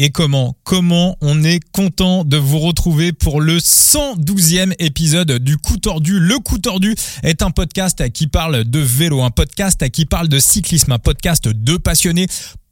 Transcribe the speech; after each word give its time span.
Et 0.00 0.10
comment 0.10 0.56
Comment 0.62 1.16
on 1.20 1.42
est 1.42 1.58
content 1.72 2.22
de 2.22 2.36
vous 2.36 2.60
retrouver 2.60 3.12
pour 3.12 3.40
le 3.40 3.58
112e 3.58 4.72
épisode 4.78 5.40
du 5.40 5.56
Coup 5.56 5.76
Tordu. 5.76 6.20
Le 6.20 6.38
Coup 6.38 6.58
Tordu 6.58 6.94
est 7.24 7.42
un 7.42 7.50
podcast 7.50 8.08
qui 8.12 8.28
parle 8.28 8.62
de 8.62 8.78
vélo, 8.78 9.22
un 9.22 9.30
podcast 9.30 9.90
qui 9.90 10.06
parle 10.06 10.28
de 10.28 10.38
cyclisme, 10.38 10.92
un 10.92 11.00
podcast 11.00 11.48
de 11.48 11.76
passionnés 11.78 12.28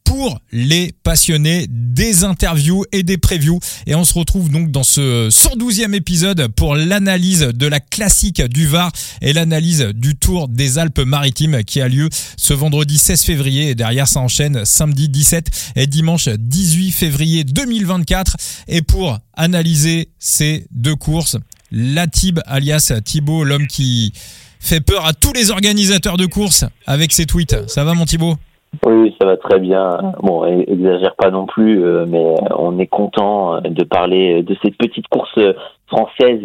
pour 0.06 0.40
les 0.52 0.92
passionnés 1.02 1.66
des 1.68 2.24
interviews 2.24 2.84
et 2.92 3.02
des 3.02 3.18
previews. 3.18 3.58
Et 3.86 3.94
on 3.94 4.04
se 4.04 4.14
retrouve 4.14 4.48
donc 4.50 4.70
dans 4.70 4.84
ce 4.84 5.28
112e 5.28 5.92
épisode 5.94 6.48
pour 6.48 6.76
l'analyse 6.76 7.40
de 7.40 7.66
la 7.66 7.80
classique 7.80 8.40
du 8.42 8.66
Var 8.66 8.90
et 9.20 9.32
l'analyse 9.32 9.90
du 9.94 10.16
Tour 10.16 10.48
des 10.48 10.78
Alpes-Maritimes 10.78 11.64
qui 11.64 11.80
a 11.80 11.88
lieu 11.88 12.08
ce 12.36 12.54
vendredi 12.54 12.98
16 12.98 13.22
février 13.24 13.70
et 13.70 13.74
derrière 13.74 14.06
ça 14.06 14.20
enchaîne 14.20 14.64
samedi 14.64 15.08
17 15.08 15.72
et 15.74 15.86
dimanche 15.86 16.28
18 16.28 16.92
février 16.92 17.44
2024. 17.44 18.36
Et 18.68 18.82
pour 18.82 19.18
analyser 19.34 20.08
ces 20.20 20.66
deux 20.70 20.96
courses, 20.96 21.36
Latib 21.72 22.38
alias 22.46 22.92
Thibaut, 23.04 23.42
l'homme 23.42 23.66
qui 23.66 24.12
fait 24.60 24.80
peur 24.80 25.04
à 25.04 25.14
tous 25.14 25.32
les 25.32 25.50
organisateurs 25.50 26.16
de 26.16 26.26
courses 26.26 26.64
avec 26.86 27.12
ses 27.12 27.26
tweets. 27.26 27.68
Ça 27.68 27.84
va 27.84 27.94
mon 27.94 28.06
Thibaut 28.06 28.38
oui, 28.84 29.14
ça 29.20 29.26
va 29.26 29.36
très 29.36 29.58
bien. 29.58 30.12
Bon, 30.22 30.44
exagère 30.44 31.14
pas 31.16 31.30
non 31.30 31.46
plus, 31.46 31.84
euh, 31.84 32.04
mais 32.08 32.34
on 32.56 32.78
est 32.78 32.86
content 32.86 33.60
de 33.60 33.84
parler 33.84 34.42
de 34.42 34.56
cette 34.62 34.76
petite 34.76 35.06
course 35.08 35.38
française 35.86 36.40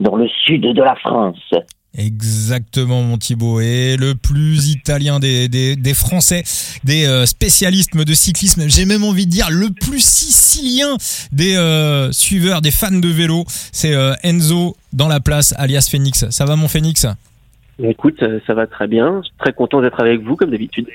dans 0.00 0.16
le 0.16 0.28
sud 0.44 0.62
de 0.62 0.82
la 0.82 0.94
France. 0.96 1.54
Exactement, 1.96 3.02
mon 3.02 3.18
Thibaut. 3.18 3.60
Et 3.60 3.96
le 3.96 4.14
plus 4.14 4.70
italien 4.70 5.20
des, 5.20 5.48
des, 5.48 5.76
des 5.76 5.94
Français, 5.94 6.42
des 6.84 7.06
euh, 7.06 7.26
spécialistes 7.26 7.96
de 7.96 8.14
cyclisme, 8.14 8.62
j'ai 8.66 8.86
même 8.86 9.04
envie 9.04 9.26
de 9.26 9.30
dire 9.30 9.48
le 9.50 9.68
plus 9.68 10.02
sicilien 10.02 10.96
des 11.32 11.56
euh, 11.56 12.10
suiveurs, 12.12 12.62
des 12.62 12.70
fans 12.70 12.98
de 12.98 13.08
vélo, 13.08 13.44
c'est 13.46 13.94
Enzo 14.22 14.76
dans 14.92 15.08
la 15.08 15.20
place, 15.20 15.54
alias 15.58 15.88
Phoenix. 15.90 16.28
Ça 16.30 16.44
va, 16.44 16.56
mon 16.56 16.68
Phoenix? 16.68 17.06
Écoute, 17.82 18.22
ça 18.46 18.54
va 18.54 18.66
très 18.66 18.86
bien. 18.86 19.20
Je 19.22 19.28
suis 19.28 19.36
très 19.38 19.52
content 19.52 19.80
d'être 19.80 20.00
avec 20.00 20.22
vous, 20.22 20.36
comme 20.36 20.50
d'habitude. 20.50 20.86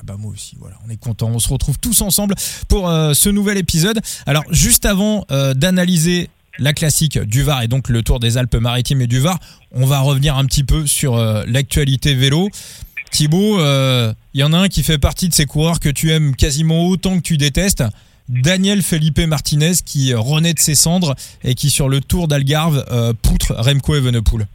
Ah 0.00 0.04
bah 0.04 0.14
moi 0.16 0.30
aussi, 0.32 0.56
voilà, 0.60 0.76
on 0.86 0.90
est 0.90 0.96
content. 0.96 1.28
On 1.28 1.40
se 1.40 1.48
retrouve 1.48 1.76
tous 1.80 2.02
ensemble 2.02 2.36
pour 2.68 2.88
euh, 2.88 3.14
ce 3.14 3.28
nouvel 3.28 3.58
épisode. 3.58 4.00
Alors 4.26 4.44
juste 4.52 4.86
avant 4.86 5.24
euh, 5.32 5.54
d'analyser 5.54 6.30
la 6.60 6.72
classique 6.72 7.18
du 7.18 7.42
Var 7.42 7.62
et 7.62 7.68
donc 7.68 7.88
le 7.88 8.02
Tour 8.02 8.20
des 8.20 8.36
Alpes-Maritimes 8.38 9.00
et 9.00 9.08
du 9.08 9.18
Var, 9.18 9.38
on 9.72 9.86
va 9.86 9.98
revenir 9.98 10.36
un 10.36 10.44
petit 10.44 10.62
peu 10.62 10.86
sur 10.86 11.16
euh, 11.16 11.42
l'actualité 11.48 12.14
vélo. 12.14 12.48
Thibaut, 13.10 13.58
il 13.58 14.14
y 14.40 14.44
en 14.44 14.52
a 14.52 14.58
un 14.58 14.68
qui 14.68 14.82
fait 14.82 14.98
partie 14.98 15.28
de 15.28 15.34
ces 15.34 15.46
coureurs 15.46 15.80
que 15.80 15.88
tu 15.88 16.12
aimes 16.12 16.36
quasiment 16.36 16.86
autant 16.86 17.16
que 17.16 17.22
tu 17.22 17.38
détestes. 17.38 17.82
Daniel 18.28 18.82
Felipe 18.82 19.18
Martinez 19.20 19.72
qui 19.82 20.12
renaît 20.12 20.52
de 20.52 20.58
ses 20.58 20.74
cendres 20.74 21.14
et 21.42 21.54
qui 21.54 21.70
sur 21.70 21.88
le 21.88 22.02
Tour 22.02 22.28
d'Algarve 22.28 22.84
poutre 23.22 23.54
Remco 23.56 23.94
Evenepoel. 23.94 24.46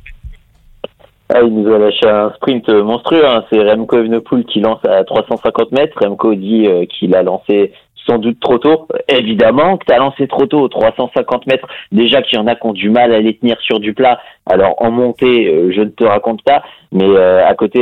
Ah, 1.35 1.41
il 1.41 1.51
nous 1.51 1.73
a 1.73 1.79
lâché 1.79 2.07
un 2.07 2.31
sprint 2.35 2.69
monstrueux. 2.69 3.25
Hein. 3.25 3.43
C'est 3.51 3.59
Remco 3.59 3.97
Evenepoel 3.97 4.45
qui 4.45 4.59
lance 4.59 4.85
à 4.87 5.03
350 5.03 5.71
mètres. 5.71 5.97
Remco 5.99 6.35
dit 6.35 6.67
euh, 6.67 6.85
qu'il 6.85 7.15
a 7.15 7.23
lancé 7.23 7.71
sans 8.05 8.19
doute 8.19 8.39
trop 8.39 8.59
tôt. 8.59 8.87
Évidemment 9.07 9.77
que 9.77 9.85
tu 9.85 9.93
as 9.93 9.97
lancé 9.97 10.27
trop 10.27 10.45
tôt, 10.45 10.67
350 10.67 11.47
mètres. 11.47 11.67
Déjà 11.91 12.21
qu'il 12.21 12.37
y 12.37 12.41
en 12.41 12.45
a 12.45 12.53
qui 12.53 12.67
ont 12.67 12.73
du 12.73 12.91
mal 12.91 13.11
à 13.11 13.19
les 13.19 13.35
tenir 13.35 13.59
sur 13.61 13.79
du 13.79 13.95
plat. 13.95 14.19
Alors 14.45 14.75
en 14.77 14.91
montée, 14.91 15.47
euh, 15.47 15.71
je 15.75 15.81
ne 15.81 15.89
te 15.89 16.05
raconte 16.05 16.43
pas. 16.43 16.61
Mais 16.91 17.07
euh, 17.07 17.43
à 17.43 17.55
côté, 17.55 17.79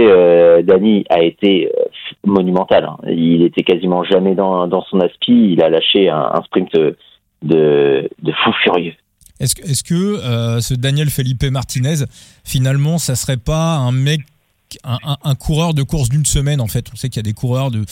Dani 0.64 1.04
a 1.10 1.22
été 1.22 1.70
monumental. 2.26 2.86
Hein. 2.86 2.98
Il 3.10 3.44
était 3.44 3.64
quasiment 3.64 4.06
jamais 4.06 4.34
dans, 4.34 4.82
son 4.84 5.02
aspi. 5.02 5.52
Il 5.52 5.62
a 5.62 5.68
lâché 5.68 6.08
un, 6.08 6.32
un 6.36 6.42
sprint 6.44 6.72
de, 6.74 6.96
de 7.42 8.32
fou 8.32 8.54
furieux. 8.64 8.94
Est-ce 9.42 9.56
que, 9.56 9.64
est-ce 9.64 9.84
que 9.84 9.96
euh, 9.96 10.62
ce 10.62 10.74
Daniel 10.74 11.10
Felipe 11.10 11.44
Martinez, 11.44 12.06
finalement, 12.44 12.98
ça 13.00 13.16
serait 13.16 13.38
pas 13.38 13.76
un 13.76 13.92
mec, 13.92 14.22
un, 14.84 15.18
un, 15.24 15.36
coureur 15.36 15.74
de 15.74 15.84
course 15.84 16.10
d'une 16.10 16.26
semaine 16.26 16.62
en 16.62 16.68
fait? 16.68 16.88
On 16.94 16.96
sait 16.96 17.10
qu'il 17.10 17.18
y 17.18 17.20
a 17.20 17.30
des 17.30 17.34
coureurs 17.34 17.72
de 17.72 17.84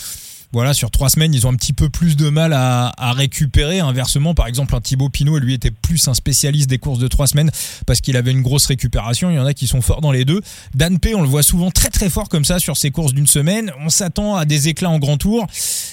voilà, 0.52 0.74
sur 0.74 0.90
trois 0.90 1.10
semaines, 1.10 1.32
ils 1.36 1.46
ont 1.46 1.52
un 1.52 1.56
petit 1.56 1.74
peu 1.74 1.90
plus 1.90 2.18
de 2.18 2.30
mal 2.30 2.54
à, 2.54 2.92
à 2.98 3.14
récupérer. 3.14 3.82
Inversement, 3.82 4.34
par 4.34 4.48
exemple, 4.48 4.76
un 4.76 4.82
Thibaut 4.82 5.10
Pinot, 5.10 5.38
lui, 5.38 5.54
était 5.54 5.70
plus 5.70 6.08
un 6.08 6.16
spécialiste 6.16 6.68
des 6.68 6.80
courses 6.80 6.98
de 6.98 7.08
trois 7.08 7.28
semaines 7.28 7.52
parce 7.86 8.02
qu'il 8.02 8.18
avait 8.18 8.32
une 8.32 8.42
grosse 8.42 8.66
récupération. 8.66 9.30
Il 9.30 9.36
y 9.36 9.40
en 9.40 9.46
a 9.46 9.54
qui 9.54 9.68
sont 9.68 9.82
forts 9.82 10.02
dans 10.02 10.12
les 10.12 10.26
deux. 10.26 10.42
Dan 10.74 10.98
P, 10.98 11.14
on 11.14 11.22
le 11.22 11.28
voit 11.28 11.44
souvent 11.44 11.70
très 11.70 11.90
très 11.90 12.10
fort 12.10 12.30
comme 12.30 12.46
ça 12.46 12.58
sur 12.58 12.78
ses 12.78 12.90
courses 12.90 13.14
d'une 13.14 13.28
semaine. 13.28 13.72
On 13.80 13.90
s'attend 13.90 14.38
à 14.38 14.46
des 14.46 14.70
éclats 14.70 14.90
en 14.90 14.98
grand 14.98 15.18
tour 15.18 15.46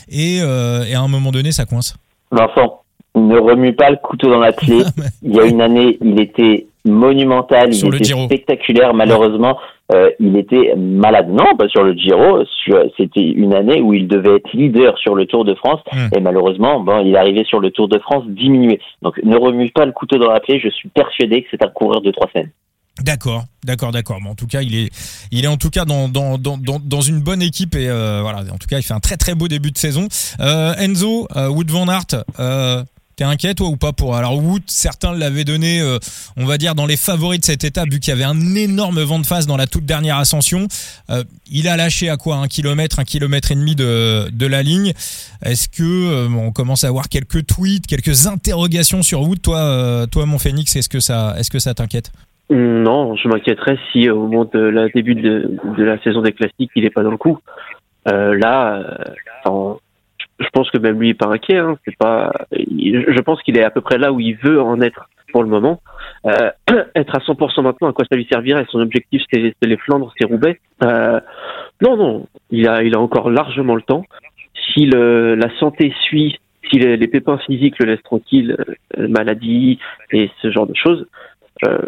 et, 0.08 0.40
euh, 0.40 0.84
et 0.84 0.94
à 0.94 1.02
un 1.02 1.08
moment 1.08 1.32
donné, 1.32 1.52
ça 1.52 1.66
coince. 1.66 1.94
Vincent, 2.32 2.80
ne 3.20 3.38
remue 3.38 3.72
pas 3.72 3.90
le 3.90 3.96
couteau 3.96 4.28
dans 4.30 4.38
la 4.38 4.52
clé. 4.52 4.82
il 5.22 5.34
y 5.34 5.40
a 5.40 5.44
une 5.44 5.60
année, 5.60 5.98
il 6.02 6.20
était 6.20 6.66
monumental, 6.86 7.74
il 7.74 7.94
était 7.94 8.24
spectaculaire. 8.24 8.94
Malheureusement, 8.94 9.58
euh, 9.92 10.10
il 10.18 10.36
était 10.36 10.74
malade. 10.76 11.28
Non, 11.28 11.56
pas 11.56 11.68
sur 11.68 11.82
le 11.82 11.94
Giro. 11.94 12.42
C'était 12.96 13.20
une 13.20 13.54
année 13.54 13.80
où 13.80 13.92
il 13.92 14.08
devait 14.08 14.36
être 14.36 14.52
leader 14.52 14.96
sur 14.98 15.14
le 15.14 15.26
Tour 15.26 15.44
de 15.44 15.54
France 15.54 15.80
et 16.14 16.20
malheureusement, 16.20 16.80
bon, 16.80 17.04
il 17.04 17.16
arrivé 17.16 17.44
sur 17.44 17.60
le 17.60 17.70
Tour 17.70 17.88
de 17.88 17.98
France 17.98 18.24
diminué. 18.28 18.80
Donc, 19.02 19.18
ne 19.22 19.36
remue 19.36 19.70
pas 19.70 19.84
le 19.84 19.92
couteau 19.92 20.18
dans 20.18 20.30
la 20.30 20.40
clé. 20.40 20.60
Je 20.62 20.68
suis 20.70 20.88
persuadé 20.88 21.42
que 21.42 21.48
c'est 21.50 21.62
un 21.62 21.68
coureur 21.68 22.00
de 22.00 22.10
trois 22.10 22.28
semaines. 22.32 22.50
D'accord, 23.02 23.44
d'accord, 23.62 23.92
d'accord. 23.92 24.18
Mais 24.22 24.30
en 24.30 24.34
tout 24.34 24.46
cas, 24.46 24.62
il 24.62 24.74
est, 24.74 24.90
il 25.30 25.44
est 25.44 25.48
en 25.48 25.58
tout 25.58 25.68
cas 25.68 25.84
dans, 25.84 26.08
dans, 26.08 26.38
dans, 26.38 26.56
dans 26.58 27.00
une 27.02 27.20
bonne 27.20 27.42
équipe 27.42 27.74
et 27.74 27.90
euh, 27.90 28.20
voilà. 28.22 28.38
En 28.38 28.56
tout 28.56 28.66
cas, 28.68 28.78
il 28.78 28.82
fait 28.82 28.94
un 28.94 29.00
très 29.00 29.18
très 29.18 29.34
beau 29.34 29.48
début 29.48 29.70
de 29.70 29.76
saison. 29.76 30.08
Euh, 30.40 30.72
Enzo, 30.78 31.28
Wood 31.36 31.70
van 31.70 31.88
Aert, 31.88 32.24
T'es 33.18 33.24
inquiet 33.24 33.54
toi 33.54 33.68
ou 33.68 33.78
pas 33.78 33.94
pour 33.94 34.14
alors 34.14 34.36
Wood 34.36 34.64
certains 34.66 35.16
l'avaient 35.16 35.44
donné 35.44 35.80
euh, 35.80 35.96
on 36.36 36.44
va 36.44 36.58
dire 36.58 36.74
dans 36.74 36.84
les 36.84 36.98
favoris 36.98 37.40
de 37.40 37.46
cette 37.46 37.64
étape 37.64 37.88
vu 37.90 37.98
qu'il 37.98 38.10
y 38.10 38.12
avait 38.12 38.24
un 38.24 38.54
énorme 38.54 39.00
vent 39.00 39.18
de 39.18 39.24
face 39.24 39.46
dans 39.46 39.56
la 39.56 39.66
toute 39.66 39.86
dernière 39.86 40.18
ascension. 40.18 40.66
Euh, 41.08 41.24
il 41.50 41.66
a 41.66 41.78
lâché 41.78 42.10
à 42.10 42.18
quoi 42.18 42.36
un 42.36 42.46
kilomètre 42.46 42.98
un 42.98 43.04
kilomètre 43.04 43.52
et 43.52 43.54
demi 43.54 43.74
de, 43.74 44.28
de 44.30 44.46
la 44.46 44.62
ligne. 44.62 44.92
Est-ce 45.42 45.70
que 45.70 45.82
euh, 45.82 46.28
on 46.28 46.52
commence 46.52 46.84
à 46.84 46.88
avoir 46.88 47.08
quelques 47.08 47.46
tweets 47.46 47.86
quelques 47.86 48.26
interrogations 48.26 49.00
sur 49.00 49.22
Wood 49.22 49.40
toi 49.40 50.06
toi 50.12 50.26
mon 50.26 50.36
Phoenix 50.36 50.76
est-ce 50.76 50.90
que 50.90 51.00
ça 51.00 51.36
est-ce 51.38 51.50
que 51.50 51.58
ça 51.58 51.72
t'inquiète? 51.72 52.12
Non 52.50 53.16
je 53.16 53.28
m'inquiéterais 53.28 53.78
si 53.92 54.10
au 54.10 54.26
moment 54.26 54.44
de 54.44 54.58
la 54.58 54.90
début 54.90 55.14
de, 55.14 55.58
de 55.78 55.84
la 55.84 55.98
saison 56.02 56.20
des 56.20 56.32
classiques 56.32 56.72
il 56.76 56.84
est 56.84 56.90
pas 56.90 57.02
dans 57.02 57.12
le 57.12 57.16
coup. 57.16 57.38
Là 58.04 58.98
en, 59.46 59.78
je 60.38 60.48
pense 60.52 60.70
que 60.70 60.78
même 60.78 61.00
lui 61.00 61.10
est 61.10 61.14
pas 61.14 61.28
inquiet. 61.28 61.58
Hein. 61.58 61.78
C'est 61.84 61.96
pas. 61.96 62.32
Je 62.52 63.20
pense 63.20 63.42
qu'il 63.42 63.56
est 63.56 63.64
à 63.64 63.70
peu 63.70 63.80
près 63.80 63.98
là 63.98 64.12
où 64.12 64.20
il 64.20 64.36
veut 64.36 64.60
en 64.60 64.80
être 64.80 65.08
pour 65.32 65.42
le 65.42 65.48
moment. 65.48 65.80
Euh, 66.26 66.50
être 66.94 67.14
à 67.14 67.18
100% 67.18 67.62
maintenant, 67.62 67.88
à 67.88 67.92
quoi 67.92 68.04
ça 68.10 68.16
lui 68.16 68.26
servirait? 68.30 68.66
Son 68.70 68.80
objectif, 68.80 69.22
c'est 69.32 69.54
les 69.62 69.76
Flandres, 69.76 70.12
c'est 70.18 70.26
Roubaix. 70.26 70.60
Euh, 70.82 71.20
non, 71.82 71.96
non, 71.96 72.26
il 72.50 72.68
a, 72.68 72.82
il 72.82 72.94
a 72.94 73.00
encore 73.00 73.30
largement 73.30 73.74
le 73.74 73.82
temps. 73.82 74.04
Si 74.72 74.86
le, 74.86 75.34
la 75.34 75.48
santé 75.58 75.92
suit, 76.04 76.38
si 76.70 76.78
les, 76.78 76.96
les 76.96 77.08
pépins 77.08 77.38
physiques 77.38 77.78
le 77.78 77.86
laissent 77.86 78.02
tranquille, 78.02 78.56
euh, 78.98 79.08
maladie 79.08 79.78
et 80.12 80.30
ce 80.42 80.50
genre 80.50 80.66
de 80.66 80.74
choses, 80.74 81.06
euh, 81.64 81.78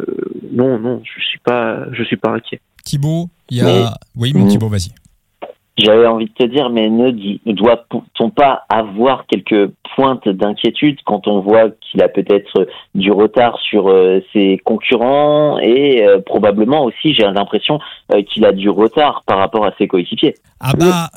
non, 0.53 0.79
non, 0.79 1.03
je 1.05 1.23
suis 1.23 1.39
pas, 1.39 1.87
je 1.93 2.03
suis 2.05 2.17
pas 2.17 2.31
inquiet. 2.31 2.61
Thibaut, 2.85 3.29
il 3.51 3.59
y 3.59 3.61
a. 3.61 3.95
Oui, 4.17 4.33
mon 4.35 4.47
Thibaut, 4.47 4.69
vas-y. 4.69 4.93
J'avais 5.79 6.07
envie 6.07 6.27
de 6.27 6.33
te 6.33 6.45
dire, 6.45 6.71
mais 6.71 6.89
ne, 6.89 7.13
doit-on 7.53 8.31
pas 8.31 8.65
avoir 8.69 9.27
quelques 9.27 9.71
pointes 9.95 10.29
d'inquiétude 10.29 10.99
quand 11.05 11.29
on 11.29 11.41
voit 11.41 11.71
qu'il 11.81 12.03
a 12.03 12.09
peut-être 12.09 12.67
du 12.97 13.13
retard 13.13 13.59
sur 13.61 13.89
euh, 13.89 14.21
ses 14.33 14.59
concurrents 14.65 15.59
et 15.61 16.05
euh, 16.05 16.21
probablement 16.21 16.85
aussi, 16.85 17.15
j'ai 17.15 17.23
l'impression 17.23 17.79
euh, 18.13 18.23
qu'il 18.23 18.45
a 18.45 18.53
du 18.53 18.69
retard 18.69 19.23
par 19.25 19.39
rapport 19.39 19.65
à 19.65 19.71
ses 19.79 19.87
coéquipiers. 19.87 20.35
Ah 20.61 20.73
bah. 20.77 21.09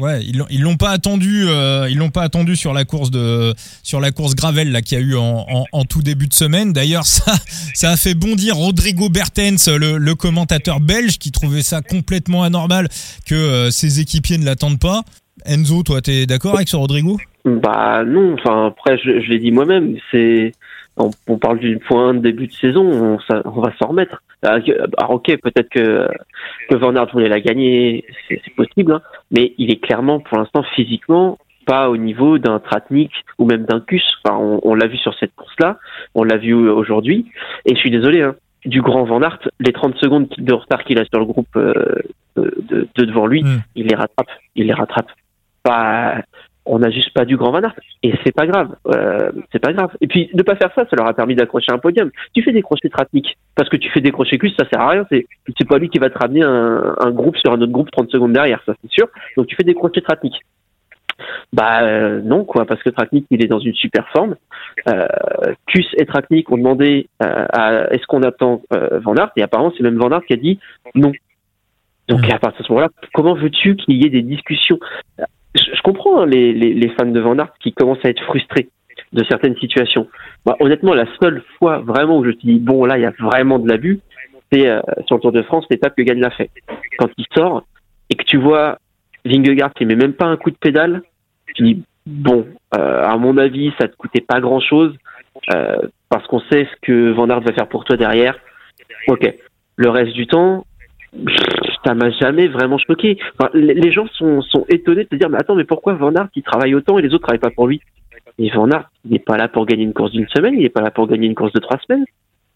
Ouais, 0.00 0.20
ils 0.22 0.40
ils 0.50 0.62
l'ont 0.62 0.76
pas 0.76 0.90
attendu, 0.90 1.48
euh, 1.48 1.88
ils 1.90 1.98
l'ont 1.98 2.10
pas 2.10 2.22
attendu 2.22 2.54
sur 2.54 2.72
la 2.72 2.84
course 2.84 3.10
de 3.10 3.52
sur 3.82 3.98
la 4.00 4.12
course 4.12 4.36
Gravel 4.36 4.70
là 4.70 4.80
qui 4.80 4.94
a 4.94 5.00
eu 5.00 5.16
en, 5.16 5.44
en, 5.72 5.84
tout 5.84 6.02
début 6.02 6.28
de 6.28 6.34
semaine. 6.34 6.72
D'ailleurs, 6.72 7.04
ça 7.04 7.32
ça 7.74 7.90
a 7.90 7.96
fait 7.96 8.14
bondir 8.14 8.54
Rodrigo 8.54 9.08
Bertens, 9.08 9.68
le, 9.68 10.14
commentateur 10.14 10.78
belge, 10.78 11.18
qui 11.18 11.32
trouvait 11.32 11.62
ça 11.62 11.82
complètement 11.82 12.44
anormal 12.44 12.86
que 13.26 13.34
euh, 13.34 13.70
ses 13.70 13.98
équipiers 13.98 14.38
ne 14.38 14.44
l'attendent 14.44 14.78
pas. 14.78 15.02
Enzo, 15.44 15.82
toi, 15.82 16.00
t'es 16.00 16.26
d'accord 16.26 16.54
avec 16.54 16.68
ce 16.68 16.76
Rodrigo? 16.76 17.16
Bah 17.44 18.04
non. 18.04 18.34
Enfin 18.34 18.68
après, 18.68 18.98
je, 18.98 19.28
l'ai 19.28 19.40
dit 19.40 19.50
moi-même. 19.50 19.96
C'est 20.12 20.52
on, 20.96 21.38
parle 21.38 21.58
d'une 21.58 21.80
pointe 21.80 22.22
début 22.22 22.46
de 22.46 22.52
saison, 22.52 22.84
on, 22.84 23.18
on 23.44 23.60
va 23.60 23.72
s'en 23.80 23.88
remettre. 23.88 24.22
Ah, 24.42 24.58
ah, 24.98 25.10
ok, 25.10 25.36
peut-être 25.42 25.68
que, 25.68 26.06
que 26.70 26.76
Van 26.76 26.92
voulait 27.12 27.28
la 27.28 27.40
gagner, 27.40 28.04
c'est 28.28 28.54
possible, 28.54 28.92
hein, 28.92 29.02
mais 29.30 29.54
il 29.58 29.70
est 29.70 29.80
clairement, 29.80 30.20
pour 30.20 30.38
l'instant, 30.38 30.62
physiquement, 30.74 31.38
pas 31.66 31.90
au 31.90 31.96
niveau 31.96 32.38
d'un 32.38 32.58
Tratnik 32.60 33.10
ou 33.38 33.44
même 33.44 33.64
d'un 33.64 33.80
Cus. 33.80 34.02
Enfin, 34.24 34.36
on, 34.38 34.60
on 34.62 34.74
l'a 34.74 34.86
vu 34.86 34.96
sur 34.96 35.14
cette 35.18 35.34
course-là, 35.34 35.78
on 36.14 36.24
l'a 36.24 36.38
vu 36.38 36.54
aujourd'hui, 36.54 37.30
et 37.66 37.74
je 37.74 37.80
suis 37.80 37.90
désolé, 37.90 38.22
hein, 38.22 38.34
du 38.64 38.82
grand 38.82 39.04
Van 39.04 39.22
Aert, 39.22 39.48
les 39.60 39.72
30 39.72 39.96
secondes 39.96 40.28
de 40.36 40.52
retard 40.52 40.84
qu'il 40.84 40.98
a 40.98 41.04
sur 41.04 41.18
le 41.18 41.26
groupe 41.26 41.56
euh, 41.56 41.74
de, 42.36 42.88
de, 42.94 43.04
devant 43.04 43.26
lui, 43.26 43.42
mm. 43.42 43.62
il 43.76 43.86
les 43.86 43.94
rattrape, 43.94 44.30
il 44.54 44.66
les 44.66 44.74
rattrape. 44.74 45.10
Pas, 45.62 46.22
on 46.68 46.78
n'a 46.78 46.90
juste 46.90 47.12
pas 47.14 47.24
du 47.24 47.36
grand 47.36 47.50
Van 47.50 47.62
Aert 47.62 47.74
et 48.02 48.12
c'est 48.24 48.34
pas 48.34 48.46
grave, 48.46 48.76
euh, 48.88 49.32
c'est 49.50 49.58
pas 49.58 49.72
grave. 49.72 49.90
Et 50.00 50.06
puis 50.06 50.30
ne 50.34 50.42
pas 50.42 50.56
faire 50.56 50.70
ça, 50.74 50.84
ça 50.88 50.96
leur 50.96 51.06
a 51.06 51.14
permis 51.14 51.34
d'accrocher 51.34 51.72
un 51.72 51.78
podium. 51.78 52.10
Tu 52.34 52.42
fais 52.42 52.52
des 52.52 52.62
crochets 52.62 52.88
trapniques 52.88 53.36
parce 53.54 53.68
que 53.68 53.76
tu 53.76 53.90
fais 53.90 54.00
des 54.00 54.12
crochets 54.12 54.38
cuisses, 54.38 54.54
ça 54.58 54.68
sert 54.68 54.80
à 54.80 54.90
rien. 54.90 55.06
C'est 55.10 55.26
c'est 55.58 55.66
pas 55.66 55.78
lui 55.78 55.88
qui 55.88 55.98
va 55.98 56.10
te 56.10 56.18
ramener 56.18 56.42
un, 56.42 56.94
un 56.98 57.10
groupe 57.10 57.36
sur 57.36 57.52
un 57.52 57.60
autre 57.60 57.72
groupe 57.72 57.90
30 57.90 58.10
secondes 58.10 58.32
derrière, 58.32 58.62
ça 58.66 58.74
c'est 58.82 58.90
sûr. 58.90 59.08
Donc 59.36 59.46
tu 59.46 59.56
fais 59.56 59.64
des 59.64 59.74
crochets 59.74 60.02
trapniques. 60.02 60.40
Bah 61.52 61.82
euh, 61.82 62.20
non 62.22 62.44
quoi, 62.44 62.64
parce 62.64 62.82
que 62.82 62.90
Traknik 62.90 63.26
il 63.30 63.44
est 63.44 63.48
dans 63.48 63.58
une 63.58 63.74
super 63.74 64.08
forme. 64.10 64.36
Euh, 64.88 65.06
Kus 65.66 65.86
et 65.96 66.06
Traknik 66.06 66.50
ont 66.52 66.58
demandé 66.58 67.08
euh, 67.22 67.46
à, 67.52 67.92
est-ce 67.92 68.06
qu'on 68.06 68.22
attend 68.22 68.62
Van 68.70 69.16
Aert? 69.16 69.32
Et 69.36 69.42
apparemment 69.42 69.72
c'est 69.76 69.82
même 69.82 69.98
Van 69.98 70.10
Aert 70.10 70.24
qui 70.26 70.34
a 70.34 70.36
dit 70.36 70.60
non. 70.94 71.12
Donc 72.08 72.26
Mm. 72.26 72.32
à 72.32 72.38
partir 72.38 72.62
de 72.62 72.66
ce 72.66 72.72
moment-là, 72.72 72.88
comment 73.12 73.34
veux-tu 73.34 73.76
qu'il 73.76 74.02
y 74.02 74.06
ait 74.06 74.10
des 74.10 74.22
discussions? 74.22 74.78
Je, 75.58 75.82
comprends 75.82 76.22
hein, 76.22 76.26
les, 76.26 76.92
fans 76.98 77.06
de 77.06 77.20
Van 77.20 77.38
Aert 77.38 77.52
qui 77.60 77.72
commencent 77.72 78.04
à 78.04 78.08
être 78.08 78.22
frustrés 78.24 78.68
de 79.12 79.24
certaines 79.24 79.56
situations. 79.56 80.08
Bah, 80.44 80.56
honnêtement, 80.60 80.94
la 80.94 81.06
seule 81.20 81.42
fois 81.58 81.78
vraiment 81.78 82.18
où 82.18 82.24
je 82.24 82.30
me 82.30 82.34
suis 82.34 82.58
bon 82.58 82.84
là 82.84 82.98
il 82.98 83.02
y 83.02 83.06
a 83.06 83.12
vraiment 83.18 83.58
de 83.58 83.68
l'abus, 83.68 84.00
c'est 84.52 84.68
euh, 84.68 84.80
sur 85.06 85.16
le 85.16 85.22
Tour 85.22 85.32
de 85.32 85.42
France 85.42 85.66
l'étape 85.70 85.94
que 85.96 86.02
Gagne 86.02 86.20
l'a 86.20 86.30
fait. 86.30 86.50
Quand 86.98 87.08
il 87.16 87.26
sort 87.34 87.64
et 88.10 88.14
que 88.14 88.24
tu 88.24 88.38
vois 88.38 88.78
Vingegaard 89.24 89.72
qui 89.74 89.84
met 89.84 89.96
même 89.96 90.14
pas 90.14 90.26
un 90.26 90.36
coup 90.36 90.50
de 90.50 90.56
pédale, 90.56 91.02
tu 91.54 91.62
dis 91.62 91.82
bon, 92.06 92.46
euh, 92.76 93.04
à 93.04 93.16
mon 93.16 93.36
avis, 93.36 93.72
ça 93.78 93.88
te 93.88 93.96
coûtait 93.96 94.20
pas 94.20 94.40
grand 94.40 94.60
chose 94.60 94.96
parce 96.08 96.26
qu'on 96.26 96.40
sait 96.40 96.66
ce 96.66 96.76
que 96.82 97.12
Van 97.12 97.28
Aert 97.28 97.40
va 97.40 97.52
faire 97.52 97.68
pour 97.68 97.84
toi 97.84 97.96
derrière. 97.96 98.38
Ok. 99.06 99.34
Le 99.76 99.90
reste 99.90 100.12
du 100.12 100.26
temps, 100.26 100.66
ça 101.84 101.94
m'a 101.94 102.10
jamais 102.10 102.48
vraiment 102.48 102.78
choqué. 102.78 103.18
Les 103.54 103.92
gens 103.92 104.06
sont, 104.14 104.42
sont 104.42 104.64
étonnés 104.68 105.04
de 105.04 105.08
se 105.10 105.16
dire 105.16 105.28
mais 105.30 105.38
attends 105.38 105.54
mais 105.54 105.64
pourquoi 105.64 105.94
Van 105.94 106.14
Aert 106.14 106.28
il 106.34 106.42
travaille 106.42 106.74
autant 106.74 106.98
et 106.98 107.02
les 107.02 107.14
autres 107.14 107.24
travaillent 107.24 107.40
pas 107.40 107.50
pour 107.50 107.66
lui? 107.66 107.80
Et 108.38 108.50
Van 108.50 108.70
Aert 108.70 108.90
il 109.04 109.12
n'est 109.12 109.18
pas 109.18 109.36
là 109.36 109.48
pour 109.48 109.66
gagner 109.66 109.84
une 109.84 109.94
course 109.94 110.12
d'une 110.12 110.28
semaine, 110.28 110.54
il 110.54 110.62
n'est 110.62 110.68
pas 110.68 110.82
là 110.82 110.90
pour 110.90 111.06
gagner 111.06 111.26
une 111.26 111.34
course 111.34 111.52
de 111.52 111.60
trois 111.60 111.78
semaines. 111.86 112.04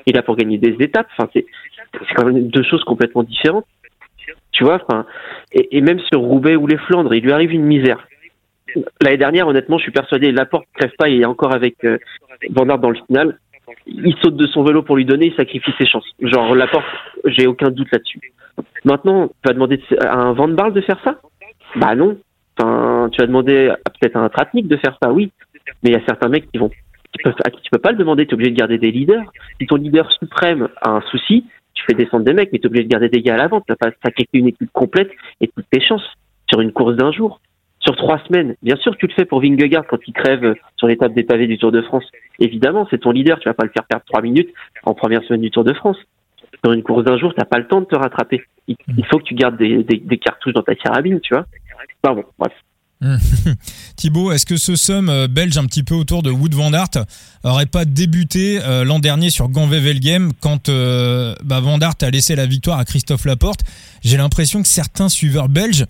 Il 0.07 0.15
est 0.15 0.17
là 0.17 0.23
pour 0.23 0.37
gagner 0.37 0.59
des 0.59 0.77
étapes. 0.81 1.09
Enfin 1.17 1.29
c'est 1.33 1.47
quand 2.15 2.25
même 2.25 2.49
deux 2.49 2.63
choses 2.63 2.85
complètement 2.85 3.23
différentes. 3.23 3.67
Tu 4.53 4.65
vois, 4.65 4.81
et 5.55 5.81
même 5.81 5.99
sur 5.99 6.21
Roubaix 6.21 6.57
ou 6.57 6.67
les 6.67 6.77
Flandres, 6.77 7.15
il 7.15 7.25
lui 7.25 7.33
arrive 7.33 7.53
une 7.53 7.65
misère. 7.65 8.07
L'année 9.01 9.17
dernière, 9.17 9.49
honnêtement, 9.49 9.79
je 9.79 9.85
suis 9.85 9.93
persuadé, 9.93 10.31
Laporte 10.31 10.67
crève 10.75 10.93
pas, 10.99 11.09
il 11.09 11.23
est 11.23 11.27
encore 11.27 11.55
avec 11.55 11.83
euh, 11.85 11.99
Van 12.51 12.69
Aert 12.69 12.79
dans 12.79 12.91
le 12.91 12.99
final. 13.07 13.39
Il 13.87 14.15
saute 14.23 14.37
de 14.37 14.47
son 14.47 14.63
vélo 14.63 14.83
pour 14.83 14.97
lui 14.97 15.05
donner, 15.05 15.27
il 15.27 15.35
sacrifie 15.35 15.73
ses 15.79 15.87
chances. 15.87 16.07
Genre 16.21 16.55
Laporte, 16.55 16.87
j'ai 17.25 17.47
aucun 17.47 17.71
doute 17.71 17.89
là-dessus. 17.93 18.21
Maintenant, 18.85 19.29
tu 19.29 19.35
vas 19.47 19.53
demander 19.55 19.77
de- 19.77 20.05
à 20.07 20.15
un 20.15 20.33
Van 20.33 20.49
Barle 20.49 20.73
de 20.73 20.81
faire 20.81 21.01
ça? 21.05 21.21
Bah 21.77 21.95
non. 21.95 22.17
Enfin, 22.59 23.09
tu 23.13 23.21
vas 23.21 23.27
demander 23.27 23.73
peut-être 24.01 24.17
à 24.17 24.21
un 24.21 24.29
Tratnik 24.29 24.69
de 24.69 24.77
faire 24.77 24.99
ça, 25.03 25.13
oui. 25.13 25.33
Mais 25.83 25.91
il 25.91 25.93
y 25.93 25.97
a 25.97 26.05
certains 26.07 26.29
mecs 26.29 26.51
qui 26.51 26.59
vont, 26.59 26.69
qui 26.69 27.23
peuvent, 27.23 27.35
à 27.45 27.51
qui 27.51 27.61
tu 27.63 27.71
peux 27.71 27.79
pas 27.79 27.93
le 27.93 27.97
demander. 27.97 28.27
Tu 28.27 28.33
es 28.33 28.35
obligé 28.35 28.51
de 28.51 28.57
garder 28.57 28.79
des 28.79 28.91
leaders. 28.91 29.25
Si 29.61 29.67
ton 29.67 29.77
leader 29.77 30.11
suprême 30.13 30.69
a 30.81 30.91
un 30.91 31.01
souci, 31.03 31.47
tu 31.75 31.85
fais 31.85 31.95
descendre 31.95 32.25
des 32.25 32.35
mecs, 32.35 32.53
mais 32.53 32.59
tu 32.59 32.65
es 32.65 32.67
obligé 32.67 32.85
de 32.85 32.91
garder 32.91 33.09
des 33.09 33.23
gars 33.23 33.35
à 33.35 33.39
l'avant. 33.39 33.61
Tu 33.61 33.73
vas 33.73 33.77
pas 33.77 33.91
sacrifier 34.05 34.41
une 34.41 34.49
équipe 34.49 34.71
complète 34.73 35.11
et 35.41 35.49
toutes 35.49 35.67
tes 35.71 35.81
chances 35.81 36.07
sur 36.51 36.61
une 36.61 36.73
course 36.73 36.97
d'un 36.97 37.13
jour. 37.13 37.41
Sur 37.81 37.97
trois 37.97 38.21
semaines, 38.29 38.55
bien 38.63 38.77
sûr, 38.77 38.97
tu 38.97 39.09
le 39.09 39.13
fais 39.13 39.25
pour 39.25 39.41
Vingegaard 39.41 39.87
quand 39.89 39.99
il 40.07 40.13
crève 40.13 40.55
sur 40.77 40.87
l'étape 40.87 41.15
des 41.15 41.25
pavés 41.25 41.49
du 41.49 41.59
Tour 41.59 41.73
de 41.73 41.83
France. 41.83 42.05
Évidemment, 42.39 42.87
c'est 42.91 42.99
ton 42.99 43.11
leader. 43.11 43.41
Tu 43.41 43.49
vas 43.49 43.55
pas 43.55 43.65
le 43.65 43.73
faire 43.75 43.85
perdre 43.85 44.05
trois 44.05 44.23
minutes 44.23 44.51
en 44.85 44.95
première 44.95 45.23
semaine 45.25 45.41
du 45.41 45.51
Tour 45.51 45.65
de 45.65 45.73
France. 45.73 45.97
Sur 46.65 46.73
une 46.73 46.83
course 46.83 47.05
d'un 47.05 47.19
jour, 47.19 47.33
t'as 47.37 47.45
pas 47.45 47.59
le 47.59 47.67
temps 47.67 47.81
de 47.81 47.87
te 47.87 47.97
rattraper. 47.97 48.43
Il, 48.69 48.77
il 48.97 49.05
faut 49.07 49.19
que 49.19 49.25
tu 49.25 49.35
gardes 49.35 49.57
des, 49.59 49.83
des, 49.83 49.99
des 49.99 50.19
cartouches 50.19 50.55
dans 50.55 50.63
ta 50.63 50.75
carabine, 50.75 51.21
tu 51.21 51.35
vois. 51.35 51.47
Bon, 52.05 52.25
bref. 52.39 52.53
Thibaut, 53.97 54.31
est-ce 54.31 54.47
que 54.47 54.57
ce 54.57 54.77
somme 54.77 55.09
euh, 55.09 55.27
belge 55.27 55.59
un 55.59 55.67
petit 55.67 55.83
peu 55.83 55.95
autour 55.95 56.23
de 56.23 56.31
Wood 56.31 56.55
Van 56.55 56.73
Aert 56.73 57.05
aurait 57.43 57.67
pas 57.67 57.85
débuté 57.85 58.61
euh, 58.63 58.85
l'an 58.85 59.01
dernier 59.01 59.31
sur 59.31 59.49
Ganvevelgem 59.49 60.33
quand 60.41 60.69
euh, 60.69 61.35
bah, 61.43 61.61
Van 61.61 61.81
Aert 61.81 61.97
a 62.01 62.11
laissé 62.11 62.37
la 62.37 62.47
victoire 62.47 62.79
à 62.79 62.85
Christophe 62.85 63.25
Laporte? 63.25 63.61
J'ai 64.03 64.17
l'impression 64.17 64.63
que 64.63 64.69
certains 64.69 65.09
suiveurs 65.09 65.49
belges 65.49 65.87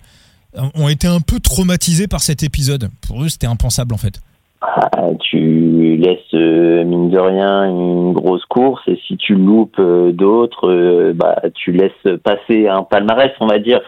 euh, 0.57 0.61
ont 0.75 0.89
été 0.89 1.07
un 1.07 1.21
peu 1.21 1.39
traumatisés 1.39 2.07
par 2.07 2.21
cet 2.21 2.43
épisode. 2.43 2.89
Pour 3.01 3.23
eux, 3.23 3.29
c'était 3.29 3.47
impensable 3.47 3.93
en 3.93 3.97
fait. 3.97 4.19
Ah, 4.65 5.09
tu 5.19 5.97
laisses 5.97 6.33
euh, 6.33 6.85
mine 6.85 7.09
de 7.09 7.19
rien 7.19 7.65
une 7.65 8.13
grosse 8.13 8.45
course 8.45 8.81
et 8.87 8.97
si 9.05 9.17
tu 9.17 9.35
loupes 9.35 9.77
euh, 9.77 10.13
d'autres, 10.13 10.69
euh, 10.69 11.11
bah 11.13 11.35
tu 11.53 11.73
laisses 11.73 12.17
passer 12.23 12.69
un 12.69 12.83
palmarès, 12.83 13.31
on 13.41 13.47
va 13.47 13.59
dire. 13.59 13.81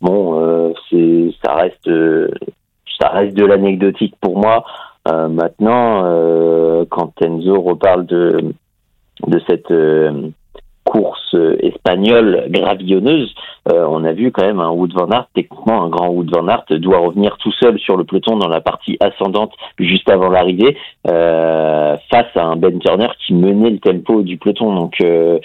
Bon, 0.00 0.74
c'est 0.90 1.32
ça 1.44 1.54
reste 1.54 1.88
ça 3.00 3.08
reste 3.10 3.36
de 3.36 3.44
l'anecdotique 3.44 4.16
pour 4.20 4.36
moi. 4.36 4.64
Maintenant, 5.06 6.02
quand 6.90 7.12
Enzo 7.22 7.60
reparle 7.60 8.06
de 8.06 8.52
de 9.28 9.40
cette 9.46 9.72
course 10.84 11.34
euh, 11.34 11.56
espagnole 11.60 12.46
gravillonneuse, 12.48 13.34
euh, 13.70 13.86
on 13.88 14.04
a 14.04 14.12
vu 14.12 14.32
quand 14.32 14.44
même 14.44 14.60
un 14.60 14.70
Wood 14.70 14.92
Van 14.92 15.08
Aert, 15.10 15.28
techniquement 15.34 15.82
un 15.84 15.88
grand 15.88 16.08
Wood 16.08 16.30
Van 16.34 16.48
Aert 16.48 16.64
doit 16.70 16.98
revenir 16.98 17.36
tout 17.38 17.52
seul 17.52 17.78
sur 17.78 17.96
le 17.96 18.04
peloton 18.04 18.36
dans 18.36 18.48
la 18.48 18.60
partie 18.60 18.96
ascendante 19.00 19.52
juste 19.78 20.08
avant 20.10 20.28
l'arrivée 20.28 20.76
euh, 21.08 21.96
face 22.10 22.36
à 22.36 22.44
un 22.44 22.56
Ben 22.56 22.78
Turner 22.78 23.08
qui 23.24 23.34
menait 23.34 23.70
le 23.70 23.78
tempo 23.78 24.22
du 24.22 24.36
peloton. 24.36 24.74
Donc 24.74 24.94
euh, 25.00 25.38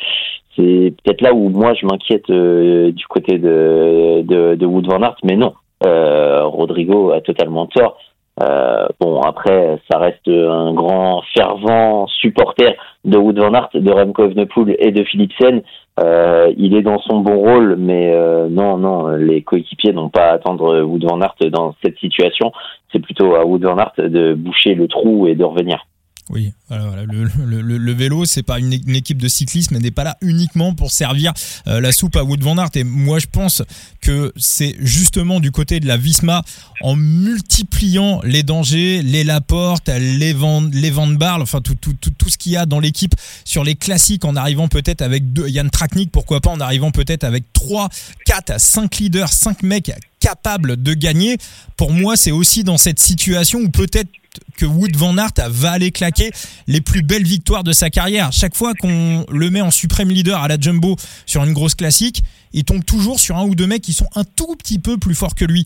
c'est 0.56 0.94
peut-être 1.04 1.22
là 1.22 1.34
où 1.34 1.50
moi 1.50 1.74
je 1.76 1.86
m'inquiète 1.86 2.30
euh, 2.30 2.92
du 2.92 3.06
côté 3.08 3.38
de, 3.38 4.24
de, 4.24 4.56
de 4.56 4.66
Wood 4.66 4.88
Van 4.88 5.02
Aert, 5.02 5.18
mais 5.24 5.36
non, 5.36 5.54
euh, 5.86 6.44
Rodrigo 6.46 7.12
a 7.12 7.22
totalement 7.22 7.68
tort. 7.68 7.98
Euh, 8.40 8.86
bon 9.00 9.20
après 9.22 9.80
ça 9.90 9.98
reste 9.98 10.28
un 10.28 10.72
grand 10.74 11.24
fervent 11.36 12.06
supporter 12.06 12.76
de 13.04 13.18
Wood 13.18 13.40
Van 13.40 13.50
de 13.50 13.92
Remco 13.92 14.26
Evenepoel 14.26 14.76
et 14.80 14.92
de 14.92 15.04
Philipsen. 15.04 15.62
Euh, 16.00 16.54
il 16.58 16.76
est 16.76 16.84
dans 16.84 17.00
son 17.00 17.22
bon 17.22 17.38
rôle, 17.38 17.76
mais 17.78 18.14
euh, 18.14 18.48
non, 18.50 18.78
non, 18.78 19.08
les 19.08 19.42
coéquipiers 19.42 19.94
n'ont 19.94 20.10
pas 20.10 20.30
à 20.30 20.34
attendre 20.34 20.82
Wood 20.82 21.06
Van 21.06 21.18
dans 21.18 21.74
cette 21.84 21.98
situation. 21.98 22.52
C'est 22.92 23.00
plutôt 23.00 23.36
à 23.36 23.46
Wood 23.46 23.64
Van 23.64 23.76
de 23.98 24.36
boucher 24.36 24.76
le 24.76 24.88
trou 24.88 25.26
et 25.28 25.34
de 25.34 25.44
revenir. 25.44 25.84
Oui, 26.30 26.52
voilà, 26.68 26.88
voilà. 26.88 27.04
Le, 27.04 27.24
le, 27.46 27.62
le, 27.62 27.78
le 27.78 27.94
vélo, 27.94 28.26
c'est 28.26 28.44
pas 28.44 28.60
une, 28.60 28.74
une 28.74 28.96
équipe 28.96 29.22
de 29.22 29.30
cyclisme, 29.30 29.76
elle 29.76 29.82
n'est 29.82 29.92
pas 29.92 30.04
là 30.04 30.18
uniquement 30.22 30.74
pour 30.74 30.92
servir 30.92 31.32
euh, 31.68 31.80
la 31.80 31.94
soupe 31.94 32.18
à 32.18 32.24
Wood 32.24 32.42
Van 32.44 32.58
Aert. 32.58 32.72
Et 32.76 32.84
moi, 32.84 33.20
je 33.20 33.28
pense 33.28 33.64
que 34.02 34.34
c'est 34.36 34.76
justement 34.80 35.40
du 35.40 35.52
côté 35.52 35.80
de 35.80 35.88
la 35.88 35.96
Visma, 35.96 36.44
en 36.82 36.96
multipliant 36.96 38.22
les 38.24 38.44
dangers, 38.44 39.02
les 39.04 39.24
Laporte, 39.24 39.88
les 39.88 40.34
Van, 40.34 40.62
les 40.74 40.92
Van 40.92 41.08
Barle, 41.08 41.42
enfin 41.42 41.62
tout, 41.62 41.76
tout, 41.76 41.94
tout, 41.94 42.12
tout 42.12 42.30
ce 42.30 42.38
qu'il 42.38 42.52
y 42.52 42.58
a 42.58 42.66
dans 42.66 42.82
l'équipe 42.82 43.16
sur 43.46 43.64
les 43.64 43.76
classiques, 43.76 44.26
en 44.26 44.36
arrivant 44.36 44.68
peut-être 44.68 45.02
avec 45.02 45.32
deux, 45.32 45.48
Yann 45.48 45.70
Traknik, 45.70 46.12
pourquoi 46.12 46.42
pas, 46.42 46.50
en 46.50 46.60
arrivant 46.60 46.92
peut-être 46.92 47.24
avec 47.24 47.46
3, 47.54 47.90
4, 48.26 48.60
5 48.60 48.98
leaders, 48.98 49.32
5 49.32 49.64
mecs 49.64 49.92
capables 50.28 50.82
de 50.82 50.94
gagner. 50.94 51.38
Pour 51.78 51.94
moi, 51.94 52.18
c'est 52.18 52.32
aussi 52.32 52.66
dans 52.66 52.78
cette 52.78 53.00
situation 53.00 53.60
où 53.60 53.70
peut-être 53.70 54.10
que 54.58 54.66
Wood 54.66 54.96
Van 54.98 55.18
Aert 55.18 55.50
va 55.50 55.72
aller 55.72 55.92
claquer 55.92 56.32
les 56.68 56.82
plus 56.82 57.02
belles 57.02 57.24
victoires 57.24 57.64
de 57.64 57.72
sa 57.72 57.90
carrière. 57.90 58.34
Chaque 58.34 58.56
fois 58.56 58.74
qu'on 58.74 59.26
le 59.32 59.50
met 59.50 59.62
en 59.62 59.72
suprême 59.72 60.10
leader 60.10 60.42
à 60.42 60.50
la 60.50 60.60
Jumbo 60.60 60.98
sur 61.26 61.46
une 61.46 61.54
grosse 61.54 61.76
classique, 61.76 62.24
il 62.52 62.66
tombe 62.66 62.84
toujours 62.84 63.22
sur 63.22 63.38
un 63.38 63.46
ou 63.46 63.56
deux 63.56 63.68
mecs 63.68 63.82
qui 63.82 63.94
sont 63.94 64.10
un 64.16 64.26
tout 64.26 64.56
petit 64.58 64.80
peu 64.80 64.98
plus 64.98 65.16
forts 65.16 65.34
que 65.34 65.46
lui. 65.46 65.66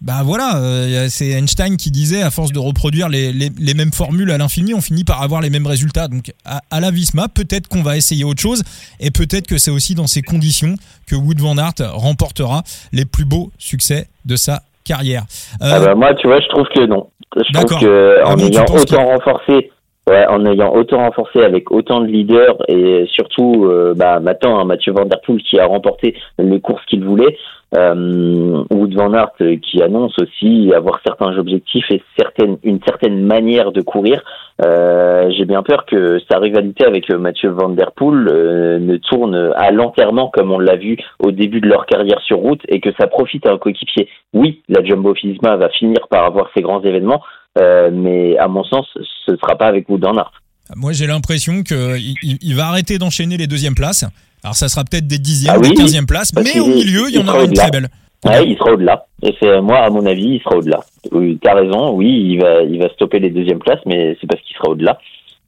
Bah 0.00 0.22
voilà, 0.24 0.58
euh, 0.58 1.06
c'est 1.10 1.30
Einstein 1.30 1.76
qui 1.76 1.90
disait 1.90 2.22
à 2.22 2.30
force 2.30 2.52
de 2.52 2.60
reproduire 2.60 3.08
les, 3.08 3.32
les, 3.32 3.50
les 3.58 3.74
mêmes 3.74 3.92
formules 3.92 4.30
à 4.30 4.38
l'infini, 4.38 4.72
on 4.72 4.80
finit 4.80 5.02
par 5.02 5.22
avoir 5.22 5.40
les 5.40 5.50
mêmes 5.50 5.66
résultats. 5.66 6.06
Donc 6.06 6.32
à, 6.44 6.60
à 6.70 6.78
la 6.78 6.92
Visma, 6.92 7.26
peut-être 7.28 7.66
qu'on 7.66 7.82
va 7.82 7.96
essayer 7.96 8.22
autre 8.22 8.40
chose 8.40 8.62
et 9.00 9.10
peut-être 9.10 9.48
que 9.48 9.58
c'est 9.58 9.72
aussi 9.72 9.96
dans 9.96 10.06
ces 10.06 10.22
conditions 10.22 10.76
que 11.06 11.16
Wood 11.16 11.40
Van 11.40 11.58
Aert 11.58 11.74
remportera 11.94 12.62
les 12.92 13.06
plus 13.06 13.24
beaux 13.24 13.50
succès 13.58 14.06
de 14.24 14.36
sa 14.36 14.62
carrière. 14.84 15.24
Euh, 15.62 15.70
ah 15.72 15.80
bah 15.80 15.94
moi, 15.96 16.14
tu 16.14 16.28
vois, 16.28 16.40
je 16.40 16.48
trouve 16.48 16.66
que 16.74 16.86
non. 16.86 17.08
Je 17.36 17.52
trouve 17.52 17.80
que 17.80 18.24
en 18.24 18.30
ah 18.30 18.36
bon, 18.36 18.46
ayant 18.46 18.64
autant 18.64 18.84
que... 18.84 18.94
renforcé, 18.94 19.70
en 20.28 20.44
ayant 20.46 20.74
autant 20.74 20.98
renforcé 20.98 21.40
avec 21.42 21.70
autant 21.70 22.00
de 22.00 22.06
leaders 22.06 22.56
et 22.68 23.06
surtout, 23.12 23.66
euh, 23.66 23.94
bah 23.94 24.20
maintenant, 24.20 24.58
hein, 24.58 24.64
Mathieu 24.64 24.92
Van 24.92 25.04
Der 25.04 25.20
Poel 25.20 25.42
qui 25.42 25.58
a 25.58 25.66
remporté 25.66 26.14
les 26.38 26.60
courses 26.60 26.84
qu'il 26.86 27.04
voulait, 27.04 27.36
euh, 27.76 28.64
Wood 28.70 28.94
Van 28.94 29.12
Aert 29.12 29.34
qui 29.62 29.82
annonce 29.82 30.16
aussi 30.20 30.72
avoir 30.74 31.00
certains 31.04 31.36
objectifs 31.36 31.90
et 31.90 32.02
certaines, 32.18 32.56
une 32.62 32.80
certaine 32.86 33.22
manière 33.22 33.72
de 33.72 33.82
courir. 33.82 34.22
Euh, 34.64 35.30
J'ai 35.36 35.44
bien 35.44 35.62
peur 35.62 35.84
que 35.84 36.18
sa 36.30 36.38
rivalité 36.38 36.86
avec 36.86 37.10
Mathieu 37.10 37.50
Van 37.50 37.68
Der 37.68 37.92
Poel 37.92 38.26
euh, 38.28 38.78
ne 38.78 38.96
tourne 38.96 39.52
à 39.54 39.70
l'enterrement 39.70 40.28
comme 40.28 40.50
on 40.50 40.58
l'a 40.58 40.76
vu 40.76 40.96
au 41.18 41.30
début 41.30 41.60
de 41.60 41.68
leur 41.68 41.86
carrière 41.86 42.20
sur 42.22 42.38
route 42.38 42.62
et 42.68 42.80
que 42.80 42.90
ça 42.98 43.06
profite 43.06 43.46
à 43.46 43.52
un 43.52 43.58
coéquipier. 43.58 44.08
Oui, 44.32 44.62
la 44.68 44.82
Jumbo 44.82 45.12
Visma 45.12 45.56
va 45.56 45.68
finir 45.68 46.08
par 46.08 46.24
avoir 46.24 46.50
ses 46.56 46.62
grands 46.62 46.82
événements, 46.82 47.22
euh, 47.56 47.90
mais 47.92 48.36
à 48.38 48.48
mon 48.48 48.64
sens, 48.64 48.86
ce 48.94 49.32
ne 49.32 49.36
sera 49.36 49.56
pas 49.56 49.66
avec 49.66 49.88
Wood 49.88 50.04
Aert. 50.04 50.32
Moi, 50.76 50.92
j'ai 50.92 51.06
l'impression 51.06 51.62
qu'il 51.62 52.14
il 52.22 52.54
va 52.54 52.66
arrêter 52.66 52.98
d'enchaîner 52.98 53.36
les 53.36 53.46
deuxièmes 53.46 53.74
places. 53.74 54.04
Alors 54.44 54.54
ça 54.54 54.68
sera 54.68 54.84
peut-être 54.84 55.06
des 55.06 55.18
dixièmes, 55.18 55.54
ah 55.56 55.60
oui, 55.60 55.70
des 55.70 55.74
quinzièmes 55.74 56.06
places, 56.06 56.32
mais 56.34 56.60
au 56.60 56.66
milieu, 56.66 57.08
il 57.08 57.16
y 57.16 57.18
en 57.18 57.26
aura 57.26 57.44
une 57.44 57.52
très 57.52 57.70
belle. 57.70 57.88
Ouais, 58.24 58.46
il 58.46 58.56
sera 58.56 58.72
au-delà. 58.72 59.06
Et 59.22 59.34
c'est 59.40 59.60
moi, 59.60 59.78
à 59.78 59.90
mon 59.90 60.04
avis, 60.06 60.34
il 60.34 60.40
sera 60.42 60.56
au-delà. 60.56 60.80
Oui, 61.12 61.38
T'as 61.42 61.54
raison, 61.54 61.92
oui, 61.92 62.08
il 62.08 62.40
va, 62.40 62.62
il 62.62 62.78
va 62.78 62.88
stopper 62.90 63.20
les 63.20 63.30
deuxièmes 63.30 63.58
places, 63.58 63.80
mais 63.86 64.16
c'est 64.20 64.26
parce 64.26 64.42
qu'il 64.42 64.56
sera 64.56 64.70
au-delà. 64.70 64.98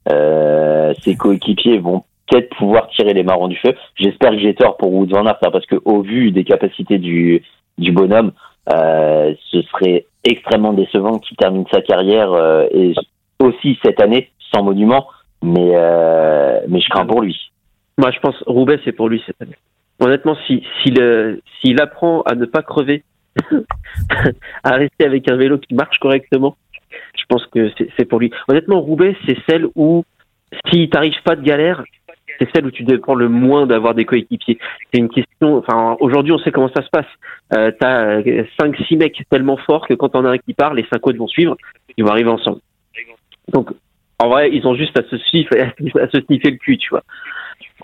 Euh, 0.09 0.93
ses 1.03 1.15
coéquipiers 1.15 1.79
vont 1.79 2.03
peut-être 2.29 2.49
pouvoir 2.55 2.89
tirer 2.89 3.13
les 3.13 3.23
marrons 3.23 3.47
du 3.47 3.57
feu. 3.57 3.75
J'espère 3.95 4.31
que 4.31 4.39
j'ai 4.39 4.55
tort 4.55 4.77
pour 4.77 4.93
Wood 4.93 5.11
Van 5.11 5.25
Aert, 5.25 5.37
hein, 5.41 5.49
parce 5.51 5.65
que 5.65 5.75
au 5.83 6.01
vu 6.01 6.31
des 6.31 6.43
capacités 6.43 6.97
du, 6.97 7.43
du 7.77 7.91
bonhomme, 7.91 8.31
euh, 8.69 9.33
ce 9.51 9.61
serait 9.63 10.05
extrêmement 10.23 10.73
décevant 10.73 11.19
qu'il 11.19 11.37
termine 11.37 11.65
sa 11.71 11.81
carrière 11.81 12.31
euh, 12.33 12.67
et 12.71 12.93
aussi 13.39 13.79
cette 13.83 14.01
année 14.01 14.31
sans 14.53 14.63
monument. 14.63 15.07
Mais 15.43 15.71
euh, 15.73 16.59
mais 16.67 16.79
je 16.81 16.89
crains 16.89 17.05
pour 17.05 17.21
lui. 17.21 17.35
Moi, 17.97 18.11
je 18.11 18.19
pense 18.19 18.35
Roubaix, 18.45 18.79
c'est 18.85 18.91
pour 18.91 19.09
lui 19.09 19.23
cette 19.25 19.41
année. 19.41 19.57
Honnêtement, 19.99 20.37
si 20.47 20.63
s'il 20.81 21.41
s'il 21.59 21.81
apprend 21.81 22.21
à 22.23 22.35
ne 22.35 22.45
pas 22.45 22.61
crever, 22.61 23.03
à 24.63 24.71
rester 24.75 25.05
avec 25.05 25.29
un 25.31 25.35
vélo 25.35 25.57
qui 25.57 25.73
marche 25.73 25.97
correctement, 25.99 26.55
je 27.17 27.23
pense 27.27 27.45
que 27.47 27.71
c'est 27.97 28.05
pour 28.05 28.19
lui. 28.19 28.31
Honnêtement, 28.47 28.81
Roubaix, 28.81 29.15
c'est 29.25 29.37
celle 29.49 29.67
où 29.75 30.03
si 30.71 30.89
t'arrives 30.89 31.21
pas 31.23 31.35
de 31.35 31.41
galère, 31.41 31.83
c'est 32.39 32.49
celle 32.53 32.65
où 32.65 32.71
tu 32.71 32.83
dépends 32.83 33.15
le 33.15 33.29
moins 33.29 33.65
d'avoir 33.65 33.93
des 33.93 34.05
coéquipiers. 34.05 34.57
C'est 34.91 34.99
une 34.99 35.09
question. 35.09 35.57
Enfin, 35.57 35.97
aujourd'hui, 35.99 36.33
on 36.33 36.39
sait 36.39 36.51
comment 36.51 36.71
ça 36.75 36.83
se 36.83 36.89
passe. 36.89 37.05
Euh, 37.53 37.71
T'as 37.79 38.21
cinq, 38.59 38.75
six 38.87 38.97
mecs 38.97 39.21
tellement 39.29 39.57
forts 39.57 39.87
que 39.87 39.93
quand 39.93 40.15
on 40.15 40.25
a 40.25 40.31
un 40.31 40.37
qui 40.37 40.53
part, 40.53 40.73
les 40.73 40.85
cinq 40.91 41.05
autres 41.07 41.17
vont 41.17 41.27
suivre. 41.27 41.55
Ils 41.97 42.03
vont 42.03 42.11
arriver 42.11 42.29
ensemble. 42.29 42.59
Donc, 43.49 43.71
en 44.19 44.29
vrai, 44.29 44.51
ils 44.51 44.65
ont 44.67 44.75
juste 44.75 44.97
à 44.97 45.03
se 45.03 45.17
sniffer, 45.17 45.61
à 45.99 46.09
se 46.09 46.21
sniffer 46.21 46.51
le 46.51 46.57
cul, 46.57 46.77
tu 46.77 46.89
vois. 46.89 47.03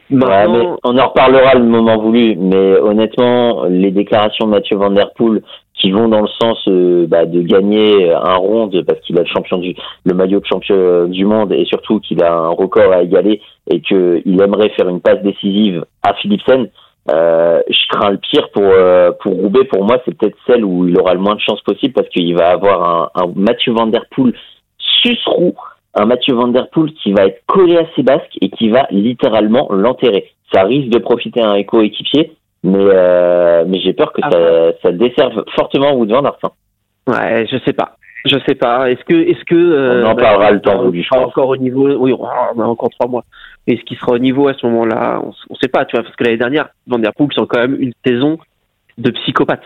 On 0.10 0.98
en 0.98 1.08
reparlera 1.08 1.56
le 1.56 1.66
moment 1.66 1.98
voulu, 1.98 2.36
mais 2.36 2.78
honnêtement, 2.80 3.66
les 3.66 3.92
déclarations 3.92 4.46
de 4.46 4.52
Mathieu 4.52 4.78
Van 4.78 4.92
Der 4.92 5.12
Poel 5.16 5.42
qui 5.80 5.92
vont 5.92 6.08
dans 6.08 6.22
le 6.22 6.28
sens 6.42 6.58
euh, 6.68 7.06
bah, 7.08 7.26
de 7.26 7.42
gagner 7.42 8.12
un 8.12 8.36
ronde 8.36 8.84
parce 8.86 9.00
qu'il 9.02 9.18
a 9.18 9.22
le 9.22 9.28
champion 9.28 9.58
du 9.58 9.76
le 10.06 10.14
maillot 10.14 10.40
de 10.40 10.46
champion 10.46 11.06
du 11.08 11.26
monde 11.26 11.54
et 11.54 11.66
surtout 11.66 12.00
qu'il 12.00 12.24
a 12.24 12.34
un 12.34 12.50
record 12.50 12.92
à 12.92 13.04
égaler 13.04 13.42
et 13.70 13.82
qu'il 13.82 14.42
aimerait 14.42 14.70
faire 14.70 14.90
une 14.90 15.02
passe 15.02 15.22
décisive 15.22 15.86
à 16.04 16.14
Philipsen. 16.16 16.68
Euh, 17.10 17.62
je 17.70 17.88
crains 17.90 18.12
le 18.12 18.18
pire 18.18 18.50
pour 18.50 18.64
euh, 18.64 19.12
pour 19.22 19.34
Roubaix. 19.34 19.64
Pour 19.66 19.86
moi, 19.86 19.98
c'est 20.04 20.18
peut-être 20.18 20.38
celle 20.46 20.66
où 20.66 20.88
il 20.88 21.00
aura 21.00 21.14
le 21.14 21.22
moins 21.22 21.36
de 21.36 21.42
chance 21.42 21.62
possible 21.62 21.94
parce 21.94 22.10
qu'il 22.10 22.36
va 22.36 22.50
avoir 22.50 23.12
un, 23.16 23.24
un 23.24 23.32
Mathieu 23.36 23.74
Van 23.74 23.88
Der 23.88 24.06
Poel 24.12 24.34
un 26.00 26.06
Mathieu 26.06 26.36
Van 26.36 26.48
Der 26.48 26.70
Poel 26.70 26.94
qui 26.94 27.12
va 27.12 27.26
être 27.26 27.42
collé 27.48 27.78
à 27.78 27.86
ses 27.96 28.04
basques 28.04 28.38
et 28.42 28.50
qui 28.50 28.70
va 28.70 28.88
littéralement 28.92 29.68
l'enterrer. 29.72 30.32
Ça 30.54 30.64
risque 30.64 30.90
de 30.90 31.00
profiter 31.00 31.42
à 31.42 31.52
un 31.52 31.56
éco-équipier, 31.56 32.34
mais 32.64 32.78
euh, 32.80 33.64
mais 33.68 33.80
j'ai 33.80 33.94
peur 33.94 34.12
que 34.14 34.22
ça, 34.22 34.30
Ah. 34.34 34.72
ça 34.82 34.92
desserve 34.92 35.44
fortement 35.56 35.94
Wood 35.96 36.12
Van 36.12 36.24
Aert. 36.26 36.38
hein. 36.44 36.50
Ouais, 37.08 37.46
je 37.50 37.58
sais 37.66 37.74
pas. 37.74 37.98
Je 38.26 38.38
sais 38.48 38.56
pas. 38.56 38.90
Est-ce 38.92 39.04
que, 39.06 39.14
est-ce 39.14 39.46
que 39.46 39.56
euh, 39.56 40.04
On 40.06 40.10
en 40.10 40.16
parlera 40.16 40.52
le 40.52 40.60
temps 40.60 40.84
voulu, 40.84 41.02
je 41.04 41.08
pense. 41.10 41.28
encore 41.28 41.48
au 41.50 41.56
niveau. 41.58 41.88
Oui, 41.98 42.12
on 42.14 42.26
a 42.60 42.66
encore 42.66 42.90
trois 42.90 43.08
mois. 43.10 43.24
Est-ce 43.68 43.82
qu'il 43.84 43.98
sera 43.98 44.14
au 44.14 44.18
niveau 44.18 44.48
à 44.50 44.54
ce 44.54 44.66
moment-là 44.66 45.22
On, 45.24 45.32
on 45.50 45.56
sait 45.56 45.70
pas, 45.70 45.86
tu 45.86 45.96
vois, 45.96 46.04
parce 46.04 46.16
que 46.16 46.24
l'année 46.26 46.38
dernière, 46.38 46.70
Van 46.88 47.00
der 47.00 47.14
Poel, 47.14 47.30
quand 47.48 47.60
même 47.60 47.78
une 47.80 47.94
saison 48.06 48.38
de 48.98 49.12
psychopathe. 49.12 49.64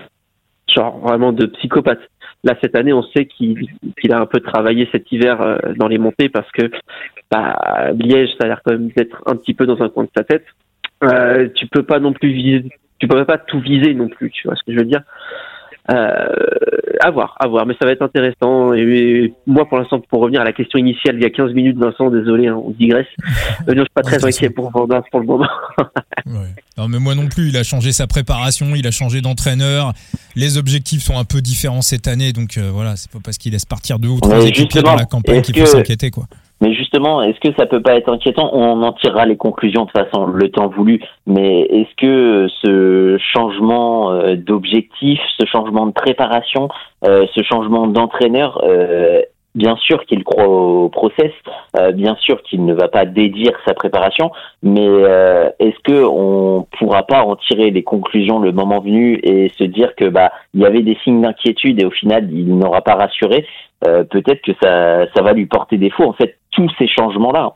Genre 0.72 1.00
vraiment 1.00 1.32
de 1.32 1.48
psychopathe. 1.48 2.02
Là, 2.44 2.54
cette 2.62 2.76
année, 2.76 2.94
on 2.94 3.04
sait 3.04 3.26
qu'il 3.26 3.68
qu'il 4.00 4.14
a 4.14 4.20
un 4.20 4.26
peu 4.26 4.40
travaillé 4.40 4.88
cet 4.92 5.12
hiver 5.12 5.42
euh, 5.42 5.58
dans 5.78 5.88
les 5.88 5.98
montées 5.98 6.30
parce 6.30 6.50
que 6.52 6.70
bah, 7.32 7.56
Liège, 7.94 8.30
ça 8.40 8.46
a 8.46 8.48
l'air 8.48 8.62
quand 8.64 8.72
même 8.74 8.90
d'être 8.96 9.22
un 9.26 9.36
petit 9.36 9.54
peu 9.54 9.66
dans 9.66 9.82
un 9.82 9.90
coin 9.90 10.04
de 10.04 10.10
sa 10.16 10.24
tête. 10.24 10.46
Euh, 11.04 11.48
tu 11.56 11.68
peux 11.68 11.84
pas 11.84 12.00
non 12.00 12.14
plus 12.14 12.32
viser, 12.32 12.70
tu 13.00 13.08
peux 13.08 13.26
pas 13.26 13.38
tout 13.38 13.60
viser 13.60 13.94
non 13.94 14.08
plus, 14.08 14.30
tu 14.30 14.48
vois 14.48 14.56
ce 14.56 14.64
que 14.64 14.74
je 14.74 14.78
veux 14.78 14.86
dire. 14.86 15.02
Euh, 15.92 16.30
à 17.00 17.10
voir, 17.10 17.36
à 17.40 17.48
voir, 17.48 17.66
mais 17.66 17.74
ça 17.82 17.88
va 17.88 17.92
être 17.92 18.04
intéressant. 18.04 18.74
Et, 18.74 18.82
et 18.82 19.34
moi, 19.48 19.68
pour 19.68 19.80
l'instant, 19.80 20.00
pour 20.00 20.22
revenir 20.22 20.42
à 20.42 20.44
la 20.44 20.54
question 20.54 20.78
initiale, 20.78 21.16
il 21.16 21.24
y 21.24 21.26
a 21.26 21.32
15 21.32 21.54
minutes, 21.54 21.78
Vincent, 21.78 22.12
désolé, 22.12 22.48
hein, 22.48 22.56
on 22.56 22.72
digresse. 22.72 23.08
Euh, 23.68 23.76
non, 23.76 23.82
je 23.82 23.82
suis 23.82 23.90
pas 23.94 24.02
Ouais, 24.02 24.18
très 24.18 24.26
inquiet 24.26 24.50
pour 24.50 24.72
Vandas 24.72 25.04
pour 25.12 25.20
le 25.20 25.26
moment. 25.28 25.48
Ouais. 26.26 26.54
Non, 26.78 26.88
mais 26.88 27.00
moi 27.00 27.16
non 27.16 27.28
plus, 27.28 27.50
il 27.50 27.58
a 27.58 27.64
changé 27.64 27.92
sa 27.92 28.08
préparation, 28.08 28.68
il 28.76 28.88
a 28.88 28.92
changé 28.92 29.22
d'entraîneur. 29.22 29.94
Les 30.36 30.58
objectifs 30.58 31.02
sont 31.02 31.18
un 31.18 31.26
peu 31.26 31.42
différents 31.42 31.82
cette 31.82 32.08
année, 32.08 32.32
donc 32.32 32.58
euh, 32.58 32.70
voilà, 32.72 32.96
c'est 32.96 33.12
pas 33.12 33.20
parce 33.24 33.38
qu'il 33.38 33.52
laisse 33.52 33.66
partir 33.66 34.00
deux 34.00 34.08
ou 34.08 34.20
trois 34.20 34.38
Mais 34.38 34.48
équipiers 34.48 34.82
dans 34.82 34.96
la 34.96 35.06
campagne 35.06 35.42
qu'il 35.42 35.58
faut 35.60 35.66
s'inquiéter, 35.66 36.10
quoi. 36.10 36.26
Mais 36.62 36.74
justement, 36.76 37.24
est-ce 37.24 37.40
que 37.40 37.54
ça 37.58 37.66
peut 37.66 37.82
pas 37.82 37.96
être 37.96 38.14
inquiétant? 38.14 38.52
On 38.54 38.84
en 38.84 38.94
tirera 38.94 39.26
les 39.26 39.36
conclusions 39.36 39.86
de 39.86 39.92
façon, 39.92 40.28
le 40.28 40.50
temps 40.50 40.68
voulu. 40.68 41.02
Mais 41.26 41.62
est-ce 41.62 41.96
que 41.98 42.48
ce 42.62 43.18
changement 43.34 44.12
euh, 44.12 44.36
d'objectif, 44.36 45.20
ce 45.40 45.46
changement 45.48 45.88
de 45.88 45.92
préparation, 45.92 46.70
euh, 47.04 47.26
ce 47.36 47.42
changement 47.42 47.88
d'entraîneur, 47.88 48.62
euh, 48.64 49.24
bien 49.56 49.76
sûr 49.76 50.06
qu'il 50.06 50.24
croit 50.24 50.48
au 50.48 50.88
process, 50.88 51.32
bien 51.94 52.16
sûr 52.22 52.42
qu'il 52.44 52.64
ne 52.64 52.74
va 52.74 52.88
pas 52.88 53.04
dédire 53.04 53.52
sa 53.68 53.74
préparation, 53.74 54.32
mais 54.64 54.88
est-ce 55.60 55.78
que 55.84 56.06
on 56.06 56.66
pourra 56.80 57.04
pas 57.04 57.24
en 57.24 57.36
tirer 57.36 57.70
les 57.70 57.84
conclusions 57.84 58.40
le 58.40 58.54
moment 58.54 58.80
venu 58.80 59.20
et 59.24 59.50
se 59.58 59.66
dire 59.66 59.94
que 59.96 60.06
bah 60.06 60.32
il 60.54 60.62
y 60.62 60.66
avait 60.66 60.84
des 60.84 60.98
signes 61.04 61.22
d'inquiétude 61.22 61.82
et 61.82 61.86
au 61.86 61.92
final 61.92 62.32
il 62.32 62.58
n'aura 62.58 62.80
pas 62.80 62.96
rassuré? 62.96 63.46
Peut-être 63.82 64.42
que 64.42 64.54
ça, 64.64 65.08
ça 65.14 65.22
va 65.22 65.34
lui 65.34 65.48
porter 65.48 65.78
défaut, 65.78 66.06
en 66.06 66.14
fait, 66.14 66.38
tous 66.52 66.70
ces 66.78 66.88
changements-là. 66.88 67.54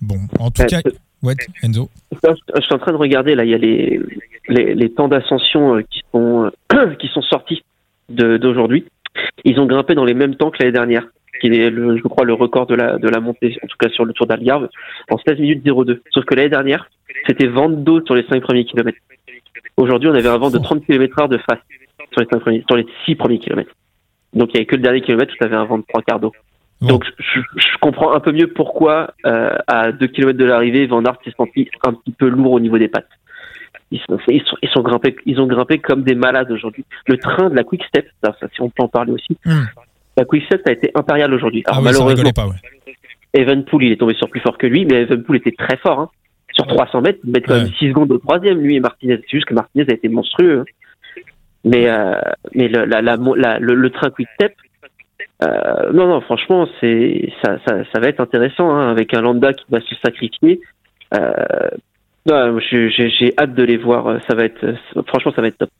Bon, 0.00 0.16
en 0.40 0.50
tout 0.50 0.62
Ouais, 0.62 0.68
cas, 0.68 0.80
ouais, 1.22 1.34
Enzo. 1.62 1.88
Je 2.12 2.60
suis 2.60 2.74
en 2.74 2.78
train 2.78 2.92
de 2.92 2.96
regarder 2.96 3.34
là, 3.34 3.44
il 3.44 3.50
y 3.50 3.54
a 3.54 3.58
les 3.58 4.00
les, 4.48 4.74
les 4.74 4.92
temps 4.92 5.08
d'ascension 5.08 5.76
euh, 5.76 5.82
qui 5.88 6.02
sont 6.12 6.50
euh, 6.72 6.94
qui 6.98 7.08
sont 7.08 7.22
sortis 7.22 7.62
d'aujourd'hui. 8.08 8.84
Ils 9.44 9.60
ont 9.60 9.66
grimpé 9.66 9.94
dans 9.94 10.04
les 10.04 10.14
mêmes 10.14 10.34
temps 10.34 10.50
que 10.50 10.58
l'année 10.58 10.72
dernière, 10.72 11.06
qui 11.40 11.46
est 11.46 11.70
le, 11.70 11.96
je 11.96 12.02
crois 12.02 12.24
le 12.24 12.34
record 12.34 12.66
de 12.66 12.74
la 12.74 12.98
de 12.98 13.08
la 13.08 13.20
montée, 13.20 13.56
en 13.62 13.66
tout 13.66 13.76
cas 13.78 13.88
sur 13.90 14.04
le 14.04 14.12
Tour 14.12 14.26
d'Algarve, 14.26 14.68
en 15.10 15.18
16 15.18 15.38
minutes 15.38 15.64
02. 15.64 16.02
Sauf 16.10 16.24
que 16.24 16.34
l'année 16.34 16.48
dernière, 16.48 16.88
c'était 17.26 17.46
vent 17.46 17.68
d'eau 17.68 18.04
sur 18.04 18.14
les 18.14 18.26
5 18.28 18.42
premiers 18.42 18.64
kilomètres. 18.64 18.98
Aujourd'hui, 19.76 20.08
on 20.08 20.14
avait 20.14 20.28
un 20.28 20.38
vent 20.38 20.50
de 20.50 20.58
30 20.58 20.84
km 20.84 21.20
heure 21.20 21.28
de 21.28 21.38
face 21.38 21.60
sur 22.10 22.20
les 22.20 22.26
cinq 22.30 22.40
premiers, 22.40 22.64
sur 22.66 22.76
les 22.76 22.86
6 23.06 23.14
premiers 23.14 23.38
kilomètres. 23.38 23.72
Donc 24.34 24.50
il 24.50 24.54
y 24.54 24.56
avait 24.58 24.66
que 24.66 24.76
le 24.76 24.82
dernier 24.82 25.00
kilomètre 25.00 25.32
où 25.32 25.36
tu 25.36 25.44
avais 25.44 25.56
un 25.56 25.64
vent 25.64 25.78
de 25.78 25.84
trois 25.88 26.02
quarts 26.02 26.20
d'eau. 26.20 26.32
Bon. 26.82 26.88
Donc 26.88 27.04
je, 27.18 27.40
je 27.56 27.78
comprends 27.80 28.12
un 28.12 28.20
peu 28.20 28.32
mieux 28.32 28.48
pourquoi 28.48 29.14
euh, 29.24 29.56
à 29.66 29.92
2 29.92 30.06
km 30.08 30.36
de 30.38 30.44
l'arrivée, 30.44 30.86
Van 30.86 31.02
Aert 31.04 31.16
s'est 31.24 31.32
senti 31.36 31.70
un 31.86 31.92
petit 31.94 32.10
peu 32.12 32.28
lourd 32.28 32.52
au 32.52 32.60
niveau 32.60 32.76
des 32.78 32.88
pattes. 32.88 33.08
Ils 33.90 34.00
sont, 34.08 34.18
ils 34.28 34.42
sont, 34.42 34.56
ils 34.62 34.68
sont 34.70 34.82
grimpés, 34.82 35.16
ils 35.26 35.40
ont 35.40 35.46
grimpé 35.46 35.78
comme 35.78 36.02
des 36.02 36.14
malades 36.14 36.50
aujourd'hui. 36.50 36.84
Le 37.06 37.16
train 37.18 37.50
de 37.50 37.54
la 37.54 37.62
Quick 37.64 37.84
Step, 37.84 38.08
ça, 38.24 38.34
ça, 38.40 38.48
si 38.54 38.60
on 38.62 38.68
peut 38.70 38.82
en 38.82 38.88
parler 38.88 39.12
aussi. 39.12 39.36
Hmm. 39.44 39.64
La 40.16 40.24
Quick 40.24 40.44
Step 40.46 40.62
a 40.66 40.72
été 40.72 40.90
impériale 40.94 41.32
aujourd'hui. 41.34 41.62
Ah 41.66 41.72
Alors 41.72 41.82
oui, 41.84 41.92
ça 41.92 41.98
malheureusement, 42.04 42.30
pas, 42.32 42.46
ouais. 42.48 42.94
Evenpool, 43.34 43.84
il 43.84 43.92
est 43.92 43.96
tombé 43.96 44.14
sur 44.14 44.28
plus 44.28 44.40
fort 44.40 44.58
que 44.58 44.66
lui, 44.66 44.84
mais 44.84 45.02
Evenpool 45.02 45.36
était 45.36 45.52
très 45.52 45.76
fort. 45.78 46.00
Hein. 46.00 46.10
Sur 46.52 46.66
300 46.66 47.00
mètres, 47.02 47.18
il 47.24 47.32
met 47.32 47.40
quand 47.40 47.54
même 47.54 47.64
Ouais. 47.64 47.72
6 47.78 47.88
secondes 47.88 48.12
au 48.12 48.18
troisième, 48.18 48.58
lui 48.60 48.76
et 48.76 48.80
Martinez. 48.80 49.16
C'est 49.22 49.30
juste 49.36 49.46
que 49.46 49.54
Martinez 49.54 49.86
a 49.88 49.92
été 49.94 50.08
monstrueux. 50.08 50.60
hein. 50.60 50.64
Mais, 51.64 51.88
euh, 51.88 52.14
mais 52.54 52.68
le, 52.68 52.84
la, 52.86 53.00
la, 53.02 53.16
la- 53.36 53.58
le, 53.58 53.74
le 53.74 53.90
train 53.90 54.10
Quick 54.10 54.28
Step, 54.34 54.52
euh, 55.42 55.92
non, 55.92 56.06
non, 56.06 56.20
franchement, 56.20 56.68
c'est 56.80 57.32
ça, 57.42 57.58
ça, 57.66 57.82
ça 57.92 58.00
va 58.00 58.08
être 58.08 58.20
intéressant 58.20 58.70
hein, 58.70 58.90
avec 58.90 59.14
un 59.14 59.20
Lambda 59.20 59.52
qui 59.52 59.64
va 59.68 59.80
se 59.80 59.94
sacrifier. 60.04 60.60
Euh, 61.14 61.68
j'ai 62.26 63.34
hâte 63.38 63.54
de 63.54 63.62
les 63.62 63.76
voir. 63.76 64.20
Ça 64.28 64.34
va 64.34 64.44
être, 64.44 64.74
franchement, 65.06 65.32
ça 65.34 65.42
va 65.42 65.48
être 65.48 65.58
top. 65.58 65.70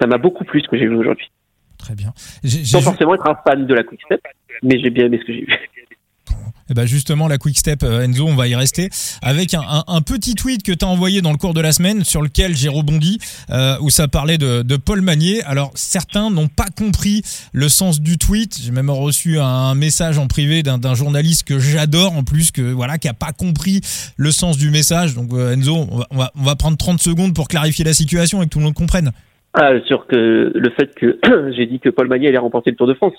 Ça 0.00 0.06
m'a 0.06 0.18
beaucoup 0.18 0.44
plu 0.44 0.60
ce 0.60 0.68
que 0.68 0.78
j'ai 0.78 0.86
vu 0.86 0.96
aujourd'hui. 0.96 1.30
Très 1.78 1.94
bien. 1.94 2.12
Sans 2.16 2.80
forcément 2.80 3.14
être 3.14 3.28
un 3.28 3.36
fan 3.46 3.66
de 3.66 3.74
la 3.74 3.82
Quick 3.82 4.00
Step, 4.02 4.20
mais 4.62 4.78
j'ai 4.78 4.90
bien 4.90 5.06
aimé 5.06 5.18
ce 5.20 5.26
que 5.26 5.32
j'ai 5.32 5.40
vu. 5.40 5.58
Eh 6.68 6.74
ben 6.74 6.84
justement, 6.84 7.28
la 7.28 7.38
Quick 7.38 7.56
Step, 7.58 7.82
euh, 7.84 8.02
Enzo, 8.02 8.26
on 8.26 8.34
va 8.34 8.48
y 8.48 8.56
rester 8.56 8.90
avec 9.22 9.54
un, 9.54 9.60
un- 9.60 9.84
un 9.86 10.00
petit 10.00 10.34
tweet 10.34 10.64
que 10.64 10.72
tu 10.72 10.84
as 10.84 10.88
envoyé 10.88 11.22
dans 11.22 11.30
le 11.30 11.36
cours 11.38 11.54
de 11.54 11.60
la 11.60 11.70
semaine 11.72 12.02
sur 12.04 12.22
lequel 12.22 12.56
j'ai 12.56 12.68
rebondi, 12.68 13.18
euh, 13.50 13.76
où 13.80 13.90
ça 13.90 14.08
parlait 14.08 14.36
de, 14.36 14.62
de 14.62 14.76
Paul 14.76 15.00
Magnier. 15.00 15.42
Alors, 15.44 15.70
certains 15.76 16.28
n'ont 16.30 16.48
pas 16.48 16.66
compris 16.76 17.22
le 17.52 17.68
sens 17.68 18.00
du 18.00 18.18
tweet. 18.18 18.58
J'ai 18.60 18.72
même 18.72 18.90
reçu 18.90 19.38
un 19.38 19.74
message 19.76 20.18
en 20.18 20.26
privé 20.26 20.62
d'un 20.64 20.94
journaliste 20.94 21.44
que 21.46 21.58
j'adore 21.60 22.12
en 22.16 22.24
plus, 22.24 22.50
que 22.50 22.62
voilà, 22.62 22.98
qui 22.98 23.06
a 23.06 23.14
pas 23.14 23.32
compris 23.32 23.80
le 24.16 24.30
sens 24.32 24.58
du 24.58 24.70
message. 24.70 25.14
Donc, 25.14 25.32
euh, 25.32 25.52
Enzo, 25.54 25.86
on 25.90 25.98
va, 25.98 26.06
on, 26.10 26.16
va, 26.18 26.32
on 26.36 26.42
va 26.42 26.56
prendre 26.56 26.76
30 26.76 27.00
secondes 27.00 27.32
pour 27.34 27.46
clarifier 27.46 27.84
la 27.84 27.92
situation 27.94 28.42
et 28.42 28.46
que 28.46 28.50
tout 28.50 28.58
le 28.58 28.64
monde 28.64 28.74
comprenne. 28.74 29.12
Ah, 29.54 29.70
sur 29.86 30.06
que 30.06 30.52
le 30.54 30.70
fait 30.76 30.92
que 30.96 31.18
j'ai 31.56 31.66
dit 31.66 31.78
que 31.78 31.88
Paul 31.90 32.08
Magnier 32.08 32.28
allait 32.28 32.38
remporter 32.38 32.70
le 32.72 32.76
Tour 32.76 32.88
de 32.88 32.94
France. 32.94 33.14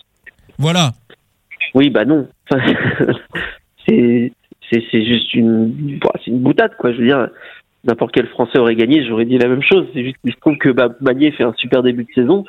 Voilà. 0.60 0.94
Oui, 1.76 1.90
bah 1.90 2.06
non. 2.06 2.28
C'est 3.88 4.32
juste 5.06 5.34
une 5.34 6.00
bah, 6.00 6.12
une 6.26 6.40
boutade 6.40 6.76
quoi. 6.78 6.92
Je 6.92 6.98
veux 6.98 7.06
dire, 7.06 7.30
n'importe 7.86 8.12
quel 8.14 8.28
Français 8.28 8.60
aurait 8.60 8.76
gagné, 8.76 9.06
j'aurais 9.06 9.26
dit 9.26 9.38
la 9.38 9.48
même 9.48 9.64
chose. 9.64 9.88
C'est 9.94 10.04
juste 10.04 10.18
qu'il 10.22 10.34
se 10.34 10.40
trouve 10.40 10.58
que 10.58 10.70
bah, 10.70 10.90
Magnier 11.02 11.32
fait 11.32 11.44
un 11.44 11.54
super 11.54 11.84
début 11.84 12.04
de 12.04 12.14
saison, 12.14 12.44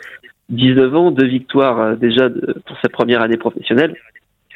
19 0.50 0.94
ans, 0.96 1.10
deux 1.10 1.26
victoires 1.26 1.80
euh, 1.80 1.94
déjà 1.94 2.28
pour 2.66 2.76
sa 2.82 2.88
première 2.88 3.22
année 3.22 3.36
professionnelle. 3.36 3.94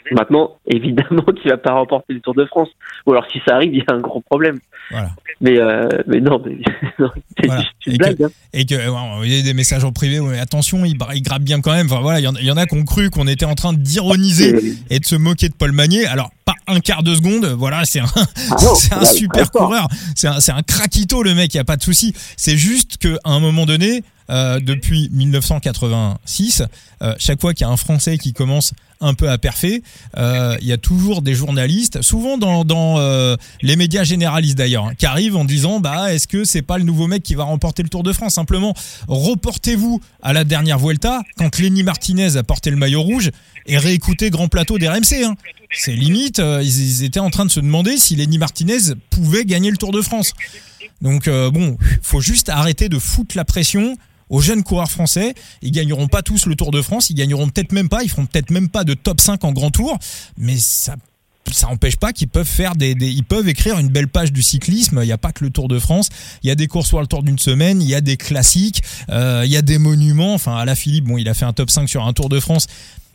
Maintenant, 0.13 0.57
évidemment 0.67 1.23
qu'il 1.41 1.51
va 1.51 1.57
pas 1.57 1.73
remporter 1.73 2.13
le 2.15 2.21
Tour 2.21 2.35
de 2.35 2.45
France. 2.47 2.69
Ou 3.07 3.13
alors 3.13 3.27
si 3.31 3.41
ça 3.47 3.55
arrive, 3.57 3.73
il 3.75 3.79
y 3.79 3.85
a 3.87 3.95
un 3.95 4.01
gros 4.01 4.21
problème. 4.21 4.59
Voilà. 4.91 5.11
Mais, 5.41 5.59
euh, 5.59 5.89
mais 6.07 6.21
non, 6.21 6.43
mais 6.45 6.59
c'est 7.39 7.47
Voilà. 7.47 7.63
une 7.87 7.93
Et 7.95 7.97
blague. 7.99 8.23
hein. 8.25 8.29
Et 8.53 8.67
que, 8.67 8.75
ouais, 8.75 9.27
il 9.29 9.35
y 9.37 9.39
a 9.41 9.43
des 9.43 9.55
messages 9.55 9.85
en 9.85 9.93
privé, 9.93 10.21
ouais, 10.21 10.39
attention, 10.39 10.85
il, 10.85 10.97
il 11.15 11.23
grappe 11.23 11.43
bien 11.43 11.61
quand 11.61 11.73
même. 11.73 11.87
Enfin 11.87 12.01
voilà, 12.01 12.21
il 12.21 12.25
y 12.25 12.29
en- 12.29 12.35
il 12.35 12.45
y, 12.45 12.51
en 12.51 12.57
a 12.57 12.67
qui 12.67 12.77
ont 12.77 12.85
cru 12.85 13.09
qu'on 13.09 13.27
était 13.27 13.45
en 13.47 13.55
train 13.55 13.73
d'ironiser 13.73 14.59
C'est- 14.61 14.95
et 14.95 14.99
de 14.99 15.05
se 15.07 15.15
moquer 15.15 15.49
de 15.49 15.55
Paul 15.55 15.73
Magnier. 15.73 16.07
Alors, 16.07 16.31
pas 16.45 16.55
un 16.67 16.81
quart 16.81 17.03
de 17.03 17.15
seconde, 17.15 17.47
voilà, 17.47 17.85
c'est 17.85 18.01
un, 18.01 18.05
Ah 18.17 18.57
non, 18.63 18.75
c'est 18.75 18.93
un 18.93 19.01
là, 19.01 19.07
super 19.07 19.51
coureur. 19.51 19.89
C'est 20.15 20.29
un, 20.29 20.41
c'est 20.41 20.53
un 20.53 20.63
craquito, 20.63 21.23
le 21.23 21.35
mec, 21.35 21.55
il 21.55 21.57
n'y 21.57 21.63
a 21.63 21.65
pas 21.65 21.77
de 21.77 21.83
souci. 21.83 22.13
C'est 22.37 22.57
juste 22.57 22.99
qu'à 22.99 23.17
un 23.25 23.41
moment 23.41 23.65
donné, 23.67 24.03
euh, 24.33 24.61
depuis 24.61 25.09
1986, 25.13 26.63
euh, 27.03 27.15
chaque 27.19 27.41
fois 27.41 27.53
qu'il 27.55 27.67
y 27.67 27.71
a 27.71 27.73
un 27.73 27.77
Français 27.77 28.19
qui 28.19 28.33
commence 28.33 28.73
un 29.01 29.15
peu 29.15 29.29
à 29.29 29.37
perfer, 29.37 29.83
euh, 30.17 30.57
il 30.61 30.67
y 30.67 30.73
a 30.73 30.79
toujours 30.79 31.23
des 31.23 31.35
journalistes, 31.35 32.03
souvent 32.03 32.39
dans, 32.39 33.37
les 33.63 33.77
médias 33.77 34.05
généralistes 34.05 34.57
d'ailleurs, 34.57 34.87
hein, 34.87 34.95
qui 34.97 35.07
arrivent 35.07 35.37
en 35.37 35.45
disant 35.45 35.81
bah 35.81 36.15
est-ce 36.15 36.29
que 36.29 36.45
c'est 36.45 36.63
pas 36.63 36.79
le 36.79 36.85
nouveau 36.85 37.07
mec 37.07 37.23
qui 37.23 37.35
va 37.35 37.45
remporter 37.45 37.83
le 37.83 37.89
Tour 37.89 38.03
de 38.03 38.13
France? 38.13 38.35
Simplement, 38.35 38.75
reportez-vous 39.09 40.01
à 40.23 40.33
la 40.33 40.45
dernière 40.45 40.79
Vuelta 40.79 41.21
quand 41.37 41.59
Lenny 41.59 41.83
Martinez 41.83 42.37
a 42.37 42.43
porté 42.43 42.71
le 42.71 42.77
maillot 42.77 43.03
rouge 43.03 43.31
et 43.67 43.77
réécoutez 43.77 44.31
Grand 44.31 44.49
Plateau 44.49 44.79
des 44.79 44.89
RMC. 44.89 45.25
Hein. 45.25 45.35
C'est 45.73 45.95
limite, 45.95 46.41
ils 46.63 47.05
étaient 47.05 47.21
en 47.21 47.31
train 47.31 47.45
de 47.45 47.51
se 47.51 47.61
demander 47.61 47.97
si 47.97 48.17
Lenny 48.17 48.39
Martinez 48.39 48.95
pouvait 49.11 49.45
gagner 49.45 49.71
le 49.71 49.77
Tour 49.77 49.93
de 49.93 50.01
France. 50.01 50.35
Donc 51.03 51.27
euh, 51.29 51.51
bon, 51.51 51.77
faut 52.01 52.21
juste 52.21 52.49
arrêter 52.49 52.89
de 52.89 52.99
foutre 52.99 53.37
la 53.37 53.45
pression 53.45 53.97
aux 54.33 54.41
jeunes 54.41 54.65
coureurs 54.65 54.91
français. 54.91 55.35
Ils 55.61 55.71
gagneront 55.71 56.09
pas 56.09 56.23
tous 56.23 56.47
le 56.47 56.57
Tour 56.57 56.73
de 56.73 56.83
France, 56.83 57.11
ils 57.11 57.15
gagneront 57.15 57.49
peut-être 57.49 57.71
même 57.71 57.89
pas, 57.89 58.03
ils 58.03 58.09
feront 58.09 58.27
peut-être 58.27 58.51
même 58.51 58.69
pas 58.69 58.83
de 58.83 58.95
top 58.95 59.21
5 59.21 59.45
en 59.45 59.53
grand 59.53 59.71
tour, 59.71 59.97
mais 60.37 60.57
ça 60.57 60.97
ça 61.51 61.69
empêche 61.69 61.97
pas 61.97 62.13
qu'ils 62.13 62.29
peuvent 62.29 62.47
faire 62.47 62.77
des, 62.77 62.93
ils 62.93 63.25
peuvent 63.25 63.49
écrire 63.49 63.79
une 63.79 63.89
belle 63.89 64.09
page 64.09 64.33
du 64.33 64.43
cyclisme. 64.43 65.01
Il 65.03 65.07
n'y 65.07 65.13
a 65.13 65.19
pas 65.19 65.33
que 65.33 65.45
le 65.45 65.51
Tour 65.51 65.67
de 65.69 65.79
France. 65.79 66.09
Il 66.43 66.47
y 66.47 66.51
a 66.51 66.55
des 66.55 66.69
courses 66.69 66.95
le 66.95 67.07
Tour 67.07 67.25
d'une 67.25 67.39
semaine. 67.39 67.83
Il 67.83 67.89
y 67.89 67.97
a 67.97 68.01
des 68.01 68.17
classiques. 68.17 68.81
euh, 69.11 69.43
il 69.45 69.51
y 69.51 69.57
a 69.57 69.61
des 69.61 69.79
monuments. 69.79 70.35
Enfin, 70.35 70.57
à 70.57 70.65
la 70.65 70.77
Philippe, 70.77 71.07
bon, 71.07 71.19
il 71.19 71.29
a 71.29 71.35
fait 71.35 71.45
un 71.45 71.53
top 71.53 71.69
5 71.69 71.89
sur 71.89 72.07
un 72.07 72.13
Tour 72.13 72.29
de 72.29 72.39
France. 72.39 72.69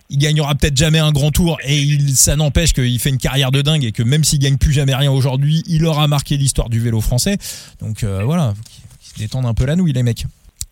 Il 0.10 0.18
gagnera 0.20 0.54
peut-être 0.56 0.78
jamais 0.78 1.00
un 1.00 1.14
grand 1.14 1.32
tour 1.32 1.58
et 1.66 1.98
ça 2.14 2.36
n'empêche 2.36 2.74
qu'il 2.74 3.00
fait 3.00 3.10
une 3.10 3.18
carrière 3.18 3.52
de 3.52 3.62
dingue 3.62 3.86
et 3.86 3.94
que 3.94 4.04
même 4.04 4.26
s'il 4.26 4.40
gagne 4.40 4.58
plus 4.58 4.74
jamais 4.74 4.94
rien 4.94 5.12
aujourd'hui, 5.12 5.64
il 5.68 5.86
aura 5.86 6.08
marqué 6.08 6.38
l'histoire 6.38 6.70
du 6.70 6.80
vélo 6.80 7.02
français. 7.02 7.38
Donc 7.80 8.04
euh, 8.04 8.24
voilà, 8.24 8.54
qu'ils 9.00 9.14
se 9.14 9.18
détendent 9.20 9.48
un 9.48 9.54
peu 9.54 9.66
la 9.66 9.76
nouille 9.76 9.94
les 9.94 10.04
mecs. 10.04 10.26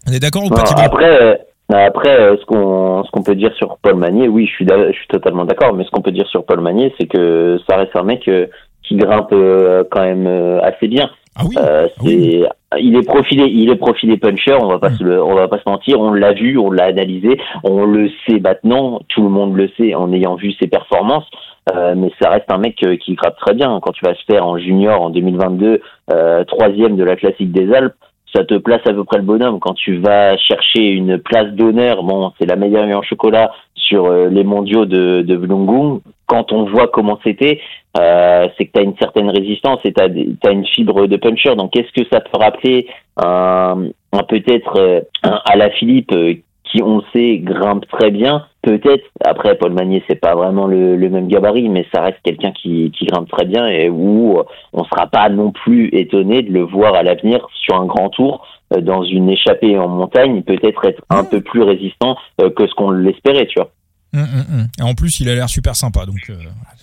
On 0.07 0.11
est 0.11 0.19
d'accord 0.19 0.45
ou 0.45 0.49
pas 0.49 0.57
Non, 0.63 0.83
après, 0.83 1.21
euh, 1.21 1.35
après, 1.69 2.19
euh, 2.19 2.35
ce 2.39 2.45
qu'on 2.45 3.03
ce 3.03 3.11
qu'on 3.11 3.23
peut 3.23 3.35
dire 3.35 3.53
sur 3.55 3.77
Paul 3.81 3.95
Magnier, 3.95 4.27
oui, 4.27 4.45
je 4.45 4.51
suis 4.51 4.67
je 4.67 4.91
suis 4.97 5.07
totalement 5.07 5.45
d'accord. 5.45 5.73
Mais 5.73 5.83
ce 5.83 5.89
qu'on 5.91 6.01
peut 6.01 6.11
dire 6.11 6.27
sur 6.27 6.45
Paul 6.45 6.61
Magnier, 6.61 6.93
c'est 6.99 7.07
que 7.07 7.57
ça 7.69 7.77
reste 7.77 7.95
un 7.95 8.03
mec 8.03 8.27
euh, 8.27 8.47
qui 8.83 8.95
grimpe 8.95 9.31
euh, 9.33 9.83
quand 9.89 10.01
même 10.03 10.27
euh, 10.27 10.59
assez 10.61 10.87
bien. 10.87 11.09
Ah 11.37 11.41
oui. 11.47 11.55
Euh, 11.57 11.87
Ah 11.89 12.01
oui. 12.03 12.43
c'est, 12.73 12.79
il 12.81 12.95
est 12.95 13.05
profilé, 13.07 13.45
il 13.47 13.69
est 13.69 13.75
profilé 13.75 14.17
puncher. 14.17 14.53
On 14.53 14.67
va 14.67 14.79
pas 14.79 14.89
Mm. 14.89 14.95
se 14.97 15.03
le, 15.03 15.23
on 15.23 15.33
va 15.33 15.47
pas 15.47 15.57
se 15.57 15.67
mentir. 15.69 15.99
On 15.99 16.13
l'a 16.13 16.33
vu, 16.33 16.57
on 16.57 16.69
l'a 16.71 16.85
analysé, 16.85 17.37
on 17.63 17.85
le 17.85 18.09
sait 18.27 18.39
maintenant. 18.39 18.99
Tout 19.09 19.23
le 19.23 19.29
monde 19.29 19.55
le 19.55 19.69
sait 19.77 19.95
en 19.95 20.13
ayant 20.13 20.35
vu 20.35 20.51
ses 20.53 20.67
performances. 20.67 21.25
Euh, 21.73 21.95
mais 21.97 22.11
ça 22.21 22.29
reste 22.29 22.51
un 22.51 22.59
mec 22.59 22.75
euh, 22.83 22.95
qui 22.95 23.15
grappe 23.15 23.37
très 23.37 23.55
bien. 23.55 23.79
Quand 23.81 23.91
tu 23.91 24.05
vas 24.05 24.13
se 24.13 24.23
faire 24.29 24.45
en 24.45 24.59
junior 24.59 25.01
en 25.01 25.09
2022, 25.09 25.81
euh, 26.13 26.43
troisième 26.43 26.95
de 26.95 27.03
la 27.03 27.15
classique 27.15 27.51
des 27.51 27.73
Alpes, 27.73 27.95
ça 28.35 28.43
te 28.43 28.55
place 28.55 28.81
à 28.85 28.93
peu 28.93 29.03
près 29.03 29.17
le 29.17 29.23
bonhomme. 29.23 29.59
Quand 29.59 29.73
tu 29.73 29.97
vas 29.97 30.37
chercher 30.37 30.89
une 30.89 31.17
place 31.17 31.51
d'honneur, 31.53 32.03
bon, 32.03 32.31
c'est 32.37 32.45
la 32.45 32.55
médaille 32.55 32.93
en 32.93 33.01
chocolat 33.01 33.51
sur 33.75 34.05
euh, 34.05 34.27
les 34.29 34.43
mondiaux 34.43 34.85
de, 34.85 35.21
de 35.21 35.35
Vlungung. 35.35 36.01
Quand 36.27 36.51
on 36.51 36.65
voit 36.65 36.87
comment 36.87 37.19
c'était, 37.23 37.61
euh, 37.97 38.47
c'est 38.57 38.65
que 38.65 38.71
tu 38.73 38.79
as 38.79 38.83
une 38.83 38.97
certaine 38.97 39.29
résistance 39.29 39.79
et 39.85 39.93
tu 39.93 40.01
as, 40.01 40.51
une 40.51 40.65
fibre 40.65 41.07
de 41.07 41.17
puncher. 41.17 41.55
Donc, 41.55 41.77
est-ce 41.77 41.91
que 41.93 42.07
ça 42.11 42.19
peut 42.19 42.37
rappeler 42.37 42.87
un, 43.17 43.85
un 44.11 44.23
peut-être 44.23 44.79
euh, 44.79 45.01
un 45.23 45.39
à 45.45 45.55
la 45.55 45.69
Philippe 45.69 46.11
euh, 46.11 46.33
qui, 46.63 46.81
on 46.83 47.01
sait, 47.13 47.37
grimpe 47.37 47.85
très 47.87 48.11
bien 48.11 48.45
Peut-être. 48.65 49.05
Après, 49.23 49.55
Paul 49.55 49.73
Magnier, 49.73 50.03
c'est 50.09 50.19
pas 50.19 50.33
vraiment 50.33 50.65
le, 50.65 50.95
le 50.95 51.09
même 51.11 51.27
gabarit, 51.27 51.69
mais 51.69 51.85
ça 51.93 52.01
reste 52.01 52.17
quelqu'un 52.23 52.51
qui, 52.51 52.91
qui 52.97 53.05
grimpe 53.05 53.29
très 53.29 53.45
bien 53.45 53.67
et 53.67 53.89
où 53.89 54.39
euh, 54.39 54.43
on 54.73 54.83
sera 54.85 55.05
pas 55.05 55.29
non 55.29 55.51
plus 55.51 55.89
étonné 55.93 56.41
de 56.41 56.51
le 56.51 56.63
voir 56.63 56.95
à 56.95 57.03
l'avenir 57.03 57.47
sur 57.53 57.75
un 57.75 57.85
grand 57.85 58.09
tour 58.09 58.43
euh, 58.73 58.81
dans 58.81 59.03
une 59.03 59.29
échappée 59.29 59.77
en 59.77 59.87
montagne, 59.87 60.41
peut-être 60.41 60.83
être 60.83 61.03
un 61.11 61.23
peu 61.23 61.41
plus 61.41 61.61
résistant 61.61 62.17
euh, 62.41 62.49
que 62.49 62.65
ce 62.65 62.73
qu'on 62.73 62.89
l'espérait, 62.89 63.45
tu 63.45 63.59
vois. 63.59 63.69
Hum, 64.15 64.21
hum, 64.21 64.45
hum. 64.51 64.67
En 64.79 64.95
plus, 64.95 65.19
il 65.19 65.29
a 65.29 65.35
l'air 65.35 65.49
super 65.49 65.75
sympa. 65.75 66.05
Donc, 66.05 66.29
euh, 66.29 66.35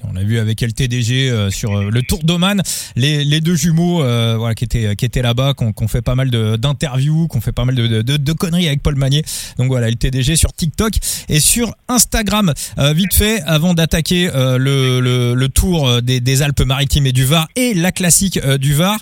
on 0.04 0.16
a 0.16 0.22
vu 0.22 0.38
avec 0.38 0.60
LTDG 0.60 1.30
euh, 1.30 1.50
sur 1.50 1.76
euh, 1.76 1.90
le 1.90 2.02
Tour 2.02 2.22
d'Oman, 2.24 2.62
les, 2.96 3.24
les 3.24 3.40
deux 3.40 3.54
jumeaux 3.54 4.02
euh, 4.02 4.36
voilà, 4.36 4.54
qui 4.54 4.64
étaient, 4.64 4.94
qui 4.96 5.04
étaient 5.04 5.22
là-bas, 5.22 5.54
qu'on 5.54 5.72
qu'on 5.72 5.88
fait 5.88 6.02
pas 6.02 6.14
mal 6.14 6.30
d'interviews, 6.30 7.28
qu'on 7.28 7.40
fait 7.40 7.52
pas 7.52 7.64
mal 7.64 7.74
de, 7.74 8.02
de, 8.02 8.32
conneries 8.32 8.66
avec 8.66 8.82
Paul 8.82 8.96
Magnier. 8.96 9.24
Donc 9.58 9.68
voilà, 9.68 9.88
LTDG 9.90 10.36
sur 10.36 10.52
TikTok 10.52 10.94
et 11.28 11.40
sur 11.40 11.74
Instagram. 11.88 12.52
Vite 12.94 13.14
fait, 13.14 13.40
avant 13.42 13.74
d'attaquer 13.74 14.30
le, 14.34 15.00
le, 15.00 15.48
Tour 15.48 16.02
des, 16.02 16.42
Alpes-Maritimes 16.42 17.06
et 17.06 17.12
du 17.12 17.24
Var 17.24 17.48
et 17.56 17.74
la 17.74 17.92
classique 17.92 18.40
du 18.58 18.74
Var, 18.74 18.98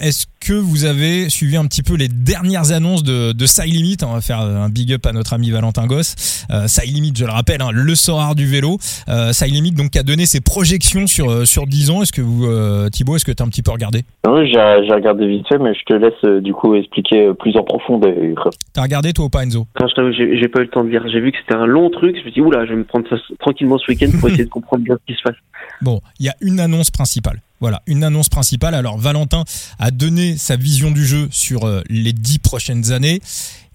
est-ce 0.00 0.26
que 0.40 0.52
vous 0.52 0.84
avez 0.84 1.28
suivi 1.28 1.56
un 1.56 1.66
petit 1.66 1.82
peu 1.82 1.94
les 1.94 2.08
dernières 2.08 2.72
annonces 2.72 3.02
de, 3.02 3.32
de 3.32 3.46
Side 3.46 3.72
Limit 3.72 3.96
On 4.02 4.12
va 4.12 4.20
faire 4.20 4.40
un 4.40 4.68
big 4.68 4.92
up 4.92 5.06
à 5.06 5.12
notre 5.12 5.32
ami 5.32 5.50
Valentin 5.50 5.86
Goss. 5.86 6.46
Euh, 6.50 6.66
Side 6.66 6.94
Limit, 6.94 7.12
je 7.16 7.24
le 7.24 7.32
rappelle, 7.32 7.62
hein, 7.62 7.70
le 7.72 7.94
Sorar 7.94 8.34
du 8.34 8.46
vélo. 8.46 8.78
Euh, 9.08 9.32
Side 9.32 9.52
Limit 9.52 9.72
donc 9.72 9.90
qui 9.90 9.98
a 9.98 10.02
donné 10.02 10.26
ses 10.26 10.40
projections 10.40 11.06
sur 11.06 11.30
euh, 11.30 11.44
sur 11.44 11.66
10 11.66 11.90
ans. 11.90 12.02
Est-ce 12.02 12.12
que 12.12 12.22
vous 12.22 12.46
euh, 12.46 12.88
Thibaut, 12.88 13.16
est-ce 13.16 13.24
que 13.24 13.32
tu 13.32 13.42
as 13.42 13.46
un 13.46 13.48
petit 13.48 13.62
peu 13.62 13.72
regardé? 13.72 14.02
Oui, 14.26 14.50
j'ai 14.50 14.94
regardé 14.94 15.26
vite 15.26 15.46
fait, 15.48 15.58
mais 15.58 15.74
je 15.74 15.84
te 15.84 15.94
laisse 15.94 16.12
euh, 16.24 16.40
du 16.40 16.52
coup 16.52 16.74
expliquer 16.74 17.26
euh, 17.26 17.34
plus 17.34 17.56
en 17.56 17.62
profondeur. 17.62 18.14
T'as 18.72 18.82
regardé 18.82 19.12
toi 19.12 19.26
ou 19.26 19.30
pas 19.30 19.42
Enzo? 19.44 19.66
Quand 19.74 19.88
je 19.88 19.94
t'avoue, 19.94 20.12
j'ai 20.12 20.38
j'ai 20.38 20.48
pas 20.48 20.60
eu 20.60 20.64
le 20.64 20.70
temps 20.70 20.84
de 20.84 20.90
lire. 20.90 21.04
J'ai 21.10 21.20
vu 21.20 21.32
que 21.32 21.38
c'était 21.38 21.58
un 21.58 21.66
long 21.66 21.90
truc. 21.90 22.14
Je 22.14 22.18
me 22.18 22.22
suis 22.24 22.32
dit, 22.32 22.40
oula, 22.40 22.64
je 22.64 22.70
vais 22.70 22.76
me 22.76 22.84
prendre 22.84 23.08
ça 23.08 23.16
tranquillement 23.40 23.78
ce 23.78 23.90
week-end 23.90 24.10
pour 24.18 24.28
essayer 24.28 24.44
de 24.44 24.50
comprendre 24.50 24.84
bien 24.84 24.96
ce 24.96 25.12
qui 25.12 25.18
se 25.18 25.22
passe. 25.22 25.36
Bon, 25.80 26.00
il 26.18 26.26
y 26.26 26.28
a 26.28 26.34
une 26.40 26.58
annonce 26.58 26.90
principale. 26.90 27.40
Voilà, 27.60 27.82
une 27.86 28.04
annonce 28.04 28.28
principale. 28.28 28.74
Alors 28.74 28.98
Valentin 28.98 29.44
a 29.78 29.90
donné 29.90 30.36
sa 30.36 30.56
vision 30.56 30.90
du 30.90 31.04
jeu 31.04 31.28
sur 31.30 31.64
euh, 31.64 31.82
les 31.88 32.12
10 32.12 32.38
prochaines 32.38 32.92
années 32.92 33.20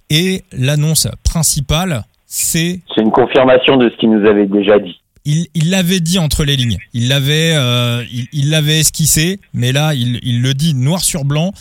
et 0.10 0.44
l'annonce 0.52 1.08
principale, 1.24 2.04
c'est 2.28 2.82
C'est 2.96 3.02
une 3.02 3.12
confirmation 3.12 3.78
de 3.78 3.90
ce 3.90 3.96
qu'il 3.98 4.10
nous 4.12 4.28
avait 4.28 4.48
déjà 4.48 4.80
dit. 4.80 5.00
il 5.26 5.48
il 5.54 5.70
l'avait 5.70 6.00
dit 6.00 6.18
entre 6.20 6.44
les 6.46 6.56
lignes. 6.56 6.78
Il 6.94 7.08
l'avait 7.10 7.54
euh, 7.56 8.04
il, 8.12 8.28
il 8.32 8.50
l'avait 8.50 8.80
esquissé, 8.80 9.40
mais 9.54 9.72
là 9.72 9.94
il, 9.94 10.20
il 10.24 10.42
le 10.42 10.54
dit 10.54 10.74
noir 10.74 11.02
sur 11.02 11.26
blanc. 11.26 11.54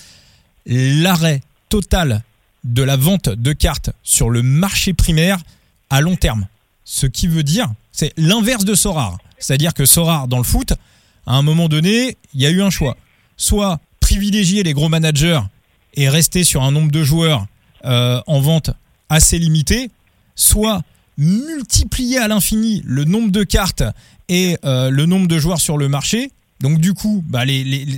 L'arrêt 0.67 1.41
total 1.69 2.23
de 2.65 2.83
la 2.83 2.97
vente 2.97 3.29
de 3.29 3.53
cartes 3.53 3.91
sur 4.05 4.31
le 4.31 4.43
marché 4.43 4.93
primaire 4.93 5.39
à 5.91 6.01
long 6.01 6.15
terme. 6.17 6.47
Ce 6.85 7.07
qui 7.07 7.27
veut 7.27 7.43
dire, 7.43 7.67
c'est 7.91 8.13
l'inverse 8.17 8.65
de 8.65 8.75
Sorar. 8.75 9.19
C'est-à-dire 9.39 9.75
que 9.75 9.85
Sorar 9.85 10.29
dans 10.29 10.39
le 10.39 10.45
foot, 10.45 10.75
à 11.27 11.35
un 11.35 11.43
moment 11.43 11.69
donné, 11.69 12.17
il 12.35 12.41
y 12.41 12.47
a 12.47 12.51
eu 12.51 12.63
un 12.63 12.71
choix. 12.71 12.97
Soit 13.37 13.81
privilégier 14.01 14.63
les 14.63 14.73
gros 14.73 14.89
managers 14.89 15.41
et 15.95 16.09
rester 16.09 16.45
sur 16.45 16.63
un 16.63 16.73
nombre 16.73 16.91
de 16.91 17.05
joueurs 17.05 17.47
euh, 17.85 18.21
en 18.27 18.41
vente 18.41 18.71
assez 19.09 19.39
limité, 19.39 19.91
soit 20.35 20.83
multiplier 21.19 22.19
à 22.19 22.29
l'infini 22.29 22.83
le 22.85 23.05
nombre 23.05 23.31
de 23.31 23.45
cartes 23.45 23.85
et 24.29 24.57
euh, 24.65 24.91
le 24.91 25.07
nombre 25.07 25.29
de 25.29 25.39
joueurs 25.39 25.61
sur 25.61 25.77
le 25.77 25.89
marché. 25.89 26.31
Donc 26.61 26.79
du 26.79 26.95
coup, 26.95 27.25
bah, 27.27 27.43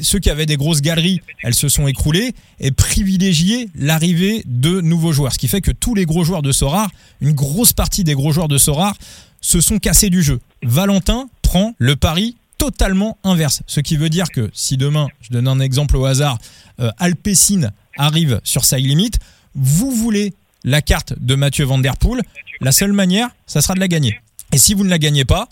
ceux 0.03 0.19
qui 0.19 0.31
avaient 0.31 0.47
des 0.47 0.57
grosses 0.57 0.81
galeries, 0.81 1.21
elles 1.43 1.55
se 1.55 1.69
sont 1.69 1.87
écroulées 1.87 2.33
et 2.61 2.71
privilégier 2.71 3.69
l'arrivée 3.75 4.43
de 4.47 4.81
nouveaux 4.81 5.13
joueurs. 5.13 5.35
Ce 5.35 5.39
qui 5.39 5.49
fait 5.49 5.61
que 5.61 5.71
tous 5.71 5.95
les 5.95 6.07
gros 6.07 6.25
joueurs 6.25 6.43
de 6.43 6.51
Sorar, 6.51 6.91
une 7.21 7.33
grosse 7.33 7.75
partie 7.75 8.05
des 8.05 8.15
gros 8.15 8.33
joueurs 8.33 8.49
de 8.49 8.57
Sorar, 8.57 8.97
se 9.43 9.61
sont 9.61 9.79
cassés 9.79 10.09
du 10.09 10.23
jeu. 10.23 10.41
Valentin 10.63 11.29
prend 11.43 11.75
le 11.79 11.95
pari 11.95 12.37
totalement 12.65 13.19
inverse. 13.25 13.63
Ce 13.67 13.81
qui 13.81 13.99
veut 13.99 14.09
dire 14.09 14.31
que 14.31 14.51
si 14.55 14.79
demain, 14.79 15.09
je 15.21 15.29
donne 15.31 15.49
un 15.49 15.61
exemple 15.61 15.97
au 15.99 16.07
hasard, 16.07 16.39
euh, 16.81 16.91
Alpecin 16.99 17.71
arrive 17.99 18.41
sur 18.43 18.65
Side 18.65 18.87
Limit, 18.87 19.11
vous 19.55 19.91
voulez 19.91 20.33
la 20.65 20.81
carte 20.81 21.13
de 21.19 21.35
Mathieu 21.35 21.67
Van 21.67 21.77
Der 21.77 21.99
Poel, 21.99 22.23
la 22.63 22.73
seule 22.73 22.93
manière, 22.93 23.29
ça 23.47 23.61
sera 23.61 23.75
de 23.75 23.81
la 23.81 23.89
gagner. 23.89 24.19
Et 24.53 24.57
si 24.57 24.73
vous 24.73 24.83
ne 24.83 24.89
la 24.89 24.99
gagnez 24.99 25.27
pas, 25.27 25.47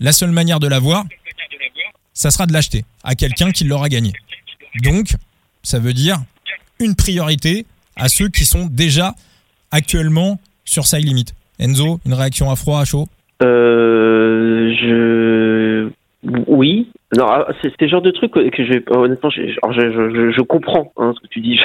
la 0.00 0.12
seule 0.12 0.30
manière 0.30 0.60
de 0.60 0.66
l'avoir, 0.66 1.04
ça 2.14 2.30
sera 2.30 2.46
de 2.46 2.54
l'acheter 2.54 2.86
à 3.04 3.14
quelqu'un 3.14 3.52
qui 3.52 3.64
l'aura 3.64 3.90
gagné. 3.90 4.14
Donc, 4.82 5.14
ça 5.62 5.78
veut 5.78 5.92
dire 5.92 6.22
une 6.78 6.94
priorité 6.94 7.66
à 7.96 8.08
ceux 8.08 8.30
qui 8.30 8.46
sont 8.46 8.64
déjà 8.64 9.14
actuellement 9.70 10.40
sur 10.64 10.86
Side 10.86 11.04
Limit. 11.04 11.26
Enzo, 11.58 12.00
une 12.06 12.14
réaction 12.14 12.50
à 12.50 12.56
froid, 12.56 12.80
à 12.80 12.86
chaud? 12.86 13.08
Je, 13.40 15.88
oui. 16.46 16.90
Non, 17.16 17.26
ah, 17.26 17.48
c'est 17.62 17.80
le 17.80 17.88
genre 17.88 18.02
de 18.02 18.10
truc 18.10 18.32
que 18.32 18.64
je, 18.64 18.74
honnêtement, 18.90 19.30
je, 19.30 19.48
je, 19.48 19.54
je, 19.72 20.30
je- 20.30 20.42
comprends 20.42 20.92
hein, 20.96 21.14
ce 21.16 21.20
que 21.20 21.26
tu 21.28 21.40
dis. 21.40 21.56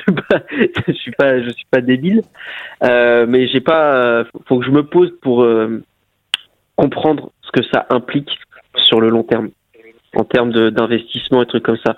Je 0.88 0.93
suis 0.93 1.12
pas, 1.12 1.41
je 1.41 1.49
suis 1.49 1.65
pas, 1.69 1.81
débile, 1.81 2.21
euh, 2.83 3.25
mais 3.27 3.47
j'ai 3.47 3.59
pas. 3.59 3.95
euh, 3.95 4.23
Faut 4.47 4.59
que 4.59 4.65
je 4.65 4.71
me 4.71 4.83
pose 4.83 5.12
pour 5.21 5.43
euh, 5.43 5.83
comprendre 6.77 7.31
ce 7.41 7.51
que 7.51 7.65
ça 7.73 7.86
implique 7.89 8.38
sur 8.75 9.01
le 9.01 9.09
long 9.09 9.23
terme 9.23 9.49
en 10.15 10.23
termes 10.23 10.51
d'investissement 10.69 11.41
et 11.41 11.45
trucs 11.45 11.63
comme 11.63 11.77
ça. 11.83 11.97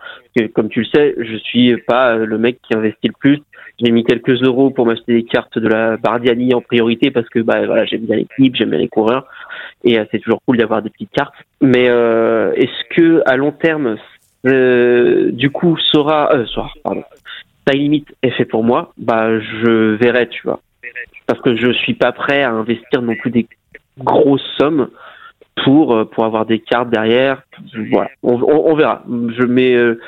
comme 0.54 0.70
tu 0.70 0.80
le 0.80 0.86
sais, 0.86 1.16
je 1.20 1.36
suis 1.38 1.76
pas 1.82 2.16
le 2.16 2.38
mec 2.38 2.60
qui 2.64 2.76
investit 2.76 3.08
le 3.08 3.14
plus. 3.20 3.42
J'ai 3.80 3.92
mis 3.92 4.04
quelques 4.04 4.42
euros 4.42 4.70
pour 4.70 4.86
m'acheter 4.86 5.14
des 5.14 5.24
cartes 5.24 5.60
de 5.60 5.68
la 5.68 5.98
Bardiani 5.98 6.54
en 6.54 6.62
priorité 6.62 7.12
parce 7.12 7.28
que 7.28 7.40
bah 7.40 7.66
voilà 7.66 7.86
j'aime 7.86 8.06
bien 8.06 8.16
l'équipe, 8.16 8.56
j'aime 8.56 8.70
bien 8.70 8.80
les 8.80 8.88
coureurs 8.88 9.28
et 9.84 10.00
euh, 10.00 10.06
c'est 10.12 10.20
toujours 10.20 10.40
cool 10.46 10.58
d'avoir 10.58 10.82
des 10.82 10.90
petites 10.90 11.12
cartes. 11.12 11.34
Mais 11.62 11.90
euh, 11.90 12.54
est-ce 12.54 12.96
que 12.96 13.22
à 13.26 13.36
long 13.36 13.52
terme, 13.52 13.98
euh, 14.46 15.32
du 15.32 15.50
coup, 15.50 15.78
Sora, 15.78 16.34
euh, 16.34 16.46
Sora, 16.46 16.70
pardon, 16.84 17.04
taille 17.66 17.80
limite 17.80 18.08
est 18.22 18.32
fait 18.32 18.46
pour 18.46 18.64
moi 18.64 18.94
Bah 18.98 19.40
je 19.40 19.96
verrai, 19.96 20.30
tu 20.30 20.42
vois, 20.44 20.62
parce 21.28 21.42
que 21.42 21.56
je 21.56 21.72
suis 21.72 21.96
pas 21.96 22.12
prêt 22.12 22.44
à 22.44 22.52
investir 22.52 23.02
non 23.02 23.16
plus 23.16 23.32
des 23.32 23.48
grosses 23.98 24.48
sommes 24.58 24.90
pour 25.64 25.96
euh, 25.96 26.06
pour 26.06 26.26
avoir 26.26 26.46
des 26.46 26.60
cartes 26.60 26.90
derrière. 26.90 27.42
Voilà, 27.92 28.10
on, 28.24 28.42
on, 28.42 28.76
verra. 28.76 29.04
Je 29.08 29.46
mets 29.46 29.74
euh, 29.74 30.00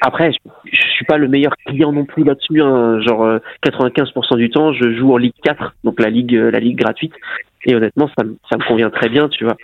après, 0.00 0.32
je, 0.32 0.38
je, 0.72 0.86
suis 0.92 1.04
pas 1.04 1.18
le 1.18 1.28
meilleur 1.28 1.56
client 1.66 1.92
non 1.92 2.04
plus 2.04 2.24
là-dessus. 2.24 2.60
Hein. 2.60 3.00
Genre 3.00 3.38
95% 3.64 4.34
euh, 4.34 4.36
du 4.36 4.50
temps, 4.50 4.72
je 4.72 4.96
joue 4.96 5.12
en 5.12 5.16
Ligue 5.16 5.34
4, 5.42 5.74
donc 5.84 6.00
la 6.00 6.10
ligue 6.10 6.32
la 6.32 6.60
ligue 6.60 6.78
gratuite. 6.78 7.12
Et 7.64 7.74
honnêtement, 7.74 8.08
ça, 8.16 8.24
ça 8.50 8.56
me 8.56 8.66
convient 8.66 8.90
très 8.90 9.08
bien, 9.08 9.28
tu 9.28 9.44
vois. 9.44 9.56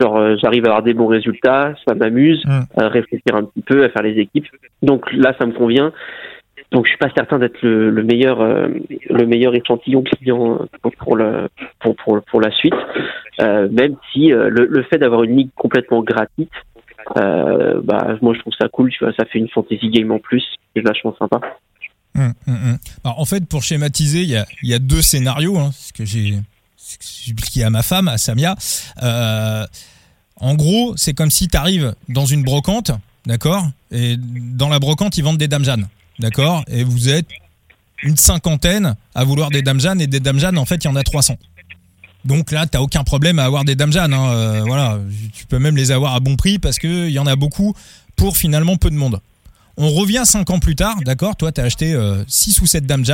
Genre, 0.00 0.38
j'arrive 0.38 0.64
à 0.64 0.68
avoir 0.68 0.82
des 0.82 0.94
bons 0.94 1.06
résultats, 1.06 1.74
ça 1.86 1.94
m'amuse, 1.94 2.42
mmh. 2.46 2.80
à 2.80 2.88
réfléchir 2.88 3.34
un 3.34 3.44
petit 3.44 3.62
peu, 3.62 3.84
à 3.84 3.90
faire 3.90 4.02
les 4.02 4.18
équipes. 4.18 4.46
Donc 4.80 5.12
là, 5.12 5.34
ça 5.38 5.46
me 5.46 5.52
convient. 5.52 5.92
Donc 6.72 6.86
je 6.86 6.90
suis 6.90 6.98
pas 6.98 7.10
certain 7.14 7.38
d'être 7.38 7.60
le, 7.62 7.90
le, 7.90 8.02
meilleur 8.02 8.40
euh, 8.40 8.68
le 9.10 9.26
meilleur 9.26 9.54
échantillon 9.54 10.02
client 10.02 10.58
pour, 10.80 10.92
pour 10.92 11.16
le 11.16 11.48
pour, 11.80 11.94
pour, 11.96 12.22
pour 12.22 12.40
la 12.40 12.50
suite, 12.50 12.74
euh, 13.40 13.68
même 13.70 13.96
si 14.10 14.32
euh, 14.32 14.48
le, 14.48 14.64
le, 14.64 14.82
fait 14.84 14.96
d'avoir 14.96 15.22
une 15.22 15.36
ligue 15.36 15.50
complètement 15.54 16.02
gratuite, 16.02 16.50
euh, 17.16 17.80
bah 17.82 18.16
moi 18.20 18.34
je 18.34 18.40
trouve 18.40 18.52
ça 18.60 18.68
cool, 18.68 18.90
tu 18.90 19.04
vois, 19.04 19.12
ça 19.14 19.24
fait 19.24 19.38
une 19.38 19.48
fantasy 19.48 19.88
game 19.90 20.10
en 20.10 20.18
plus, 20.18 20.44
c'est 20.74 20.82
vachement 20.82 21.14
sympa. 21.18 21.40
Hum, 22.14 22.34
hum, 22.46 22.54
hum. 22.54 22.78
Alors, 23.04 23.20
en 23.20 23.24
fait, 23.24 23.46
pour 23.46 23.62
schématiser, 23.62 24.22
il 24.22 24.68
y 24.68 24.74
a, 24.74 24.78
deux 24.78 25.02
scénarios, 25.02 25.58
hein, 25.58 25.70
ce 25.72 25.92
que 25.92 26.04
j'ai 26.04 26.38
expliqué 26.76 27.64
à 27.64 27.70
ma 27.70 27.82
femme, 27.82 28.08
à 28.08 28.18
Samia. 28.18 28.54
Euh, 29.02 29.64
en 30.36 30.54
gros, 30.54 30.94
c'est 30.96 31.14
comme 31.14 31.30
si 31.30 31.48
tu 31.48 31.56
arrives 31.56 31.94
dans 32.08 32.26
une 32.26 32.42
brocante, 32.42 32.90
d'accord 33.26 33.64
Et 33.90 34.16
dans 34.18 34.68
la 34.68 34.78
brocante, 34.78 35.16
ils 35.16 35.24
vendent 35.24 35.38
des 35.38 35.48
dames 35.48 35.64
d'accord 36.18 36.64
Et 36.68 36.84
vous 36.84 37.08
êtes 37.08 37.28
une 38.02 38.16
cinquantaine 38.16 38.96
à 39.14 39.24
vouloir 39.24 39.50
des 39.50 39.62
dames 39.62 39.78
et 40.00 40.06
des 40.06 40.20
dames 40.20 40.40
en 40.58 40.64
fait, 40.64 40.84
il 40.84 40.88
y 40.88 40.90
en 40.90 40.96
a 40.96 41.02
300. 41.02 41.36
Donc 42.24 42.52
là, 42.52 42.66
t'as 42.66 42.80
aucun 42.80 43.04
problème 43.04 43.38
à 43.38 43.44
avoir 43.44 43.64
des 43.64 43.74
dames. 43.74 43.92
Hein. 43.96 44.12
Euh, 44.12 44.62
voilà, 44.64 44.98
tu 45.32 45.46
peux 45.46 45.58
même 45.58 45.76
les 45.76 45.90
avoir 45.90 46.14
à 46.14 46.20
bon 46.20 46.36
prix 46.36 46.58
parce 46.58 46.78
qu'il 46.78 47.10
y 47.10 47.18
en 47.18 47.26
a 47.26 47.36
beaucoup 47.36 47.74
pour 48.16 48.36
finalement 48.36 48.76
peu 48.76 48.90
de 48.90 48.96
monde. 48.96 49.20
On 49.76 49.90
revient 49.90 50.22
5 50.24 50.50
ans 50.50 50.58
plus 50.58 50.76
tard, 50.76 50.96
d'accord 51.04 51.36
Toi, 51.36 51.50
t'as 51.50 51.64
acheté 51.64 51.98
6 52.26 52.58
euh, 52.58 52.62
ou 52.62 52.66
7 52.66 52.86
dames. 52.86 53.04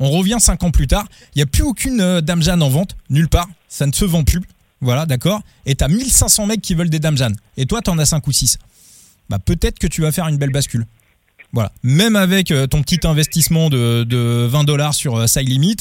On 0.00 0.10
revient 0.10 0.36
5 0.38 0.62
ans 0.64 0.70
plus 0.70 0.86
tard, 0.86 1.06
il 1.34 1.38
n'y 1.38 1.42
a 1.42 1.46
plus 1.46 1.62
aucune 1.62 2.00
euh, 2.00 2.20
dame 2.20 2.42
Jeanne 2.42 2.62
en 2.62 2.68
vente, 2.68 2.96
nulle 3.10 3.28
part, 3.28 3.48
ça 3.68 3.86
ne 3.86 3.92
se 3.92 4.04
vend 4.04 4.24
plus. 4.24 4.40
Voilà, 4.80 5.06
d'accord 5.06 5.40
Et 5.66 5.74
t'as 5.74 5.88
1500 5.88 6.46
mecs 6.46 6.60
qui 6.60 6.74
veulent 6.74 6.90
des 6.90 6.98
dames. 6.98 7.16
Et 7.56 7.66
toi, 7.66 7.80
t'en 7.80 7.98
as 7.98 8.06
5 8.06 8.26
ou 8.26 8.32
6. 8.32 8.58
Bah, 9.30 9.38
peut-être 9.38 9.78
que 9.78 9.86
tu 9.86 10.02
vas 10.02 10.12
faire 10.12 10.28
une 10.28 10.36
belle 10.36 10.50
bascule. 10.50 10.86
Voilà. 11.52 11.72
Même 11.82 12.16
avec 12.16 12.50
euh, 12.50 12.66
ton 12.66 12.82
petit 12.82 13.06
investissement 13.06 13.70
de, 13.70 14.46
20 14.46 14.64
dollars 14.64 14.94
sur 14.94 15.28
Side 15.28 15.48
Limit, 15.48 15.76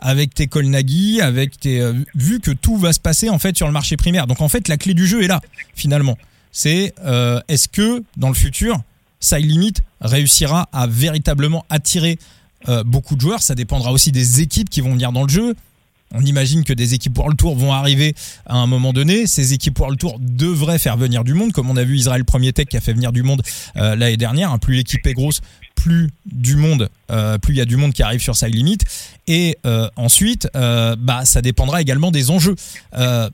avec 0.00 0.34
tes 0.34 0.46
Colnaghi, 0.46 1.20
avec 1.20 1.58
tes, 1.60 1.80
euh, 1.80 1.92
vu 2.14 2.40
que 2.40 2.50
tout 2.50 2.76
va 2.76 2.92
se 2.92 3.00
passer 3.00 3.28
en 3.28 3.38
fait 3.38 3.56
sur 3.56 3.66
le 3.66 3.72
marché 3.72 3.96
primaire. 3.96 4.26
Donc 4.26 4.40
en 4.40 4.48
fait, 4.48 4.68
la 4.68 4.76
clé 4.76 4.94
du 4.94 5.06
jeu 5.06 5.22
est 5.22 5.28
là 5.28 5.40
finalement. 5.74 6.18
C'est 6.52 6.94
est-ce 7.46 7.68
que 7.68 8.02
dans 8.16 8.28
le 8.28 8.34
futur, 8.34 8.80
Side 9.20 9.46
Limit 9.46 9.74
réussira 10.00 10.68
à 10.72 10.88
véritablement 10.88 11.64
attirer 11.70 12.18
beaucoup 12.84 13.14
de 13.14 13.20
joueurs? 13.20 13.40
Ça 13.40 13.54
dépendra 13.54 13.92
aussi 13.92 14.10
des 14.10 14.40
équipes 14.40 14.68
qui 14.68 14.80
vont 14.80 14.90
venir 14.90 15.12
dans 15.12 15.22
le 15.22 15.28
jeu. 15.28 15.54
On 16.12 16.24
imagine 16.24 16.64
que 16.64 16.72
des 16.72 16.94
équipes 16.94 17.16
World 17.18 17.36
Tour 17.36 17.54
vont 17.54 17.72
arriver 17.72 18.16
à 18.44 18.56
un 18.56 18.66
moment 18.66 18.92
donné. 18.92 19.28
Ces 19.28 19.52
équipes 19.52 19.78
World 19.78 19.96
Tour 19.98 20.18
devraient 20.18 20.80
faire 20.80 20.96
venir 20.96 21.22
du 21.22 21.34
monde, 21.34 21.52
comme 21.52 21.70
on 21.70 21.76
a 21.76 21.84
vu 21.84 21.96
Israël 21.96 22.24
Premier 22.24 22.52
Tech 22.52 22.66
qui 22.66 22.76
a 22.76 22.80
fait 22.80 22.92
venir 22.92 23.12
du 23.12 23.22
monde 23.22 23.42
euh, 23.76 23.94
l'année 23.94 24.16
dernière. 24.16 24.58
Plus 24.58 24.74
l'équipe 24.74 25.06
est 25.06 25.12
grosse, 25.12 25.40
plus 25.80 26.10
du 26.26 26.56
monde, 26.56 26.90
euh, 27.10 27.38
plus 27.38 27.54
il 27.54 27.56
y 27.56 27.60
a 27.62 27.64
du 27.64 27.76
monde 27.76 27.94
qui 27.94 28.02
arrive 28.02 28.20
sur 28.20 28.36
sa 28.36 28.48
limite. 28.48 28.84
Et 29.26 29.56
euh, 29.64 29.88
ensuite, 29.96 30.46
euh, 30.54 30.94
bah, 30.98 31.24
ça 31.24 31.40
dépendra 31.40 31.80
également 31.80 32.10
des 32.10 32.30
enjeux. 32.30 32.54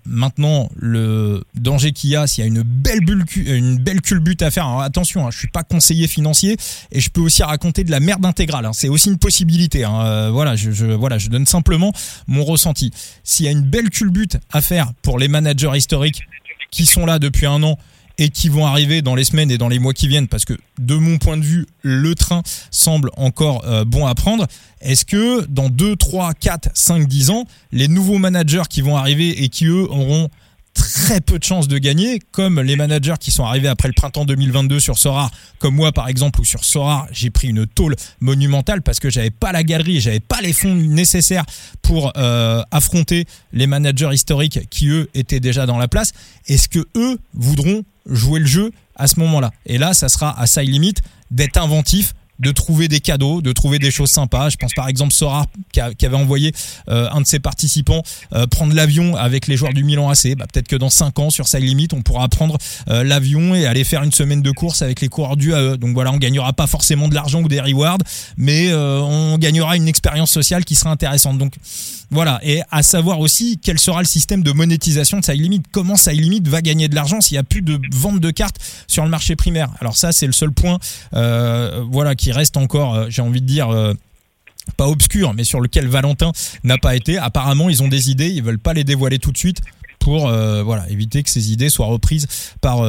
maintenant, 0.05 0.71
le 0.77 1.43
danger 1.55 1.91
qu'il 1.91 2.11
y 2.11 2.17
a, 2.17 2.29
s'il 2.29 2.43
y 2.43 2.45
a 2.45 2.49
une 2.49 2.63
belle 2.63 3.01
bulle, 3.01 3.25
une 3.35 3.79
belle 3.79 4.01
culbute 4.01 4.43
à 4.43 4.53
faire. 4.53 4.67
Alors, 4.67 4.83
attention, 4.83 5.27
hein, 5.27 5.31
je 5.33 5.39
suis 5.39 5.49
pas 5.49 5.65
conseiller 5.65 6.07
financier 6.07 6.57
et 6.93 7.01
je 7.01 7.11
peux 7.11 7.21
aussi 7.21 7.43
raconter 7.43 7.83
de 7.83 7.91
la 7.91 7.99
merde 7.99 8.25
intégrale. 8.25 8.67
Hein. 8.67 8.73
c'est 8.73 8.89
aussi 8.89 9.09
une 9.09 9.19
possibilité. 9.19 9.85
Hein. 9.85 10.31
voilà, 10.31 10.55
je, 10.55 10.71
voilà, 10.71 11.19
je 11.19 11.29
donne 11.29 11.47
simplement 11.47 11.93
mon 12.29 12.45
ressenti. 12.45 12.93
S'il 13.25 13.47
y 13.47 13.49
a 13.49 13.53
une 13.53 13.63
belle 13.63 13.91
culbute 13.91 14.39
à 14.53 14.61
faire 14.61 14.93
pour 15.03 15.19
les 15.19 15.27
managers 15.27 15.73
historiques 15.75 16.23
qui 16.71 16.87
sont 16.87 17.07
là 17.07 17.19
depuis 17.19 17.47
un 17.47 17.63
an 17.65 17.77
et 18.19 18.31
qui 18.31 18.49
vont 18.49 18.67
arriver 18.67 19.03
dans 19.03 19.15
les 19.15 19.25
semaines 19.25 19.51
et 19.51 19.59
dans 19.59 19.69
les 19.69 19.79
mois 19.79 19.93
qui 19.93 20.09
viennent 20.09 20.29
parce 20.29 20.45
que 20.45 20.55
de 20.79 20.95
mon 20.95 21.19
point 21.19 21.37
de 21.37 21.45
vue 21.45 21.67
le 21.83 22.15
train 22.15 22.43
semble 22.71 23.11
encore 23.17 23.65
euh, 23.67 23.85
bon 23.85 24.07
à 24.07 24.15
prendre. 24.15 24.47
Est-ce 24.81 25.05
que 25.05 25.45
dans 25.47 25.69
2, 25.69 25.97
3, 25.97 26.35
4, 26.35 26.71
5, 26.75 27.07
10 27.07 27.31
ans 27.31 27.45
les 27.73 27.89
nouveaux 27.89 28.19
managers 28.19 28.63
qui 28.69 28.83
vont 28.83 28.97
arriver 28.97 29.43
et 29.43 29.49
qui 29.49 29.67
eux 29.67 29.87
auront 29.91 30.29
très 30.77 31.21
peu 31.21 31.39
de 31.39 31.45
chances 31.45 31.69
de 31.69 31.79
gagner, 31.79 32.21
comme 32.33 32.61
les 32.61 32.77
managers 32.77 33.15
qui 33.19 33.31
sont 33.31 33.45
arrivés 33.45 33.69
après 33.69 33.89
le 33.89 33.95
printemps 33.95 34.25
2022 34.25 34.79
sur 34.79 34.99
Sora, 34.99 35.31
comme 35.59 35.75
moi 35.75 35.91
par 35.93 36.09
exemple, 36.09 36.41
ou 36.41 36.45
sur 36.45 36.65
Sora, 36.65 37.07
j'ai 37.13 37.31
pris 37.31 37.49
une 37.49 37.67
tôle 37.67 37.97
monumentale 38.21 38.83
parce 38.83 39.01
que 39.01 39.09
j'avais 39.09 39.31
pas 39.31 39.53
la 39.53 39.63
galerie, 39.63 40.01
j'avais 40.01 40.21
pas 40.21 40.41
les 40.43 40.53
fonds 40.53 40.75
nécessaires 40.75 41.45
pour 41.81 42.13
euh, 42.17 42.63
affronter 42.71 43.25
les 43.53 43.67
managers 43.67 44.11
historiques 44.13 44.69
qui 44.69 44.89
eux 44.89 45.09
étaient 45.15 45.41
déjà 45.41 45.65
dans 45.65 45.79
la 45.79 45.89
place. 45.89 46.13
Est-ce 46.47 46.69
que 46.69 46.87
eux 46.97 47.19
voudront 47.35 47.83
jouer 48.07 48.41
le 48.41 48.47
jeu 48.47 48.71
à 48.97 49.07
ce 49.07 49.19
moment-là? 49.21 49.53
Et 49.65 49.79
là, 49.79 49.95
ça 49.95 50.09
sera 50.09 50.39
à 50.39 50.47
side 50.47 50.69
limit 50.69 50.95
d'être 51.31 51.57
inventif, 51.57 52.15
de 52.39 52.51
trouver 52.53 52.89
des 52.89 53.01
cadeaux, 53.01 53.43
de 53.43 53.53
trouver 53.53 53.79
des 53.79 53.91
choses 53.91 54.11
sympas. 54.11 54.49
Je 54.51 54.57
pense 54.57 54.73
par 54.75 54.89
exemple 54.89 55.13
Sora 55.13 55.47
qui, 55.73 55.81
avait 55.81 56.17
envoyé 56.17 56.53
euh, 56.89 57.09
un 57.11 57.21
de 57.21 57.27
ses 57.27 57.39
participants 57.39 58.03
euh, 58.35 58.47
prendre 58.47 58.75
l'avion 58.75 59.17
avec 59.17 59.47
les 59.47 59.57
joueurs 59.57 59.73
du 59.73 59.85
Milan 59.85 60.09
AC. 60.09 60.35
Bah, 60.37 60.47
peut-être 60.53 60.69
que 60.69 60.77
dans 60.77 60.91
5 60.91 61.19
ans 61.19 61.31
sur 61.31 61.49
Side 61.49 61.63
Limit, 61.63 61.89
on 61.93 62.03
pourra 62.03 62.29
prendre 62.29 62.59
euh, 62.89 63.05
l'avion 63.05 63.55
et 63.55 63.67
aller 63.67 63.85
faire 63.85 64.03
une 64.03 64.13
semaine 64.13 64.43
de 64.43 64.51
course 64.51 64.83
avec 64.83 65.01
les 65.01 65.09
coureurs 65.09 65.37
du 65.37 65.55
AE. 65.55 65.77
Donc 65.77 65.95
voilà, 65.95 66.13
on 66.13 66.19
gagnera 66.19 66.53
pas 66.53 66.67
forcément 66.67 67.09
de 67.09 67.15
l'argent 67.15 67.43
ou 67.43 67.49
des 67.49 67.61
rewards, 67.61 67.99
mais 68.37 68.73
on 68.75 69.39
gagnera 69.39 69.77
une 69.77 69.89
expérience 69.89 70.31
sociale 70.31 70.65
qui 70.65 70.75
sera 70.75 70.91
intéressante. 70.91 71.39
Donc 71.39 71.55
voilà, 72.11 72.39
et 72.43 72.63
à 72.71 72.83
savoir 72.83 73.21
aussi 73.21 73.59
quel 73.61 73.79
sera 73.79 74.01
le 74.01 74.07
système 74.07 74.43
de 74.43 74.53
monétisation 74.53 75.19
de 75.19 75.25
Side 75.25 75.41
Limit. 75.41 75.63
Comment 75.73 75.97
Side 75.97 76.21
Limit 76.21 76.43
va 76.45 76.63
gagner 76.63 76.89
de 76.89 76.95
l'argent 76.95 77.21
s'il 77.21 77.35
n'y 77.35 77.41
a 77.41 77.45
plus 77.45 77.63
de 77.63 77.81
vente 77.93 78.21
de 78.21 78.31
cartes 78.31 78.57
sur 78.87 79.03
le 79.03 79.11
marché 79.11 79.35
primaire? 79.35 79.71
Alors 79.81 79.97
ça, 79.97 80.13
c'est 80.13 80.27
le 80.27 80.33
seul 80.33 80.53
point, 80.53 80.79
voilà, 81.13 82.15
qui 82.15 82.33
reste 82.33 82.57
encore, 82.57 82.95
euh, 82.95 83.07
j'ai 83.09 83.23
envie 83.23 83.41
de 83.41 83.47
dire, 83.47 83.71
euh, 83.71 83.95
pas 84.77 84.89
obscur, 84.89 85.35
mais 85.35 85.45
sur 85.45 85.61
lequel 85.61 85.87
Valentin 85.87 86.33
n'a 86.65 86.79
pas 86.79 86.97
été. 86.97 87.19
Apparemment, 87.19 87.69
ils 87.69 87.83
ont 87.83 87.89
des 87.89 88.11
idées, 88.11 88.29
ils 88.29 88.43
veulent 88.43 88.59
pas 88.59 88.73
les 88.73 88.85
dévoiler 88.85 89.19
tout 89.19 89.33
de 89.33 89.39
suite 89.39 89.61
pour 89.99 90.29
euh, 90.29 90.63
voilà 90.63 90.89
éviter 90.91 91.23
que 91.23 91.31
ces 91.31 91.53
idées 91.53 91.71
soient 91.71 91.87
reprises 91.87 92.27
par 92.61 92.85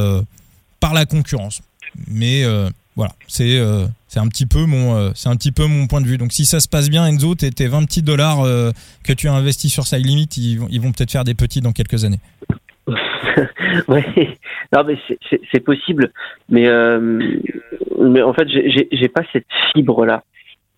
par 0.79 0.93
la 0.93 1.05
concurrence. 1.05 1.61
Mais 2.07 2.43
voilà, 2.95 3.13
c'est 3.27 3.59
c'est 4.07 4.19
un 4.19 4.27
petit 4.27 4.45
peu 4.45 4.65
mon 4.65 5.11
c'est 5.13 5.29
un 5.29 5.35
petit 5.35 5.51
peu 5.51 5.65
mon 5.65 5.87
point 5.87 6.01
de 6.01 6.07
vue. 6.07 6.17
Donc 6.17 6.31
si 6.31 6.45
ça 6.45 6.59
se 6.59 6.67
passe 6.67 6.89
bien, 6.89 7.05
Enzo, 7.05 7.35
tes, 7.35 7.51
tes 7.51 7.67
20 7.67 7.85
petits 7.85 8.01
dollars 8.01 8.43
que 9.03 9.13
tu 9.13 9.27
as 9.27 9.33
investis 9.33 9.71
sur 9.71 9.85
Side 9.85 10.05
Limit, 10.05 10.29
ils, 10.37 10.59
ils 10.69 10.81
vont 10.81 10.91
peut-être 10.91 11.11
faire 11.11 11.23
des 11.23 11.33
petits 11.33 11.61
dans 11.61 11.71
quelques 11.73 12.05
années. 12.05 12.19
ouais, 13.87 14.37
non 14.73 14.83
mais 14.85 14.97
c'est 15.51 15.59
possible, 15.59 16.11
mais 16.49 16.67
mais 17.99 18.21
en 18.21 18.33
fait, 18.33 18.47
j'ai 18.49 19.09
pas 19.09 19.23
cette 19.33 19.47
fibre 19.73 20.05
là. 20.05 20.23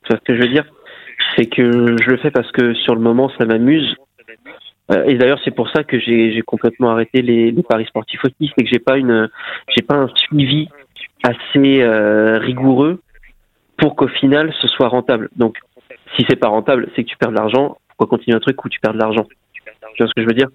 Ce 0.09 0.15
que 0.15 0.35
je 0.35 0.41
veux 0.41 0.47
dire, 0.47 0.65
c'est 1.35 1.45
que 1.45 1.95
je 2.01 2.09
le 2.09 2.17
fais 2.17 2.31
parce 2.31 2.51
que 2.51 2.73
sur 2.73 2.95
le 2.95 3.01
moment, 3.01 3.31
ça 3.37 3.45
m'amuse. 3.45 3.95
Euh, 4.91 5.03
et 5.05 5.15
d'ailleurs, 5.15 5.39
c'est 5.43 5.53
pour 5.53 5.69
ça 5.69 5.83
que 5.83 5.99
j'ai 5.99 6.41
complètement 6.41 6.89
arrêté 6.89 7.21
les, 7.21 7.53
paris 7.67 7.85
sportifs 7.85 8.21
aussi, 8.25 8.51
c'est 8.57 8.63
que 8.63 8.69
j'ai 8.69 8.79
pas 8.79 8.95
pas 9.87 9.95
un 9.95 10.09
suivi 10.15 10.67
assez 11.23 11.81
euh, 11.81 12.39
rigoureux 12.39 13.01
pour 13.79 13.95
qu'au 13.95 14.07
final 14.07 14.53
ce 14.61 14.67
soit 14.67 14.87
rentable. 14.87 15.29
Donc, 15.35 15.57
si 16.15 16.25
c'est 16.29 16.35
pas 16.35 16.47
rentable, 16.47 16.89
c'est 16.95 17.03
que 17.03 17.09
tu 17.09 17.17
perds 17.17 17.31
de 17.31 17.37
l'argent. 17.37 17.77
Pourquoi 17.89 18.17
continuer 18.17 18.35
un 18.35 18.39
truc 18.39 18.63
où 18.63 18.69
tu 18.69 18.79
perds 18.79 18.93
de 18.93 18.99
l'argent? 18.99 19.25
Tu 19.53 20.03
vois 20.03 20.07
ce 20.07 20.13
que 20.13 20.21
je 20.21 20.27
veux 20.27 20.33
dire? 20.33 20.49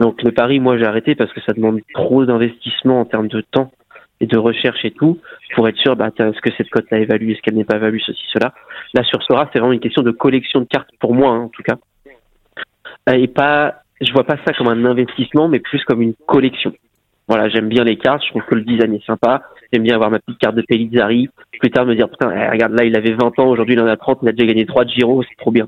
Donc, 0.00 0.22
le 0.22 0.32
pari, 0.32 0.58
moi, 0.60 0.76
j'ai 0.76 0.84
arrêté 0.84 1.14
parce 1.14 1.32
que 1.32 1.40
ça 1.42 1.52
demande 1.52 1.80
trop 1.94 2.24
d'investissement 2.24 3.00
en 3.00 3.04
termes 3.04 3.28
de 3.28 3.40
temps 3.40 3.70
et 4.20 4.26
de 4.26 4.38
recherche 4.38 4.84
et 4.84 4.92
tout 4.92 5.20
pour 5.54 5.68
être 5.68 5.76
sûr 5.76 5.96
bah 5.96 6.10
est-ce 6.16 6.40
que 6.40 6.50
cette 6.56 6.70
cote 6.70 6.88
l'a 6.92 7.00
évalué 7.00 7.32
est-ce 7.32 7.42
qu'elle 7.42 7.56
n'est 7.56 7.64
pas 7.64 7.76
évaluée 7.76 8.00
ceci 8.06 8.22
cela 8.32 8.54
là 8.94 9.02
sur 9.02 9.20
Sora 9.24 9.50
c'est 9.52 9.58
vraiment 9.58 9.72
une 9.72 9.80
question 9.80 10.02
de 10.02 10.12
collection 10.12 10.60
de 10.60 10.66
cartes 10.66 10.88
pour 11.00 11.14
moi 11.14 11.30
hein, 11.30 11.40
en 11.40 11.48
tout 11.48 11.64
cas 11.64 11.74
et 13.12 13.26
pas 13.26 13.82
je 14.00 14.12
vois 14.12 14.24
pas 14.24 14.36
ça 14.46 14.52
comme 14.52 14.68
un 14.68 14.84
investissement, 14.84 15.48
mais 15.48 15.60
plus 15.60 15.82
comme 15.84 16.02
une 16.02 16.14
collection. 16.26 16.72
Voilà, 17.28 17.48
j'aime 17.48 17.68
bien 17.68 17.84
les 17.84 17.96
cartes, 17.96 18.22
je 18.24 18.30
trouve 18.30 18.44
que 18.44 18.54
le 18.54 18.62
design 18.62 18.94
est 18.94 19.04
sympa. 19.06 19.42
J'aime 19.74 19.82
bien 19.82 19.96
avoir 19.96 20.08
ma 20.12 20.20
petite 20.20 20.38
carte 20.38 20.54
de 20.54 20.62
Pellizzari. 20.62 21.28
Plus 21.58 21.70
tard, 21.72 21.84
me 21.84 21.96
dire, 21.96 22.08
putain, 22.08 22.30
eh, 22.30 22.48
regarde, 22.48 22.74
là, 22.74 22.84
il 22.84 22.96
avait 22.96 23.10
20 23.12 23.36
ans, 23.40 23.48
aujourd'hui, 23.48 23.74
il 23.74 23.80
en 23.80 23.88
a 23.88 23.96
30, 23.96 24.20
il 24.22 24.28
a 24.28 24.32
déjà 24.32 24.46
gagné 24.46 24.66
3 24.66 24.84
de 24.84 24.90
Giro, 24.90 25.24
c'est 25.24 25.36
trop 25.36 25.50
bien. 25.50 25.66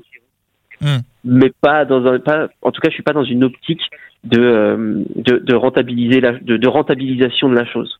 Hmm. 0.79 0.99
Mais 1.25 1.51
pas 1.59 1.83
dans 1.83 2.05
un, 2.05 2.19
pas, 2.19 2.47
en 2.61 2.71
tout 2.71 2.79
cas, 2.79 2.87
je 2.89 2.93
suis 2.93 3.03
pas 3.03 3.11
dans 3.11 3.25
une 3.25 3.43
optique 3.43 3.81
de, 4.23 4.39
euh, 4.39 5.03
de, 5.15 5.39
de 5.39 5.55
rentabiliser 5.55 6.21
la, 6.21 6.31
de, 6.31 6.55
de 6.55 6.67
rentabilisation 6.69 7.49
de 7.49 7.55
la 7.55 7.65
chose. 7.65 7.99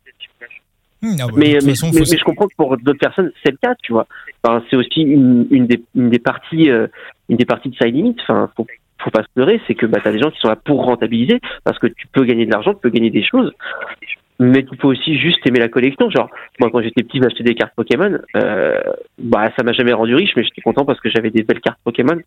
Hmm, 1.02 1.15
ah 1.20 1.26
mais, 1.36 1.54
mais, 1.56 1.60
façon, 1.60 1.88
mais- 1.88 2.00
faut- 2.00 2.12
mais 2.12 2.17
je 2.17 2.24
comprends 2.24 2.48
que 2.48 2.56
pour 2.56 2.78
d'autres 2.78 3.00
personnes, 3.00 3.32
c'est 3.43 3.52
le 3.52 3.58
cas, 3.58 3.76
tu 3.84 3.91
vois. 3.91 4.08
Enfin, 4.43 4.63
c'est 4.70 4.78
aussi 4.78 5.02
une, 5.02 5.46
une, 5.52 5.67
des, 5.67 5.84
une 5.93 6.10
des 6.10 6.20
parties, 6.20 6.70
euh, 6.72 6.88
une 7.28 7.36
des 7.36 7.46
parties 7.46 7.70
de 7.70 7.76
Side 7.76 7.93
Limit. 7.93 8.15
Enfin, 8.22 8.50
faut, 8.56 8.65
faut 9.00 9.12
pas 9.12 9.24
se 9.24 9.28
leurrer, 9.36 9.60
c'est 9.67 9.76
que 9.76 9.86
bah, 9.86 10.00
t'as 10.02 10.13
des 10.13 10.20
gens 10.20 10.32
qui 10.32 10.39
sont 10.39 10.48
là 10.48 10.56
pour 10.56 10.86
rentabiliser, 10.86 11.41
parce 11.65 11.78
que 11.80 11.88
tu 11.88 12.08
peux 12.08 12.24
gagner 12.24 12.46
de 12.46 12.52
l'argent, 12.52 12.74
tu 12.74 12.80
peux 12.82 12.89
gagner 12.89 13.10
des 13.10 13.24
choses. 13.24 13.52
Mais 14.39 14.63
tu 14.63 14.78
peux 14.78 14.88
aussi 14.88 15.17
juste 15.19 15.39
aimer 15.47 15.60
la 15.60 15.67
collection. 15.67 16.10
Genre, 16.12 16.30
moi, 16.60 16.69
quand 16.71 16.82
j'étais 16.82 17.04
petit, 17.04 17.19
j'achetais 17.21 17.43
des 17.43 17.56
cartes 17.56 17.73
Pokémon. 17.76 18.19
Euh, 18.36 18.80
bah, 19.17 19.50
ça 19.58 19.63
m'a 19.63 19.73
jamais 19.73 19.93
rendu 19.93 20.13
riche, 20.13 20.32
mais 20.36 20.43
j'étais 20.43 20.62
content 20.62 20.86
parce 20.86 21.00
que 21.00 21.10
j'avais 21.10 21.32
des 21.32 21.41
belles 21.43 21.60
cartes 21.62 21.80
Pokémon. 21.84 22.17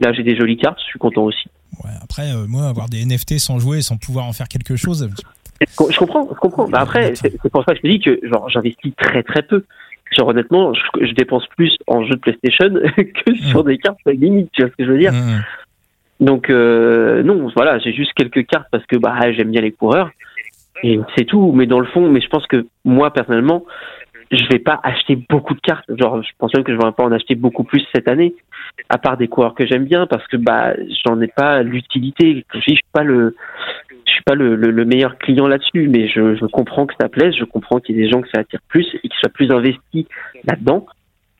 Là, 0.00 0.12
j'ai 0.12 0.22
des 0.22 0.36
jolies 0.36 0.56
cartes, 0.56 0.78
je 0.80 0.84
suis 0.86 0.98
content 1.00 1.22
aussi. 1.24 1.48
Ouais, 1.84 1.90
après, 2.00 2.32
euh, 2.32 2.46
moi, 2.46 2.68
avoir 2.68 2.88
des 2.88 3.04
NFT 3.04 3.38
sans 3.38 3.58
jouer, 3.58 3.82
sans 3.82 3.96
pouvoir 3.96 4.26
en 4.26 4.32
faire 4.32 4.46
quelque 4.46 4.76
chose, 4.76 5.10
Je 5.60 5.66
co- 5.76 5.90
je 5.90 5.98
comprends, 5.98 6.28
je 6.32 6.38
comprends. 6.38 6.68
Bah 6.68 6.78
après, 6.82 7.14
c'est 7.16 7.50
pour 7.50 7.64
ça 7.64 7.72
que 7.72 7.78
je 7.78 7.82
te 7.82 7.88
dis 7.88 7.98
que 7.98 8.20
genre 8.28 8.48
j'investis 8.48 8.94
très 8.96 9.24
très 9.24 9.42
peu. 9.42 9.64
Genre 10.16 10.28
honnêtement, 10.28 10.72
je, 10.72 11.04
je 11.04 11.12
dépense 11.14 11.44
plus 11.56 11.76
en 11.88 12.04
jeux 12.04 12.14
de 12.14 12.20
PlayStation 12.20 12.68
que 12.96 13.34
sur 13.34 13.64
des 13.64 13.78
cartes 13.78 13.98
limite, 14.06 14.50
tu 14.52 14.62
vois 14.62 14.70
ce 14.70 14.76
que 14.76 14.84
je 14.86 14.92
veux 14.92 14.98
dire? 14.98 15.12
hmm, 15.12 15.40
Donc 16.20 16.48
euh, 16.50 17.22
non, 17.24 17.50
voilà, 17.56 17.78
j'ai 17.80 17.92
juste 17.92 18.12
quelques 18.14 18.46
cartes 18.46 18.68
parce 18.70 18.86
que 18.86 18.96
bah 18.96 19.32
j'aime 19.32 19.50
bien 19.50 19.60
les 19.60 19.72
coureurs 19.72 20.10
et 20.82 21.00
c'est 21.16 21.24
tout. 21.24 21.52
Mais 21.52 21.66
dans 21.66 21.80
le 21.80 21.86
fond, 21.86 22.08
mais 22.08 22.20
je 22.20 22.28
pense 22.28 22.46
que 22.46 22.66
moi 22.84 23.12
personnellement, 23.12 23.64
je 24.30 24.44
vais 24.50 24.58
pas 24.58 24.78
acheter 24.82 25.16
beaucoup 25.28 25.54
de 25.54 25.60
cartes. 25.60 25.84
Genre, 25.96 26.22
je 26.22 26.30
pense 26.38 26.52
même 26.54 26.64
que 26.64 26.72
je 26.72 26.78
vais 26.78 26.92
pas 26.92 27.04
en 27.04 27.12
acheter 27.12 27.34
beaucoup 27.34 27.64
plus 27.64 27.84
cette 27.94 28.08
année, 28.08 28.34
à 28.88 28.98
part 28.98 29.16
des 29.16 29.28
coureurs 29.28 29.54
que 29.54 29.66
j'aime 29.66 29.84
bien 29.84 30.06
parce 30.06 30.26
que 30.28 30.36
bah 30.36 30.74
j'en 31.06 31.20
ai 31.20 31.28
pas 31.28 31.62
l'utilité. 31.62 32.44
Je 32.54 32.60
suis 32.60 32.80
pas 32.92 33.02
le 33.02 33.34
je 34.06 34.12
suis 34.12 34.22
pas 34.24 34.34
le, 34.34 34.56
le, 34.56 34.70
le 34.70 34.84
meilleur 34.84 35.18
client 35.18 35.46
là-dessus, 35.46 35.88
mais 35.88 36.08
je, 36.08 36.34
je 36.34 36.46
comprends 36.46 36.86
que 36.86 36.94
ça 36.98 37.08
plaise, 37.08 37.34
je 37.38 37.44
comprends 37.44 37.78
qu'il 37.78 37.96
y 37.96 38.00
ait 38.00 38.04
des 38.04 38.10
gens 38.10 38.22
que 38.22 38.28
ça 38.32 38.40
attire 38.40 38.60
plus 38.68 38.86
et 38.94 39.08
qu'ils 39.08 39.18
soient 39.20 39.28
plus 39.28 39.50
investis 39.50 40.06
là-dedans. 40.44 40.86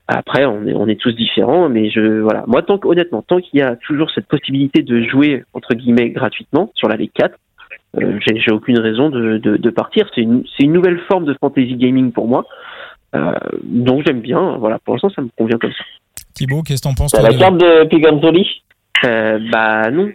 Après, 0.06 0.46
on 0.46 0.66
est, 0.66 0.74
on 0.74 0.86
est 0.86 0.98
tous 0.98 1.12
différents, 1.12 1.68
mais 1.68 1.90
je, 1.90 2.20
voilà. 2.20 2.44
Moi, 2.46 2.62
tant 2.62 2.80
honnêtement, 2.84 3.22
tant 3.22 3.40
qu'il 3.40 3.60
y 3.60 3.62
a 3.62 3.76
toujours 3.76 4.10
cette 4.10 4.26
possibilité 4.26 4.82
de 4.82 5.02
jouer, 5.02 5.44
entre 5.52 5.74
guillemets, 5.74 6.10
gratuitement 6.10 6.70
sur 6.74 6.88
la 6.88 6.96
Ligue 6.96 7.12
4, 7.14 7.32
euh, 7.32 7.36
j'ai 7.96 8.40
j'ai 8.40 8.50
aucune 8.50 8.78
raison 8.78 9.08
de, 9.10 9.38
de, 9.38 9.56
de 9.56 9.70
partir. 9.70 10.08
C'est 10.14 10.22
une, 10.22 10.44
c'est 10.56 10.64
une 10.64 10.72
nouvelle 10.72 11.00
forme 11.08 11.24
de 11.24 11.34
fantasy 11.40 11.76
gaming 11.76 12.12
pour 12.12 12.28
moi. 12.28 12.44
Euh, 13.14 13.32
donc 13.62 14.02
j'aime 14.06 14.20
bien. 14.20 14.56
Voilà, 14.58 14.78
pour 14.78 14.94
l'instant, 14.94 15.10
ça 15.10 15.22
me 15.22 15.28
convient 15.36 15.58
comme 15.58 15.72
ça. 15.72 15.84
Thibaut, 16.34 16.62
qu'est-ce 16.62 16.82
que 16.82 16.88
t'en 16.88 16.94
penses 16.94 17.12
T'as 17.12 17.22
la 17.22 17.34
carte 17.34 17.58
de 17.58 17.84
Piganzoli 17.88 18.62
Euh, 19.04 19.38
bah 19.50 19.90
non. 19.90 20.10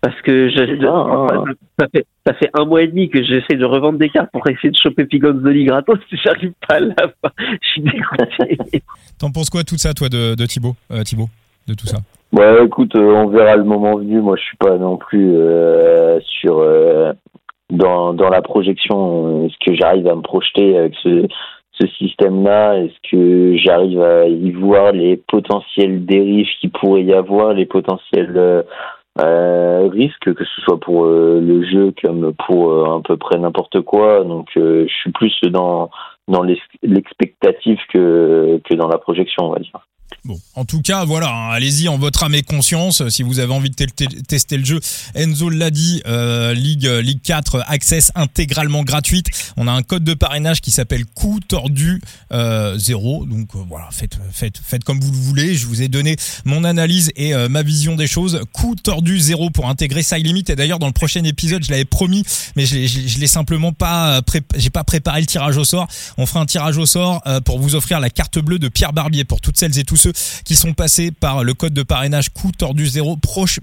Parce 0.00 0.20
que 0.22 0.48
je, 0.48 0.86
Ah, 0.86 1.26
ah. 1.28 1.52
ça, 1.78 1.88
fait, 1.92 2.06
ça 2.24 2.32
fait 2.34 2.50
un 2.54 2.64
mois 2.64 2.82
et 2.82 2.86
demi 2.86 3.10
que 3.10 3.20
j'essaie 3.24 3.56
de 3.56 3.64
revendre 3.64 3.98
des 3.98 4.08
cartes 4.10 4.30
pour 4.30 4.48
essayer 4.48 4.70
de 4.70 4.76
choper 4.80 5.04
Pigonzoli 5.06 5.64
gratos. 5.64 5.98
J'arrive 6.24 6.52
pas 6.68 6.76
à 6.76 6.80
la 6.80 6.94
fin. 6.94 7.30
Je 7.60 7.68
suis 7.68 7.82
dégoûté. 7.82 8.82
T'en 9.18 9.32
penses 9.32 9.50
quoi 9.50 9.64
tout 9.64 9.76
ça, 9.76 9.94
toi, 9.94 10.08
de, 10.08 10.36
de 10.36 10.46
Thibaut, 10.46 10.76
euh, 10.92 11.02
Thibaut, 11.02 11.28
de 11.66 11.74
tout 11.74 11.86
ça? 11.86 11.98
Ouais, 12.32 12.64
écoute, 12.64 12.94
euh, 12.96 13.14
on 13.14 13.28
verra 13.28 13.56
le 13.56 13.64
moment 13.64 13.96
venu. 13.96 14.20
Moi, 14.20 14.36
je 14.36 14.42
suis 14.42 14.56
pas 14.58 14.76
non 14.76 14.96
plus 14.98 15.32
euh, 15.36 16.20
sur 16.20 16.58
euh, 16.58 17.12
dans 17.70 18.12
dans 18.12 18.28
la 18.28 18.42
projection. 18.42 19.46
Est-ce 19.46 19.56
que 19.64 19.74
j'arrive 19.74 20.06
à 20.08 20.14
me 20.14 20.20
projeter 20.22 20.76
avec 20.76 20.94
ce 21.02 21.26
ce 21.72 21.86
système-là? 21.86 22.78
Est-ce 22.78 23.10
que 23.10 23.56
j'arrive 23.56 24.02
à 24.02 24.26
y 24.28 24.50
voir 24.50 24.92
les 24.92 25.16
potentielles 25.16 26.04
dérives 26.04 26.48
qui 26.60 26.68
pourrait 26.68 27.04
y 27.04 27.14
avoir, 27.14 27.54
les 27.54 27.66
potentiels 27.66 28.34
euh, 28.36 28.62
euh, 29.22 29.88
risques, 29.90 30.34
que 30.34 30.44
ce 30.44 30.60
soit 30.62 30.78
pour 30.80 31.06
euh, 31.06 31.40
le 31.40 31.64
jeu 31.64 31.94
comme 32.02 32.34
pour 32.46 32.72
euh, 32.72 32.98
à 32.98 33.00
peu 33.02 33.16
près 33.16 33.38
n'importe 33.38 33.80
quoi? 33.82 34.22
Donc, 34.24 34.48
euh, 34.58 34.86
je 34.86 34.92
suis 34.94 35.12
plus 35.12 35.34
dans 35.44 35.88
dans 36.28 36.42
l'ex- 36.42 36.60
l'expectative 36.82 37.78
que 37.92 38.60
que 38.64 38.74
dans 38.74 38.88
la 38.88 38.98
projection, 38.98 39.46
on 39.46 39.52
va 39.52 39.60
dire. 39.60 39.80
Bon, 40.24 40.38
en 40.54 40.64
tout 40.64 40.82
cas, 40.82 41.04
voilà, 41.04 41.28
hein, 41.30 41.50
allez-y 41.52 41.88
en 41.88 41.96
votre 41.96 42.22
âme 42.24 42.34
et 42.34 42.42
conscience. 42.42 43.00
euh, 43.02 43.08
Si 43.10 43.22
vous 43.22 43.38
avez 43.38 43.52
envie 43.52 43.70
de 43.70 43.74
te- 43.74 43.84
te- 43.84 44.20
tester 44.22 44.56
le 44.58 44.64
jeu, 44.64 44.80
Enzo 45.14 45.48
l'a 45.48 45.70
dit, 45.70 46.02
euh, 46.06 46.52
Ligue 46.54 46.86
euh, 46.86 47.00
Ligue 47.00 47.20
4 47.22 47.54
euh, 47.56 47.60
access 47.66 48.10
intégralement 48.14 48.82
gratuite. 48.84 49.26
On 49.56 49.68
a 49.68 49.72
un 49.72 49.82
code 49.82 50.04
de 50.04 50.14
parrainage 50.14 50.60
qui 50.60 50.70
s'appelle 50.70 51.04
coup 51.06 51.40
tordu 51.40 52.02
euh, 52.32 52.76
0. 52.78 53.26
Donc 53.26 53.48
voilà, 53.68 53.88
faites 53.90 54.18
faites 54.32 54.58
faites 54.62 54.84
comme 54.84 55.00
vous 55.00 55.10
le 55.12 55.16
voulez. 55.16 55.54
Je 55.54 55.66
vous 55.66 55.82
ai 55.82 55.88
donné 55.88 56.16
mon 56.44 56.64
analyse 56.64 57.10
et 57.16 57.34
ma 57.48 57.62
vision 57.62 57.94
des 57.94 58.06
choses. 58.06 58.40
Coup 58.52 58.74
tordu 58.74 59.18
0 59.18 59.50
pour 59.50 59.68
intégrer 59.68 60.02
Side 60.02 60.26
Limit. 60.26 60.44
Et 60.48 60.56
d'ailleurs, 60.56 60.78
dans 60.78 60.86
le 60.88 60.92
prochain 60.92 61.22
épisode, 61.24 61.62
je 61.64 61.70
l'avais 61.70 61.84
promis, 61.84 62.24
mais 62.56 62.66
je 62.66 62.74
l'ai 62.74 62.88
je 62.88 63.18
l'ai- 63.18 63.26
simplement 63.26 63.72
pas 63.72 64.20
j'ai 64.56 64.70
pas 64.70 64.84
préparé 64.84 65.20
le 65.20 65.26
tirage 65.26 65.56
au 65.56 65.64
sort. 65.64 65.86
On 66.16 66.26
fera 66.26 66.40
un 66.40 66.46
tirage 66.46 66.76
au 66.76 66.86
sort 66.86 67.22
pour 67.44 67.58
vous 67.60 67.74
offrir 67.76 68.00
la 68.00 68.10
carte 68.10 68.38
bleue 68.38 68.58
de 68.58 68.68
Pierre 68.68 68.92
Barbier 68.92 69.24
pour 69.24 69.40
toutes 69.40 69.56
celles 69.58 69.78
et 69.78 69.84
tous 69.84 69.97
ceux 69.98 70.12
qui 70.44 70.56
sont 70.56 70.72
passés 70.72 71.10
par 71.10 71.44
le 71.44 71.54
code 71.54 71.74
de 71.74 71.82
parrainage 71.82 72.30
coup 72.30 72.52
tordu 72.52 72.86
zéro. 72.86 73.18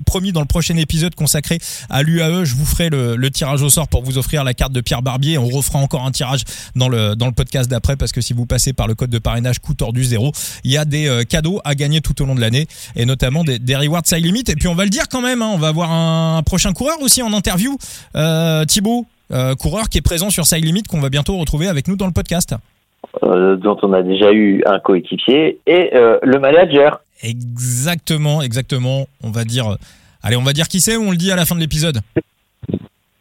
Promis 0.05 0.31
dans 0.31 0.41
le 0.41 0.45
prochain 0.45 0.77
épisode 0.77 1.15
consacré 1.15 1.59
à 1.89 2.03
l'UAE, 2.03 2.45
je 2.45 2.55
vous 2.55 2.65
ferai 2.65 2.89
le, 2.89 3.29
tirage 3.31 3.61
au 3.61 3.69
sort 3.69 3.87
pour 3.87 4.03
vous 4.03 4.17
offrir 4.17 4.43
la 4.43 4.53
carte 4.53 4.71
de 4.71 4.81
Pierre 4.81 5.01
Barbier. 5.01 5.37
On 5.37 5.47
refera 5.47 5.79
encore 5.79 6.05
un 6.05 6.11
tirage 6.11 6.43
dans 6.75 6.87
le 6.87 7.15
dans 7.15 7.25
le 7.25 7.31
podcast 7.31 7.69
d'après 7.69 7.95
parce 7.95 8.11
que 8.11 8.21
si 8.21 8.33
vous 8.33 8.45
passez 8.45 8.73
par 8.73 8.87
le 8.87 8.95
code 8.95 9.09
de 9.09 9.19
parrainage 9.19 9.59
coup 9.59 9.73
tordu 9.73 10.03
zéro, 10.03 10.31
il 10.63 10.71
y 10.71 10.77
a 10.77 10.85
des 10.85 11.07
euh, 11.07 11.23
cadeaux 11.23 11.59
à 11.65 11.75
gagner 11.75 12.01
tout 12.01 12.21
au 12.21 12.25
long 12.25 12.35
de 12.35 12.41
l'année 12.41 12.67
et 12.95 13.05
notamment 13.05 13.43
des, 13.43 13.59
des 13.59 13.75
rewards 13.75 14.05
side 14.05 14.23
limit. 14.23 14.43
Et 14.47 14.55
puis 14.55 14.67
on 14.67 14.75
va 14.75 14.83
le 14.83 14.89
dire 14.89 15.07
quand 15.09 15.21
même, 15.21 15.41
hein, 15.41 15.51
on 15.53 15.57
va 15.57 15.69
avoir 15.69 15.91
un 15.91 16.43
prochain 16.43 16.73
coureur 16.73 17.01
aussi 17.01 17.21
en 17.21 17.33
interview, 17.33 17.77
euh, 18.15 18.65
Thibaut. 18.65 19.05
euh, 19.31 19.55
coureur 19.55 19.89
qui 19.89 19.97
est 19.97 20.01
présent 20.01 20.29
sur 20.29 20.45
Side 20.45 20.63
Limit 20.63 20.83
qu'on 20.83 21.01
va 21.01 21.09
bientôt 21.09 21.37
retrouver 21.37 21.67
avec 21.67 21.87
nous 21.87 21.95
dans 21.95 22.05
le 22.05 22.11
podcast. 22.11 22.55
Euh, 23.23 23.55
dont 23.55 23.77
on 23.81 23.93
a 23.93 24.01
déjà 24.03 24.31
eu 24.33 24.63
un 24.65 24.79
coéquipier, 24.79 25.59
et 25.67 25.95
euh, 25.95 26.17
le 26.23 26.39
manager. 26.39 26.99
Exactement, 27.23 28.41
exactement. 28.41 29.07
On 29.23 29.31
va 29.31 29.43
dire. 29.45 29.77
Allez, 30.23 30.35
on 30.35 30.43
va 30.43 30.53
dire 30.53 30.67
qui 30.67 30.81
c'est 30.81 30.97
ou 30.97 31.03
on 31.03 31.11
le 31.11 31.17
dit 31.17 31.31
à 31.31 31.35
la 31.35 31.45
fin 31.45 31.55
de 31.55 31.59
l'épisode? 31.59 31.99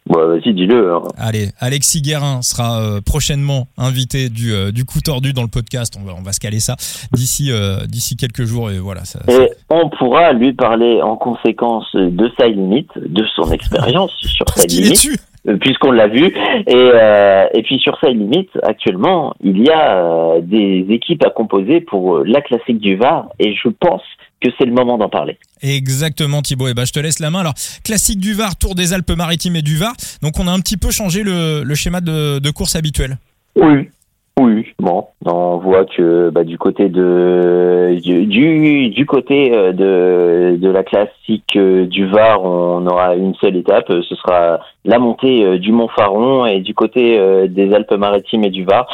Bon, 0.07 0.19
vas-y, 0.27 0.53
dis-le. 0.53 0.93
hein. 0.93 1.01
Allez, 1.17 1.49
Alexis 1.59 2.01
Guérin 2.01 2.43
sera 2.43 2.79
euh, 2.79 3.01
prochainement 3.01 3.67
invité 3.75 4.29
du, 4.29 4.53
euh, 4.53 4.71
du 4.71 4.85
coup 4.85 5.01
tordu 5.01 5.33
dans 5.33 5.41
le 5.41 5.47
podcast. 5.47 5.95
On 5.99 6.03
va, 6.05 6.13
on 6.15 6.21
va 6.21 6.31
se 6.31 6.39
caler 6.39 6.59
ça 6.59 6.75
d'ici 7.11 7.51
euh, 7.51 7.87
d'ici 7.87 8.15
quelques 8.15 8.43
jours 8.45 8.69
et 8.69 8.77
voilà. 8.77 9.03
Ça, 9.05 9.19
ça- 9.27 9.31
Et 9.43 9.49
on 9.69 9.89
pourra 9.89 10.31
lui 10.33 10.53
parler 10.53 11.01
en 11.01 11.15
conséquence 11.15 11.87
de 11.95 12.31
sa 12.37 12.47
limite, 12.47 12.91
de 12.97 13.23
son 13.35 13.51
expérience 13.51 14.11
sur 14.19 14.45
Parce 14.45 14.59
sa 14.59 14.63
est 14.65 14.67
limite, 14.67 14.91
dessus. 14.91 15.17
Puisqu'on 15.61 15.91
l'a 15.91 16.07
vu. 16.07 16.25
Et, 16.25 16.73
euh, 16.75 17.45
et 17.53 17.61
puis 17.63 17.79
sur 17.79 17.97
sa 17.99 18.09
limite, 18.09 18.49
actuellement, 18.63 19.33
il 19.43 19.61
y 19.61 19.69
a 19.69 19.97
euh, 19.97 20.41
des 20.41 20.85
équipes 20.89 21.23
à 21.25 21.29
composer 21.29 21.81
pour 21.81 22.17
euh, 22.17 22.23
la 22.25 22.41
classique 22.41 22.79
du 22.79 22.95
Var, 22.95 23.27
et 23.39 23.53
je 23.55 23.69
pense 23.69 24.01
que 24.41 24.49
c'est 24.57 24.65
le 24.65 24.73
moment 24.73 24.97
d'en 24.97 25.09
parler. 25.09 25.37
Exactement 25.61 26.41
Thibaut. 26.41 26.67
Et 26.67 26.73
ben 26.73 26.85
je 26.85 26.91
te 26.91 26.99
laisse 26.99 27.19
la 27.19 27.31
main. 27.31 27.39
Alors 27.39 27.53
classique 27.83 28.19
du 28.19 28.33
Var, 28.33 28.55
Tour 28.57 28.75
des 28.75 28.93
Alpes-Maritimes 28.93 29.55
et 29.55 29.61
du 29.61 29.77
Var. 29.77 29.93
Donc 30.21 30.39
on 30.39 30.47
a 30.47 30.51
un 30.51 30.59
petit 30.59 30.77
peu 30.77 30.91
changé 30.91 31.23
le, 31.23 31.63
le 31.63 31.75
schéma 31.75 32.01
de, 32.01 32.39
de 32.39 32.49
course 32.51 32.75
habituel. 32.75 33.17
Oui. 33.55 33.89
Oui, 34.37 34.67
bon, 34.79 35.07
on 35.25 35.59
voit 35.59 35.85
que 35.85 36.29
bah, 36.29 36.43
du 36.43 36.57
côté 36.57 36.89
de 36.89 37.97
du 38.03 38.89
du, 38.89 39.05
côté 39.05 39.55
euh, 39.55 39.71
de 39.71 40.57
de 40.57 40.69
la 40.69 40.83
classique 40.83 41.55
euh, 41.55 41.85
du 41.85 42.05
Var, 42.05 42.43
on 42.43 42.85
aura 42.85 43.15
une 43.15 43.33
seule 43.35 43.55
étape, 43.55 43.89
euh, 43.89 44.01
ce 44.01 44.13
sera 44.15 44.59
la 44.83 44.99
montée 44.99 45.57
du 45.57 45.71
Mont 45.71 45.87
Faron 45.87 46.45
et 46.45 46.59
du 46.59 46.73
côté 46.73 47.17
des 47.47 47.73
Alpes-Maritimes 47.73 48.43
et 48.43 48.49
du 48.49 48.65
Var, 48.65 48.85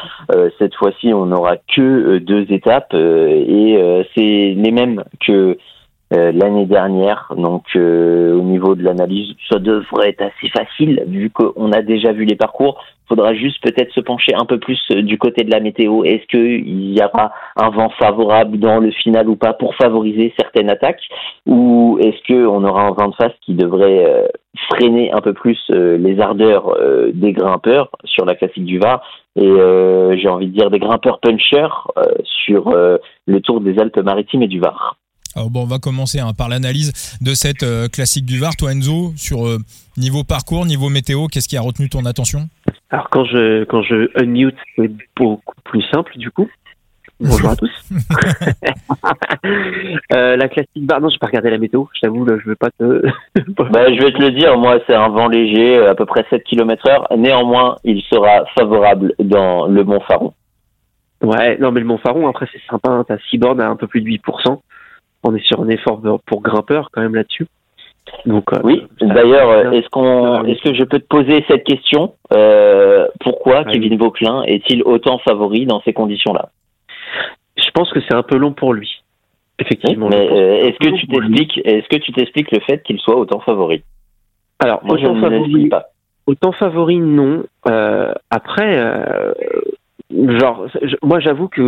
cette 0.57 0.75
fois-ci, 0.75 1.11
on 1.13 1.25
n'aura 1.25 1.57
que 1.57 2.19
deux 2.19 2.45
étapes 2.49 2.93
et 2.93 4.05
c'est 4.15 4.53
les 4.55 4.71
mêmes 4.71 5.03
que 5.25 5.57
euh, 6.13 6.33
l'année 6.33 6.65
dernière. 6.65 7.31
Donc 7.37 7.63
euh, 7.75 8.35
au 8.35 8.41
niveau 8.41 8.75
de 8.75 8.83
l'analyse, 8.83 9.33
ça 9.49 9.59
devrait 9.59 10.09
être 10.09 10.21
assez 10.21 10.49
facile 10.49 11.03
vu 11.07 11.29
qu'on 11.29 11.71
a 11.71 11.81
déjà 11.81 12.11
vu 12.11 12.25
les 12.25 12.35
parcours. 12.35 12.83
Faudra 13.07 13.33
juste 13.33 13.63
peut-être 13.63 13.93
se 13.93 14.01
pencher 14.01 14.33
un 14.35 14.43
peu 14.43 14.59
plus 14.59 14.79
euh, 14.91 15.03
du 15.03 15.17
côté 15.17 15.45
de 15.45 15.51
la 15.51 15.61
météo. 15.61 16.03
Est-ce 16.03 16.25
qu'il 16.27 16.97
y 16.97 17.01
aura 17.01 17.31
un 17.55 17.69
vent 17.69 17.89
favorable 17.97 18.57
dans 18.59 18.79
le 18.79 18.91
final 18.91 19.29
ou 19.29 19.37
pas 19.37 19.53
pour 19.53 19.73
favoriser 19.75 20.33
certaines 20.37 20.69
attaques? 20.69 21.01
Ou 21.45 21.97
est-ce 22.01 22.27
qu'on 22.27 22.63
aura 22.65 22.87
un 22.87 22.91
vent 22.91 23.07
de 23.07 23.15
face 23.15 23.33
qui 23.45 23.53
devrait 23.53 24.05
euh, 24.05 24.27
freiner 24.69 25.13
un 25.13 25.21
peu 25.21 25.31
plus 25.31 25.59
les 25.69 26.19
ardeurs 26.19 26.77
des 27.13 27.31
grimpeurs 27.31 27.89
sur 28.03 28.25
la 28.25 28.35
classique 28.35 28.65
du 28.65 28.79
Var? 28.79 29.01
Et 29.37 29.49
j'ai 30.17 30.27
envie 30.27 30.47
de 30.47 30.57
dire 30.57 30.69
des 30.69 30.79
grimpeurs 30.79 31.21
punchers 31.21 31.87
sur 32.23 32.75
le 32.75 33.39
Tour 33.39 33.61
des 33.61 33.79
Alpes-Maritimes 33.79 34.43
et 34.43 34.47
du 34.47 34.59
Var. 34.59 34.97
Alors 35.35 35.49
bon, 35.49 35.63
on 35.63 35.65
va 35.65 35.79
commencer 35.79 36.19
hein, 36.19 36.33
par 36.37 36.49
l'analyse 36.49 36.91
de 37.21 37.33
cette 37.33 37.63
euh, 37.63 37.87
classique 37.87 38.25
du 38.25 38.39
Var. 38.39 38.55
Toi, 38.57 38.73
Enzo, 38.73 39.13
sur 39.15 39.47
euh, 39.47 39.57
niveau 39.97 40.23
parcours, 40.23 40.65
niveau 40.65 40.89
météo, 40.89 41.27
qu'est-ce 41.27 41.47
qui 41.47 41.57
a 41.57 41.61
retenu 41.61 41.89
ton 41.89 42.05
attention? 42.05 42.49
Alors 42.89 43.09
quand 43.09 43.23
je 43.25 43.63
quand 43.65 43.81
je 43.83 44.09
unmute, 44.21 44.57
c'est 44.75 44.91
beaucoup 45.15 45.55
plus 45.63 45.83
simple 45.91 46.17
du 46.17 46.31
coup. 46.31 46.49
Bonjour 47.21 47.51
à 47.51 47.55
tous. 47.55 47.71
euh, 50.13 50.35
la 50.35 50.49
classique 50.49 50.85
bar, 50.87 50.99
non, 50.99 51.07
je 51.09 51.15
vais 51.15 51.19
pas 51.19 51.27
regarder 51.27 51.51
la 51.51 51.59
météo, 51.59 51.85
je 51.93 52.01
t'avoue, 52.01 52.27
je 52.27 52.49
vais 52.49 52.55
pas 52.55 52.71
te. 52.71 53.01
bah, 53.71 53.93
je 53.93 54.01
vais 54.01 54.11
te 54.11 54.21
le 54.21 54.31
dire, 54.31 54.57
moi, 54.57 54.79
c'est 54.87 54.95
un 54.95 55.09
vent 55.09 55.27
léger, 55.27 55.85
à 55.85 55.93
peu 55.93 56.07
près 56.07 56.25
7 56.31 56.43
km 56.43 56.87
heure. 56.89 57.07
Néanmoins, 57.15 57.77
il 57.83 58.01
sera 58.09 58.45
favorable 58.57 59.13
dans 59.19 59.67
le 59.67 59.83
Mont 59.83 60.01
Faron. 60.01 60.33
Ouais, 61.21 61.59
non, 61.59 61.71
mais 61.71 61.81
le 61.81 61.85
Mont 61.85 61.99
Faron, 61.99 62.27
après, 62.27 62.47
c'est 62.51 62.61
sympa, 62.67 62.89
hein, 62.89 63.05
t'as 63.07 63.19
6 63.29 63.37
bornes 63.37 63.61
à 63.61 63.69
un 63.69 63.75
peu 63.75 63.85
plus 63.85 64.01
de 64.01 64.07
8%. 64.07 64.59
On 65.23 65.35
est 65.35 65.45
sur 65.45 65.61
un 65.61 65.69
effort 65.69 66.01
pour 66.25 66.41
grimpeur 66.41 66.89
quand 66.91 67.01
même 67.01 67.15
là-dessus. 67.15 67.47
Donc, 68.25 68.51
euh, 68.53 68.59
oui. 68.63 68.83
D'ailleurs, 68.99 69.73
est-ce 69.73 69.87
qu'on, 69.89 70.43
est-ce 70.45 70.61
que 70.61 70.73
je 70.73 70.83
peux 70.83 70.99
te 70.99 71.07
poser 71.07 71.45
cette 71.47 71.63
question 71.63 72.13
euh, 72.33 73.07
Pourquoi 73.19 73.63
Kevin 73.65 73.97
Vauclin 73.97 74.43
est-il 74.43 74.83
autant 74.83 75.19
favori 75.19 75.65
dans 75.65 75.81
ces 75.81 75.93
conditions-là? 75.93 76.49
Je 77.57 77.69
pense 77.73 77.91
que 77.91 77.99
c'est 78.01 78.15
un 78.15 78.23
peu 78.23 78.37
long 78.37 78.53
pour 78.53 78.73
lui. 78.73 79.03
Effectivement. 79.59 80.09
mais 80.09 80.27
euh, 80.31 80.55
est-ce 80.65 80.77
que 80.79 80.95
tu 80.95 81.07
t'expliques, 81.07 81.61
est-ce 81.63 81.87
que 81.87 81.97
tu 81.97 82.11
t'expliques 82.13 82.51
le 82.51 82.59
fait 82.61 82.81
qu'il 82.83 82.99
soit 82.99 83.15
autant 83.15 83.39
favori? 83.39 83.83
Alors, 84.59 84.83
moi, 84.83 84.95
autant 84.95 85.15
je 85.15 85.21
favori, 85.21 85.69
pas. 85.69 85.85
Autant 86.25 86.51
favori, 86.51 86.97
non. 86.97 87.43
Euh, 87.69 88.13
après, 88.29 88.77
euh, 88.79 89.33
genre, 90.11 90.65
moi, 91.03 91.19
j'avoue 91.19 91.47
que 91.47 91.61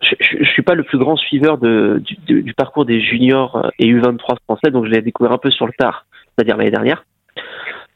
Je, 0.00 0.14
je, 0.20 0.44
suis 0.50 0.62
pas 0.62 0.74
le 0.74 0.84
plus 0.84 0.98
grand 0.98 1.16
suiveur 1.16 1.58
de, 1.58 2.00
du, 2.04 2.42
du, 2.42 2.54
parcours 2.54 2.84
des 2.84 3.00
juniors 3.00 3.70
et 3.78 3.86
U23 3.92 4.36
français, 4.44 4.70
donc 4.70 4.86
je 4.86 4.90
l'ai 4.90 5.02
découvert 5.02 5.32
un 5.32 5.38
peu 5.38 5.50
sur 5.50 5.66
le 5.66 5.72
tard, 5.76 6.06
c'est-à-dire 6.36 6.56
l'année 6.56 6.70
dernière. 6.70 7.04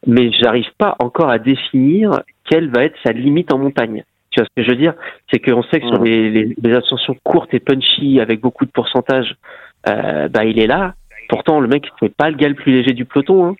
Mais 0.05 0.31
j'arrive 0.33 0.69
pas 0.77 0.95
encore 0.99 1.29
à 1.29 1.39
définir 1.39 2.21
quelle 2.49 2.69
va 2.69 2.83
être 2.83 2.97
sa 3.05 3.13
limite 3.13 3.53
en 3.53 3.57
montagne. 3.57 4.03
Tu 4.31 4.39
vois 4.39 4.47
ce 4.49 4.61
que 4.61 4.65
je 4.65 4.71
veux 4.71 4.77
dire? 4.77 4.93
C'est 5.31 5.39
qu'on 5.39 5.63
sait 5.63 5.79
que 5.79 5.87
sur 5.87 6.03
les, 6.03 6.29
les, 6.29 6.55
les, 6.61 6.73
ascensions 6.73 7.15
courtes 7.23 7.53
et 7.53 7.59
punchy 7.59 8.19
avec 8.19 8.41
beaucoup 8.41 8.65
de 8.65 8.71
pourcentage, 8.71 9.35
euh, 9.87 10.27
bah 10.27 10.43
il 10.43 10.59
est 10.59 10.67
là. 10.67 10.95
Pourtant, 11.29 11.59
le 11.59 11.67
mec 11.67 11.89
n'est 12.01 12.09
pas 12.09 12.29
le 12.29 12.35
gars 12.35 12.49
le 12.49 12.55
plus 12.55 12.73
léger 12.73 12.93
du 12.93 13.05
peloton. 13.05 13.45
Hein. 13.47 13.55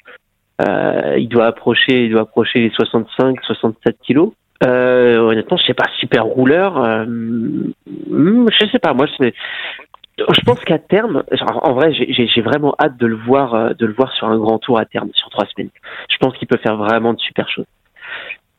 Euh, 0.67 1.17
il 1.17 1.29
doit 1.29 1.45
approcher, 1.45 2.05
il 2.05 2.11
doit 2.11 2.21
approcher 2.21 2.59
les 2.59 2.69
65, 2.71 3.37
67 3.43 3.97
kilos. 4.03 4.33
Euh, 4.63 5.17
honnêtement, 5.19 5.57
je 5.57 5.65
sais 5.65 5.73
pas, 5.73 5.89
super 5.99 6.25
rouleur. 6.25 6.77
Euh, 6.77 7.05
hmm, 7.05 8.47
je 8.49 8.65
sais 8.71 8.79
pas, 8.79 8.93
moi, 8.93 9.07
je 9.07 10.41
pense 10.45 10.59
qu'à 10.61 10.79
terme, 10.79 11.23
en 11.41 11.73
vrai, 11.73 11.93
j'ai 11.93 12.41
vraiment 12.41 12.75
hâte 12.79 12.97
de 12.97 13.07
le 13.07 13.15
voir, 13.15 13.55
euh, 13.55 13.73
de 13.73 13.85
le 13.85 13.93
voir 13.93 14.13
sur 14.13 14.27
un 14.27 14.37
grand 14.37 14.59
tour 14.59 14.79
à 14.79 14.85
terme, 14.85 15.09
sur 15.13 15.29
trois 15.29 15.45
semaines. 15.47 15.71
Je 16.09 16.17
pense 16.17 16.37
qu'il 16.37 16.47
peut 16.47 16.59
faire 16.59 16.77
vraiment 16.77 17.13
de 17.13 17.19
super 17.19 17.49
choses. 17.49 17.65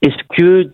Est-ce 0.02 0.22
que 0.36 0.70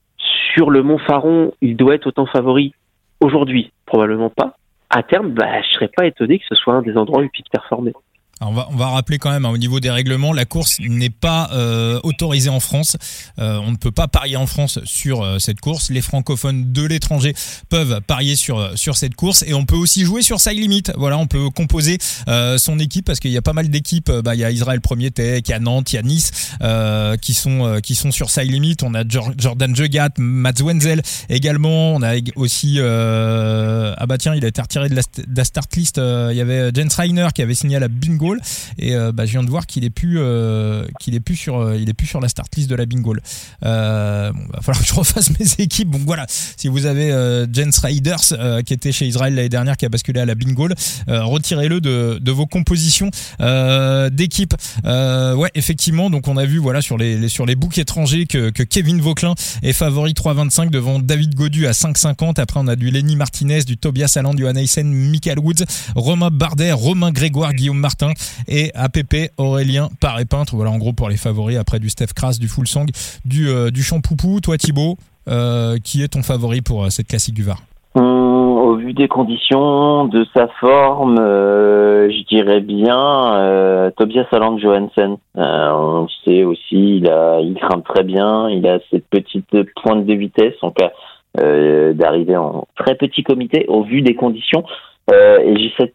sur 0.55 0.71
le 0.71 0.83
Mont 0.83 0.99
Faron, 0.99 1.53
il 1.61 1.77
doit 1.77 1.95
être 1.95 2.07
autant 2.07 2.27
favori 2.27 2.75
aujourd'hui? 3.21 3.73
Probablement 3.87 4.31
pas. 4.31 4.57
À 4.89 5.03
terme, 5.03 5.31
bah, 5.31 5.63
je 5.63 5.69
serais 5.75 5.91
pas 5.95 6.07
étonné 6.07 6.39
que 6.39 6.47
ce 6.49 6.55
soit 6.57 6.75
un 6.75 6.83
des 6.83 6.97
endroits 6.97 7.21
où 7.21 7.25
il 7.25 7.31
puisse 7.31 7.49
performer 7.49 7.93
on, 8.41 8.53
va, 8.53 8.89
rappeler 8.89 9.19
quand 9.19 9.31
même 9.31 9.45
hein, 9.45 9.51
au 9.51 9.59
niveau 9.59 9.81
des 9.81 9.91
règlements, 9.91 10.33
la 10.33 10.47
course 10.47 10.79
n'est 10.81 11.11
pas 11.11 11.51
euh, 11.53 12.01
autorisée 12.05 12.49
en 12.49 12.61
France. 12.61 12.97
Euh, 13.39 13.59
on 13.59 13.73
ne 13.73 13.77
peut 13.77 13.91
pas 13.91 14.09
parier 14.09 14.37
en 14.37 14.47
France 14.47 14.79
sur 14.85 15.23
euh, 15.23 15.39
cette 15.39 15.61
course. 15.61 15.91
Les 15.91 16.01
francophones 16.01 16.73
de 16.73 16.83
l'étranger 16.83 17.35
peuvent 17.69 18.01
parier 18.01 18.37
sur 18.37 18.79
sur 18.79 18.97
cette 18.97 19.15
course 19.15 19.45
et 19.47 19.53
on 19.53 19.67
peut 19.67 19.77
aussi 19.77 20.05
jouer 20.05 20.23
sur 20.23 20.41
Side 20.41 20.59
Limit. 20.59 20.85
Voilà, 20.97 21.19
on 21.19 21.27
peut 21.27 21.51
composer 21.51 21.99
son 22.57 22.79
équipe 22.79 23.05
parce 23.05 23.21
qu'il 23.21 23.31
y 23.31 23.37
a 23.37 23.43
pas 23.43 23.53
mal 23.53 23.69
d'équipes. 23.69 24.11
Bah, 24.11 24.35
il 24.35 24.41
y 24.41 24.45
a 24.45 24.51
Israël 24.51 24.81
Premier 24.81 25.11
Tech, 25.11 25.43
il 25.47 25.51
y 25.51 25.55
a 25.55 25.59
Nantes, 25.59 25.93
il 25.93 25.97
y 25.97 25.99
a 25.99 26.03
Nice 26.03 26.31
qui 27.21 27.35
sont 27.35 27.81
qui 27.83 27.95
sont 27.95 28.11
sur 28.11 28.31
Side 28.31 28.51
Limit. 28.51 28.77
On 28.83 28.95
a 28.95 29.03
Jordan 29.07 29.75
Jugat, 29.77 30.11
Mats 30.19 30.63
Wenzel 30.63 31.03
également. 31.29 31.95
On 31.95 32.03
a 32.03 32.15
aussi 32.37 32.79
ah 32.81 34.07
bah 34.07 34.19
tiens, 34.19 34.35
il 34.35 34.45
a 34.45 34.49
été 34.49 34.63
retiré 34.63 34.89
de 34.89 34.95
la, 34.97 35.45
start 35.45 35.77
list. 35.77 35.99
il 35.99 36.37
y 36.37 36.41
avait 36.41 36.71
Jens 36.75 36.95
Reiner 36.95 37.29
qui 37.35 37.43
avait 37.43 37.55
signé 37.55 37.77
à 37.77 37.81
la 37.81 37.89
bingo 37.89 38.30
et 38.79 38.95
euh, 38.95 39.13
bah, 39.13 39.27
je 39.27 39.33
viens 39.33 39.43
de 39.43 39.51
voir 39.51 39.67
qu'il 39.67 39.85
est 39.85 39.91
plus 39.91 40.19
euh, 40.19 40.85
qu'il 41.01 41.15
est 41.15 41.21
plus 41.21 41.37
sur 41.37 41.59
euh, 41.59 41.77
il 41.77 41.89
est 41.89 41.95
plus 41.95 42.07
sur 42.07 42.21
la 42.21 42.29
start 42.29 42.55
list 42.57 42.69
de 42.69 42.75
la 42.75 42.87
bingo. 42.87 43.15
Euh, 43.65 44.33
bon, 44.33 44.41
va 44.53 44.61
falloir 44.61 44.83
que 44.83 44.89
je 44.89 44.95
refasse 45.01 45.31
mes 45.39 45.47
équipes. 45.65 45.91
Donc 45.91 46.03
voilà, 46.03 46.27
si 46.29 46.69
vous 46.69 46.87
avez 46.87 47.11
Jens 47.53 47.79
Raiders 47.79 48.65
qui 48.65 48.75
était 48.75 48.93
chez 48.93 49.07
Israël 49.07 49.35
l'année 49.35 49.49
dernière 49.49 49.77
qui 49.77 49.87
a 49.87 49.89
basculé 49.89 50.21
à 50.21 50.27
la 50.27 50.35
bingo, 50.35 50.69
retirez-le 51.09 51.81
de, 51.81 52.19
de 52.21 52.33
vos 52.33 52.47
compositions 52.47 53.11
d'équipe. 54.11 54.55
ouais, 54.85 55.51
effectivement. 55.55 56.11
Donc 56.11 56.29
on 56.29 56.37
a 56.37 56.45
vu 56.45 56.59
voilà 56.59 56.81
sur 56.81 56.99
les, 56.99 57.29
sur 57.29 57.47
les 57.47 57.57
books 57.57 57.79
étrangers 57.79 58.27
que, 58.27 58.51
que 58.51 58.63
Kevin 58.63 59.01
Vauclin 59.01 59.35
est 59.63 59.73
favori 59.73 60.13
3,25 60.13 60.71
devant 60.71 60.99
David 60.99 61.35
Godu 61.35 61.67
à 61.67 61.73
5,50. 61.73 62.41
Après 62.41 62.61
on 62.61 62.69
a 62.69 62.77
du 62.77 62.91
Lenny 62.91 63.17
Martinez, 63.17 63.63
du 63.63 63.77
Tobias 63.77 64.15
Alland, 64.17 64.35
du 64.35 64.47
Anaïsen, 64.47 64.93
Michael 64.93 65.39
Woods, 65.39 65.65
Romain 65.95 66.31
Bardet, 66.31 66.73
Romain 66.73 67.11
Grégoire, 67.11 67.53
Guillaume 67.55 67.79
Martin 67.79 68.13
et 68.49 68.71
APP 68.75 69.33
Aurélien 69.39 69.89
Paré 70.01 70.25
Peintre. 70.25 70.55
Voilà 70.55 70.71
en 70.71 70.79
gros 70.79 70.93
pour 70.93 71.09
les 71.09 71.17
favoris 71.17 71.57
après 71.57 71.79
du 71.79 71.89
Steph 71.89 72.13
Kras, 72.15 72.39
du 72.41 72.49
Full 72.49 72.67
Sang, 72.67 72.87
du, 73.25 73.49
euh, 73.49 73.71
du 73.71 73.83
Champoupou. 73.83 74.41
Toi 74.41 74.57
Thibaut, 74.57 74.97
euh, 75.29 75.77
qui 75.83 76.03
est 76.03 76.09
ton 76.09 76.23
favori 76.23 76.61
pour 76.61 76.85
euh, 76.85 76.89
cette 76.91 77.09
classique 77.09 77.35
du 77.35 77.43
Var? 77.43 77.59
Hum, 77.95 78.59
Au 78.59 78.77
vu 78.77 78.93
des 78.93 79.09
conditions, 79.09 80.07
de 80.07 80.25
sa 80.35 80.49
forme, 80.61 81.17
je 81.17 82.29
dirais 82.29 82.61
bien 82.61 83.91
Tobias 83.97 84.27
Aland 84.33 84.59
Johansen. 84.59 85.17
on 85.35 86.07
sait 86.25 86.45
aussi, 86.45 86.99
il, 86.99 87.11
a, 87.11 87.41
grimpe 87.43 87.85
très 87.85 88.05
bien, 88.05 88.49
il 88.49 88.67
a 88.69 88.79
cette 88.91 89.07
petite 89.09 89.57
pointe 89.83 90.07
de 90.07 90.15
vitesse 90.15 90.55
en 90.63 90.71
cas 90.71 90.93
d'arriver 91.35 92.37
en 92.37 92.67
très 92.77 92.95
petit 92.95 93.25
comité 93.25 93.65
au 93.69 93.83
vu 93.83 94.03
des 94.03 94.15
conditions. 94.15 94.65
Et 95.11 95.57
j'ai 95.57 95.73
cette, 95.77 95.95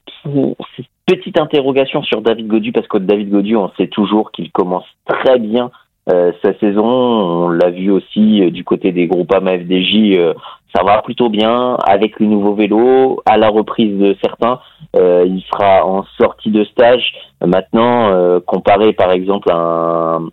cette 0.76 0.86
Petite 1.06 1.40
interrogation 1.40 2.02
sur 2.02 2.22
David 2.22 2.48
Godu, 2.48 2.72
parce 2.72 2.88
que 2.88 2.98
David 2.98 3.30
Godu, 3.30 3.56
on 3.56 3.70
sait 3.78 3.86
toujours 3.86 4.32
qu'il 4.32 4.52
commence 4.52 4.88
très 5.06 5.38
bien 5.38 5.70
euh, 6.12 6.32
sa 6.44 6.58
saison. 6.58 6.84
On 6.84 7.50
l'a 7.50 7.70
vu 7.70 7.92
aussi 7.92 8.42
euh, 8.42 8.50
du 8.50 8.64
côté 8.64 8.92
des 8.92 9.06
groupes 9.06 9.32
FDJ, 9.32 10.18
euh, 10.18 10.34
ça 10.76 10.84
va 10.84 11.04
plutôt 11.04 11.30
bien 11.30 11.76
avec 11.86 12.20
le 12.20 12.26
nouveau 12.26 12.56
vélo, 12.56 13.22
à 13.28 13.38
la 13.38 13.50
reprise 13.50 13.96
de 14.00 14.16
certains. 14.24 14.60
il 14.96 15.44
sera 15.52 15.86
en 15.86 16.06
sortie 16.20 16.50
de 16.50 16.64
stage. 16.64 17.14
Maintenant, 17.46 18.40
comparé 18.42 18.92
par 18.94 19.12
exemple 19.12 19.52
à 19.52 19.58
un, 19.58 20.30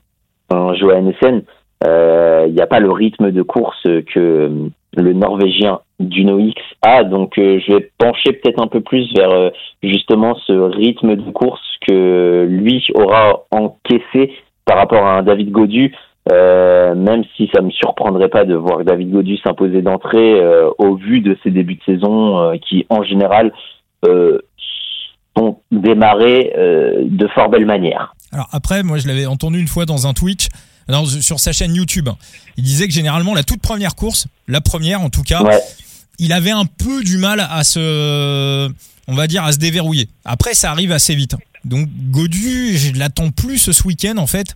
un 0.50 0.74
Johannessen, 0.74 1.42
il 1.84 2.52
n'y 2.54 2.62
a 2.62 2.66
pas 2.66 2.80
le 2.80 2.90
rythme 2.90 3.30
de 3.30 3.42
course 3.42 3.86
que 4.12 4.70
le 4.96 5.12
Norvégien 5.12 5.80
Duno 6.08 6.38
X 6.38 6.60
a. 6.82 7.04
Donc 7.04 7.38
euh, 7.38 7.60
je 7.66 7.74
vais 7.74 7.90
pencher 7.98 8.32
peut-être 8.32 8.60
un 8.60 8.66
peu 8.66 8.80
plus 8.80 9.12
vers 9.14 9.30
euh, 9.30 9.50
justement 9.82 10.36
ce 10.46 10.52
rythme 10.52 11.16
de 11.16 11.30
course 11.30 11.60
que 11.86 12.46
lui 12.48 12.84
aura 12.94 13.44
encaissé 13.50 14.32
par 14.64 14.78
rapport 14.78 15.04
à 15.04 15.18
un 15.18 15.22
David 15.22 15.50
Godu. 15.50 15.94
Euh, 16.32 16.94
même 16.94 17.24
si 17.36 17.50
ça 17.52 17.60
me 17.62 17.70
surprendrait 17.70 18.28
pas 18.28 18.44
de 18.44 18.54
voir 18.54 18.84
David 18.84 19.10
Godu 19.10 19.38
s'imposer 19.38 19.82
d'entrée 19.82 20.40
au 20.78 20.94
vu 20.94 21.20
de 21.20 21.36
ses 21.42 21.50
débuts 21.50 21.74
de 21.74 21.94
saison 21.94 22.56
qui 22.68 22.86
en 22.90 23.02
général 23.02 23.52
ont 25.34 25.56
démarré 25.72 26.52
de 26.56 27.26
fort 27.26 27.48
belle 27.48 27.66
manière. 27.66 28.14
Alors 28.30 28.46
après, 28.52 28.84
moi 28.84 28.98
je 28.98 29.08
l'avais 29.08 29.26
entendu 29.26 29.58
une 29.58 29.66
fois 29.66 29.84
dans 29.84 30.06
un 30.06 30.12
Twitch, 30.12 30.46
sur 31.20 31.40
sa 31.40 31.52
chaîne 31.52 31.74
YouTube. 31.74 32.08
Il 32.56 32.64
disait 32.64 32.86
que 32.86 32.92
généralement 32.92 33.34
la 33.34 33.42
toute 33.42 33.60
première 33.60 33.94
course, 33.94 34.26
la 34.48 34.60
première 34.60 35.00
en 35.00 35.10
tout 35.10 35.22
cas, 35.22 35.42
il 36.18 36.33
avait 36.33 36.51
un 36.51 36.64
peu 36.64 37.03
du 37.03 37.18
mal 37.18 37.40
à 37.40 37.64
se, 37.64 38.70
on 39.09 39.14
va 39.14 39.27
dire, 39.27 39.44
à 39.44 39.53
se 39.53 39.59
déverrouiller. 39.59 40.09
Après, 40.25 40.55
ça 40.55 40.70
arrive 40.70 40.92
assez 40.92 41.14
vite. 41.14 41.37
Donc 41.64 41.88
Godu, 42.11 42.77
je 42.77 42.92
l'attends 42.98 43.31
plus 43.31 43.70
ce 43.70 43.87
week-end 43.87 44.16
en 44.16 44.27
fait 44.27 44.55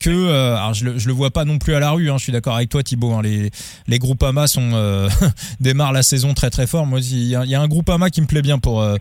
que 0.00 0.08
euh, 0.08 0.56
alors 0.56 0.72
je 0.72 0.86
le, 0.86 0.98
je 0.98 1.06
le 1.06 1.12
vois 1.12 1.30
pas 1.30 1.44
non 1.44 1.58
plus 1.58 1.74
à 1.74 1.80
la 1.80 1.90
rue 1.90 2.10
hein, 2.10 2.16
je 2.16 2.24
suis 2.24 2.32
d'accord 2.32 2.56
avec 2.56 2.70
toi 2.70 2.82
Thibaut 2.82 3.12
hein, 3.12 3.22
les 3.22 3.50
les 3.86 3.98
Groupama 3.98 4.46
euh, 4.56 5.10
démarrent 5.60 5.92
la 5.92 6.02
saison 6.02 6.32
très 6.32 6.48
très 6.48 6.66
fort 6.66 6.86
moi 6.86 7.00
il 7.00 7.26
y 7.26 7.34
a, 7.34 7.60
un 7.60 7.68
Groupama 7.68 8.08
qui 8.08 8.22
me 8.22 8.26
plaît 8.26 8.40
bien 8.40 8.58
pour 8.58 8.80
euh, 8.80 8.96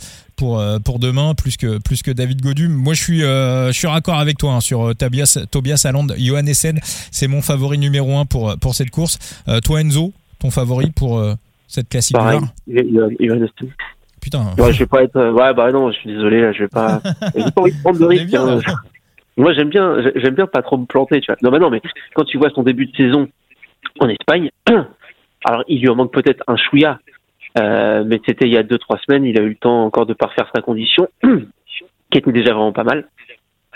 demain 0.99 1.33
plus 1.35 1.55
que 1.55 2.11
David 2.11 2.41
Godum 2.41 2.73
moi 2.73 2.93
je 2.93 3.01
suis 3.01 3.19
je 3.21 3.71
suis 3.71 3.87
raccord 3.87 4.19
avec 4.19 4.37
toi 4.37 4.55
hein, 4.55 4.61
sur 4.61 4.93
Tobias 4.95 5.39
Tobias 5.49 5.81
Aland 5.85 6.07
Johan 6.17 6.45
Essen 6.45 6.79
c'est 7.11 7.27
mon 7.27 7.41
favori 7.41 7.77
numéro 7.77 8.17
un 8.17 8.25
pour 8.25 8.57
pour 8.57 8.75
cette 8.75 8.91
course 8.91 9.19
toi 9.63 9.79
Enzo 9.79 10.13
ton 10.39 10.51
favori 10.51 10.91
pour 10.91 11.23
cette 11.69 11.87
classique 11.87 12.17
Pareil, 12.17 12.39
Johan 12.67 13.45
Putain. 14.19 14.53
Ouais, 14.57 14.73
je 14.73 14.79
vais 14.79 14.85
pas 14.85 15.03
être. 15.03 15.31
Ouais, 15.31 15.53
bah 15.53 15.71
non, 15.71 15.91
je 15.91 15.97
suis 15.99 16.09
désolé, 16.09 16.41
là, 16.41 16.51
je 16.51 16.63
vais 16.63 16.67
pas. 16.67 16.99
J'ai 17.35 17.51
pas 17.51 17.61
envie 17.61 17.71
de 17.71 17.81
prendre 17.81 17.99
de 17.99 18.05
risque. 18.05 18.35
Moi, 19.37 19.53
j'aime 19.53 19.69
bien, 19.69 19.95
j'aime 20.15 20.35
bien 20.35 20.47
pas 20.47 20.61
trop 20.61 20.77
me 20.77 20.85
planter, 20.85 21.21
tu 21.21 21.27
vois. 21.27 21.37
Non, 21.41 21.51
mais 21.51 21.59
non, 21.59 21.69
mais 21.69 21.81
quand 22.15 22.25
tu 22.25 22.37
vois 22.37 22.49
son 22.49 22.63
début 22.63 22.87
de 22.87 22.95
saison 22.97 23.29
en 23.99 24.09
Espagne, 24.09 24.49
alors 25.45 25.63
il 25.69 25.79
lui 25.79 25.87
en 25.87 25.95
manque 25.95 26.11
peut-être 26.11 26.43
un 26.47 26.57
chouïa, 26.57 26.99
mais 27.55 28.19
c'était 28.25 28.47
il 28.47 28.53
y 28.53 28.57
a 28.57 28.63
deux 28.63 28.79
trois 28.79 28.97
semaines. 29.07 29.23
Il 29.23 29.39
a 29.39 29.43
eu 29.43 29.49
le 29.49 29.55
temps 29.55 29.85
encore 29.85 30.07
de 30.07 30.13
parfaire 30.13 30.49
sa 30.53 30.61
condition, 30.61 31.07
qui 31.23 32.17
était 32.17 32.31
déjà 32.33 32.53
vraiment 32.53 32.73
pas 32.73 32.83
mal. 32.83 33.07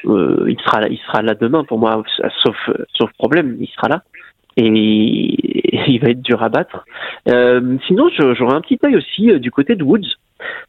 il 0.04 0.58
sera 0.66 0.82
là, 0.82 0.88
il 0.90 1.00
sera 1.06 1.22
là 1.22 1.36
demain 1.36 1.64
pour 1.64 1.80
moi, 1.80 2.04
sauf 2.44 2.58
sauf 2.98 3.14
problème, 3.14 3.56
il 3.62 3.70
sera 3.70 3.88
là 3.88 4.04
et 4.58 4.68
il 5.88 6.00
va 6.02 6.10
être 6.10 6.22
dur 6.22 6.44
à 6.44 6.50
battre. 6.50 6.86
Euh, 7.30 7.78
sinon, 7.88 8.10
j'aurais 8.10 8.56
un 8.56 8.62
petit 8.62 8.80
œil 8.86 8.96
aussi 8.96 9.32
euh, 9.32 9.40
du 9.40 9.52
côté 9.52 9.76
de 9.76 9.84
Woods. 9.84 10.18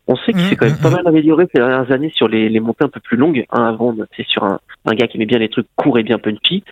On 0.06 0.16
sait 0.16 0.32
qu'il 0.32 0.42
s'est 0.42 0.56
quand 0.56 0.66
même 0.66 0.78
pas 0.78 0.90
mal 0.90 1.06
amélioré 1.06 1.46
ces 1.52 1.58
dernières 1.58 1.90
années 1.90 2.12
sur 2.14 2.28
les, 2.28 2.48
les 2.48 2.60
montées 2.60 2.84
un 2.84 2.88
peu 2.88 3.00
plus 3.00 3.16
longues. 3.16 3.44
Hein, 3.50 3.64
avant, 3.64 3.94
c'est 4.16 4.26
sur 4.26 4.44
un, 4.44 4.60
un, 4.84 4.94
gars 4.94 5.08
qui 5.08 5.16
aimait 5.16 5.26
bien 5.26 5.38
les 5.38 5.48
trucs 5.48 5.66
courts 5.76 5.98
et 5.98 6.02
bien 6.02 6.18
punchy. 6.18 6.62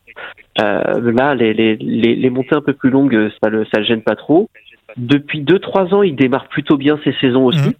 Euh, 0.60 1.12
là, 1.12 1.34
les, 1.34 1.52
les, 1.52 1.76
les, 1.76 2.14
les, 2.14 2.30
montées 2.30 2.54
un 2.54 2.60
peu 2.60 2.74
plus 2.74 2.90
longues, 2.90 3.30
ça 3.42 3.48
le, 3.48 3.64
ça 3.72 3.80
le 3.80 3.84
gêne 3.84 4.02
pas 4.02 4.14
trop. 4.14 4.50
Depuis 4.96 5.42
2-3 5.42 5.94
ans, 5.94 6.02
il 6.02 6.14
démarre 6.14 6.48
plutôt 6.48 6.76
bien 6.76 7.00
ses 7.02 7.14
saisons 7.20 7.46
aussi. 7.46 7.74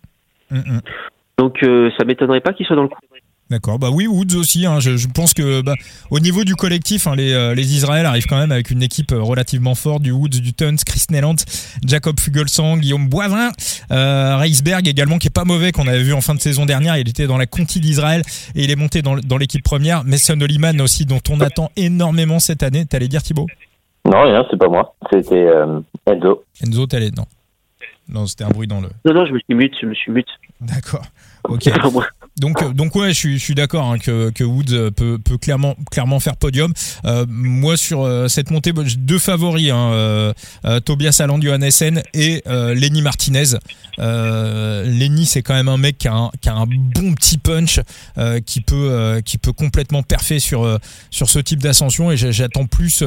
Mmh. 0.50 0.78
Donc, 1.38 1.62
euh, 1.62 1.90
ça 1.98 2.04
m'étonnerait 2.04 2.40
pas 2.40 2.52
qu'il 2.52 2.66
soit 2.66 2.76
dans 2.76 2.82
le 2.82 2.88
coup. 2.88 2.98
D'accord. 3.52 3.78
Bah 3.78 3.90
oui, 3.92 4.06
Woods 4.06 4.34
aussi. 4.34 4.64
Hein. 4.64 4.80
Je, 4.80 4.96
je, 4.96 5.06
pense 5.08 5.34
que 5.34 5.60
bah, 5.60 5.74
au 6.10 6.20
niveau 6.20 6.42
du 6.42 6.56
collectif, 6.56 7.06
hein, 7.06 7.14
les, 7.14 7.34
euh, 7.34 7.54
les 7.54 7.74
Israël 7.74 8.06
arrivent 8.06 8.24
quand 8.26 8.38
même 8.38 8.50
avec 8.50 8.70
une 8.70 8.82
équipe 8.82 9.12
euh, 9.12 9.20
relativement 9.20 9.74
forte 9.74 10.00
du 10.00 10.10
Woods, 10.10 10.30
du 10.30 10.54
Tuns, 10.54 10.76
Chris 10.86 11.04
Nelland, 11.10 11.36
Jacob 11.86 12.18
Fugelsang, 12.18 12.78
Guillaume 12.78 13.08
Boivin, 13.08 13.50
euh, 13.90 14.36
Reisberg 14.38 14.88
également 14.88 15.18
qui 15.18 15.26
est 15.26 15.34
pas 15.34 15.44
mauvais 15.44 15.70
qu'on 15.70 15.86
avait 15.86 16.02
vu 16.02 16.14
en 16.14 16.22
fin 16.22 16.34
de 16.34 16.40
saison 16.40 16.64
dernière. 16.64 16.96
Il 16.96 17.10
était 17.10 17.26
dans 17.26 17.36
la 17.36 17.44
Conti 17.44 17.78
d'Israël 17.78 18.22
et 18.54 18.64
il 18.64 18.70
est 18.70 18.76
monté 18.76 19.02
dans, 19.02 19.16
dans 19.18 19.36
l'équipe 19.36 19.62
première. 19.62 20.02
Mason 20.04 20.40
Oliman 20.40 20.80
aussi 20.80 21.04
dont 21.04 21.20
on 21.28 21.38
attend 21.42 21.70
énormément 21.76 22.38
cette 22.38 22.62
année. 22.62 22.86
T'allais 22.86 23.08
dire 23.08 23.22
Thibaut? 23.22 23.48
Non, 24.06 24.22
rien, 24.22 24.46
c'est 24.50 24.58
pas 24.58 24.68
moi. 24.68 24.94
C'était 25.12 25.46
euh, 25.46 25.78
Enzo. 26.06 26.42
Enzo, 26.64 26.86
t'allais 26.86 27.10
non. 27.10 27.26
Non, 28.08 28.26
c'était 28.26 28.44
un 28.44 28.48
bruit 28.48 28.66
dans 28.66 28.80
le. 28.80 28.88
Non, 29.04 29.12
non, 29.12 29.26
je 29.26 29.32
me 29.32 29.38
suis 29.40 29.54
mute, 29.54 29.74
je 29.78 29.86
me 29.86 29.94
suis 29.94 30.10
mute. 30.10 30.28
D'accord. 30.62 31.04
Ok. 31.44 31.64
Donc, 32.38 32.62
euh, 32.62 32.72
donc 32.72 32.94
ouais, 32.94 33.12
je 33.12 33.36
suis, 33.36 33.54
d'accord 33.54 33.92
hein, 33.92 33.98
que, 33.98 34.30
que 34.30 34.44
Woods 34.44 34.90
peut, 34.96 35.18
peut 35.18 35.38
clairement, 35.38 35.76
faire 36.20 36.36
podium. 36.36 36.72
Euh, 37.04 37.26
moi, 37.28 37.76
sur 37.76 38.02
euh, 38.02 38.28
cette 38.28 38.50
montée, 38.50 38.72
j'ai 38.84 38.96
deux 38.96 39.18
favoris 39.18 39.70
hein, 39.70 39.90
euh, 39.92 40.32
euh 40.64 40.80
Tobias 40.80 41.18
Alland 41.20 41.40
Johannessen 41.40 42.02
et 42.14 42.42
Lenny 42.46 43.02
Martinez. 43.02 43.56
Lenny, 43.98 45.26
c'est 45.26 45.42
quand 45.42 45.54
même 45.54 45.68
un 45.68 45.76
mec 45.76 45.98
qui 45.98 46.08
a 46.08 46.14
un, 46.14 46.66
bon 46.66 47.14
petit 47.14 47.38
punch, 47.38 47.80
qui 48.46 48.60
peut, 48.60 49.22
complètement 49.56 50.02
perfer 50.02 50.38
sur 50.38 50.78
ce 51.10 51.38
type 51.38 51.60
d'ascension. 51.60 52.10
Et 52.10 52.16
j'attends 52.16 52.66
plus 52.66 53.02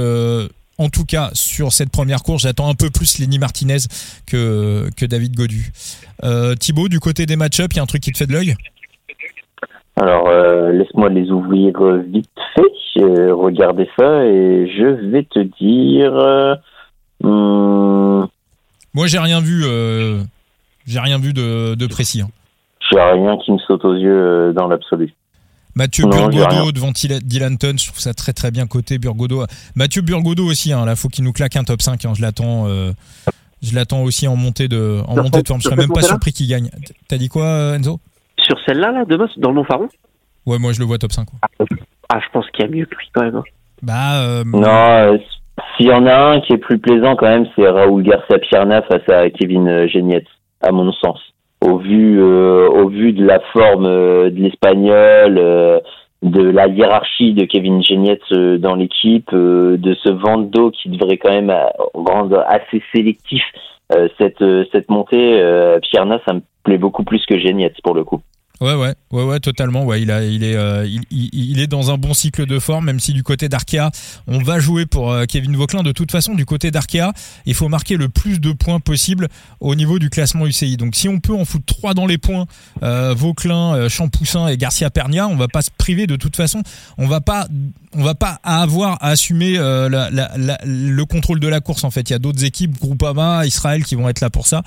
en 0.78 0.89
tout 0.89 1.05
cas 1.05 1.30
sur 1.34 1.71
cette 1.73 1.89
première 1.89 2.23
course, 2.23 2.43
j'attends 2.43 2.69
un 2.69 2.76
peu 2.76 2.89
plus 2.89 3.19
Lenny 3.19 3.39
Martinez 3.39 3.78
que, 4.26 4.89
David 5.01 5.36
Godu. 5.36 5.71
Euh, 6.23 6.55
Thibaut, 6.55 6.89
du 6.89 6.99
côté 6.99 7.26
des 7.26 7.36
match-up, 7.36 7.73
il 7.73 7.78
y 7.78 7.80
a 7.80 7.84
un 7.84 7.88
truc 7.88 8.03
qui 8.03 8.11
te 8.11 8.17
fait 8.17 8.28
de 8.28 8.34
l'œil? 8.34 8.55
Alors, 9.98 10.28
euh, 10.28 10.72
laisse-moi 10.72 11.10
les 11.10 11.32
ouvrir 11.32 11.74
vite 12.08 12.30
fait, 12.56 13.02
euh, 13.02 13.34
regardez 13.34 13.88
ça, 13.98 14.26
et 14.26 14.68
je 14.78 15.10
vais 15.10 15.24
te 15.24 15.39
dire... 15.39 16.60
Hmm, 17.22 18.26
Moi, 18.93 19.08
j'ai 19.08 19.20
rien 19.20 19.39
vu, 19.39 19.64
j'ai 20.86 21.00
rien 21.00 21.18
vu 21.18 21.34
de, 21.34 21.76
de 21.76 21.88
précis. 21.88 22.22
Hein. 22.22 22.30
J'ai 22.91 23.00
rien 23.00 23.38
qui 23.38 23.52
me 23.52 23.58
saute 23.60 23.86
aux 23.86 23.96
yeux 23.96 24.54
dans 24.54 24.68
l'absolu. 24.68 25.14
Mathieu 25.76 26.06
Burgodo 26.06 26.72
devant 26.72 26.91
Dylan 26.93 27.58
Tun, 27.58 27.76
je 27.78 27.88
trouve 27.88 28.00
ça 28.00 28.14
très 28.14 28.32
très 28.32 28.50
bien 28.50 28.66
coté 28.66 28.98
Burgodo. 28.98 29.46
Mathieu 29.76 30.02
Burgodo 30.02 30.46
aussi, 30.46 30.72
hein, 30.72 30.86
là 30.86 30.96
faut 30.96 31.10
qu'il 31.10 31.26
nous 31.26 31.34
claque 31.34 31.58
un 31.58 31.66
top 31.66 31.82
5. 31.82 32.06
Hein, 32.06 32.14
je 32.16 32.22
l'attends, 32.22 32.66
euh, 32.68 32.93
je 33.62 33.76
l'attends 33.76 34.02
aussi 34.04 34.26
en 34.28 34.38
montée 34.38 34.70
de, 34.70 35.02
en 35.06 35.22
montée 35.22 35.41
de 35.41 35.48
forme. 35.48 35.60
Je 35.60 35.66
serais 35.66 35.76
même 35.76 35.91
pas 35.91 36.02
surpris 36.02 36.32
qu'il 36.32 36.48
gagne. 36.48 36.70
T'as 37.10 37.18
dit 37.18 37.28
quoi, 37.28 37.76
Enzo? 37.76 38.00
Sur 38.46 38.58
celle-là, 38.66 38.91
là, 38.91 39.06
demain, 39.06 39.28
dans 39.38 39.50
le 39.50 39.56
Montfaron 39.56 39.88
Ouais, 40.46 40.60
moi 40.60 40.72
je 40.74 40.80
le 40.80 40.86
vois 40.86 40.98
top 40.98 41.12
5. 41.12 41.28
Ah, 42.10 42.20
je 42.20 42.30
pense 42.32 42.50
qu'il 42.52 42.66
y 42.66 42.68
a 42.68 42.72
mieux 42.72 42.86
que 42.86 42.96
lui 42.96 43.10
quand 43.14 43.24
même. 43.24 43.36
Hein. 43.36 43.43
Bah. 43.82 44.22
Euh... 44.22 44.43
Non, 44.46 45.14
euh, 45.14 45.18
s'il 45.76 45.88
y 45.88 45.91
en 45.91 46.06
a 46.06 46.16
un 46.16 46.41
qui 46.41 46.54
est 46.54 46.58
plus 46.58 46.78
plaisant 46.78 47.16
quand 47.16 47.28
même, 47.28 47.48
c'est 47.56 47.68
Raoul 47.68 48.04
Garcia 48.04 48.38
Pierna 48.38 48.84
face 48.84 49.10
à 49.10 49.30
Kevin 49.32 49.88
Geniette, 49.88 50.28
à 50.62 50.72
mon 50.72 50.91
sens 50.91 51.20
au 51.66 51.78
vu 51.78 52.20
euh, 52.20 52.70
au 52.70 52.89
vu 52.89 53.14
de 53.14 53.26
la 53.26 53.39
forme 53.54 53.86
euh, 53.86 54.30
de 54.30 54.39
l'espagnol 54.39 55.38
euh, 55.38 55.80
de 56.22 56.41
la 56.41 56.68
hiérarchie 56.68 57.34
de 57.34 57.46
Kevin 57.46 57.84
Genietz 57.84 58.22
dans 58.60 58.76
l'équipe 58.76 59.32
de 59.32 59.93
ce 60.04 60.10
vent 60.10 60.39
d'eau 60.39 60.72
qui 60.72 60.89
devrait 60.89 61.18
quand 61.18 61.32
même 61.32 61.54
rendre 61.93 62.43
assez 62.48 62.82
sélectif 62.96 63.43
cette 64.18 64.43
cette 64.72 64.89
montée 64.89 65.39
Pierna 65.84 66.20
ça 66.26 66.34
me 66.34 66.41
plaît 66.64 66.80
beaucoup 66.80 67.04
plus 67.04 67.24
que 67.28 67.38
Genietz 67.38 67.76
pour 67.84 67.93
le 67.93 68.04
coup 68.04 68.22
Ouais, 68.62 68.74
ouais, 68.74 68.95
ouais, 69.12 69.24
ouais, 69.24 69.39
totalement. 69.41 69.84
Ouais, 69.84 70.01
il 70.01 70.12
a, 70.12 70.24
il 70.24 70.43
est, 70.43 70.56
euh, 70.56 70.88
il, 70.88 71.30
il, 71.34 71.60
est 71.60 71.68
dans 71.68 71.91
un 71.91 71.97
bon 71.97 72.14
cycle 72.14 72.45
de 72.45 72.58
forme, 72.60 72.86
même 72.86 73.01
si 73.01 73.12
du 73.12 73.22
côté 73.22 73.49
d'Arkea, 73.49 73.91
on 74.28 74.39
va 74.39 74.60
jouer 74.60 74.86
pour 74.86 75.12
euh, 75.12 75.26
Kevin 75.26 75.58
Vauclin. 75.58 75.84
De 75.84 75.91
toute 75.91 76.12
façon, 76.12 76.36
du 76.36 76.45
côté 76.45 76.72
d'Arkea, 76.72 77.12
il 77.45 77.53
faut 77.53 77.68
marquer 77.68 77.97
le 77.97 78.08
plus 78.08 78.39
de 78.39 78.53
points 78.53 78.80
possible 78.80 79.28
au 79.60 79.76
niveau 79.76 79.99
du 79.99 80.10
classement 80.10 80.45
UCI. 80.45 80.78
Donc, 80.78 80.95
si 80.95 81.10
on 81.10 81.20
peut 81.20 81.34
en 81.34 81.43
foutre 81.43 81.66
trois 81.66 81.93
dans 81.93 82.06
les 82.06 82.18
points, 82.18 82.45
euh, 82.84 83.14
Vauclin, 83.14 83.76
euh, 83.76 83.89
Champoussin 83.89 84.47
et 84.47 84.56
Garcia 84.56 84.89
Pernia, 84.89 85.28
on 85.28 85.36
va 85.36 85.49
pas 85.49 85.62
se 85.62 85.70
priver 85.78 86.08
de 86.08 86.16
toute 86.16 86.38
façon. 86.38 86.64
On 86.97 87.08
va 87.08 87.20
pas, 87.20 87.47
on 87.93 88.03
va 88.03 88.16
pas 88.16 88.39
avoir 88.43 89.03
à 89.03 89.10
assumer 89.10 89.56
le 89.58 91.03
contrôle 91.03 91.41
de 91.41 91.47
la 91.47 91.60
course. 91.60 91.84
En 91.84 91.91
fait, 91.91 92.10
il 92.10 92.14
y 92.14 92.16
a 92.16 92.20
d'autres 92.20 92.45
équipes, 92.45 92.80
Groupama, 92.80 93.45
Israël, 93.45 93.84
qui 93.84 93.95
vont 93.95 94.08
être 94.08 94.22
là 94.22 94.30
pour 94.30 94.47
ça. 94.47 94.64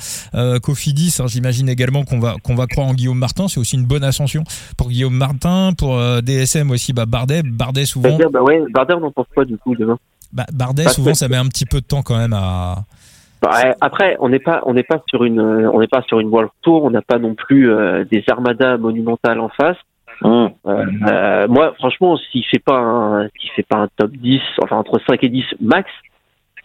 Cofidis, 0.63 1.17
hein, 1.21 1.27
j'imagine 1.27 1.69
également 1.69 2.05
qu'on 2.05 2.19
va, 2.19 2.37
qu'on 2.43 2.55
va 2.55 2.67
croire 2.67 2.87
en 2.87 2.95
Guillaume 2.95 3.19
Martin. 3.19 3.49
C'est 3.49 3.59
aussi 3.59 3.78
une 3.79 3.87
bonne 3.87 4.05
ascension 4.05 4.43
pour 4.77 4.89
Guillaume 4.89 5.15
Martin, 5.15 5.73
pour 5.77 5.97
euh, 5.97 6.21
DSM 6.21 6.71
aussi, 6.71 6.93
bah, 6.93 7.07
Bardet, 7.07 7.43
Bardet 7.43 7.85
souvent. 7.85 8.19
Bah 8.31 8.43
ouais, 8.43 8.63
Bardet, 8.71 8.95
on 8.95 9.05
en 9.05 9.11
pense 9.11 9.27
quoi 9.35 9.45
du 9.45 9.57
coup 9.57 9.75
demain? 9.75 9.99
Bah, 10.33 10.47
Bardet, 10.53 10.89
souvent, 10.89 11.15
ça 11.15 11.29
met 11.29 11.37
un 11.37 11.47
petit 11.47 11.67
peu 11.67 11.81
de 11.81 11.87
temps 11.87 12.03
quand 12.03 12.17
même 12.17 12.35
à. 12.35 12.85
Bah, 13.41 13.51
après, 13.81 14.17
on 14.21 14.29
n'est 14.29 14.41
pas, 14.41 14.63
on 14.67 14.75
n'est 14.75 14.83
pas 14.83 15.03
sur 15.09 15.25
une, 15.25 15.41
on 15.41 15.81
n'est 15.81 15.87
pas 15.87 16.03
sur 16.03 16.21
une 16.21 16.29
World 16.29 16.51
Tour, 16.63 16.85
on 16.85 16.91
n'a 16.91 17.03
pas 17.03 17.19
non 17.19 17.35
plus 17.35 17.71
euh, 17.71 18.05
des 18.05 18.25
armadas 18.29 18.77
monumentales 18.79 19.41
en 19.41 19.49
face. 19.49 19.77
Mmh. 20.23 20.47
Euh, 20.67 21.47
moi, 21.49 21.73
franchement, 21.79 22.17
s'il 22.17 22.45
fait 22.45 22.59
pas 22.59 22.79
un, 22.79 23.29
s'il 23.39 23.51
fait 23.53 23.63
pas 23.63 23.77
un 23.77 23.89
top 23.97 24.11
10, 24.11 24.41
enfin 24.63 24.77
entre 24.77 25.01
5 25.09 25.23
et 25.23 25.29
10 25.29 25.45
max, 25.61 25.89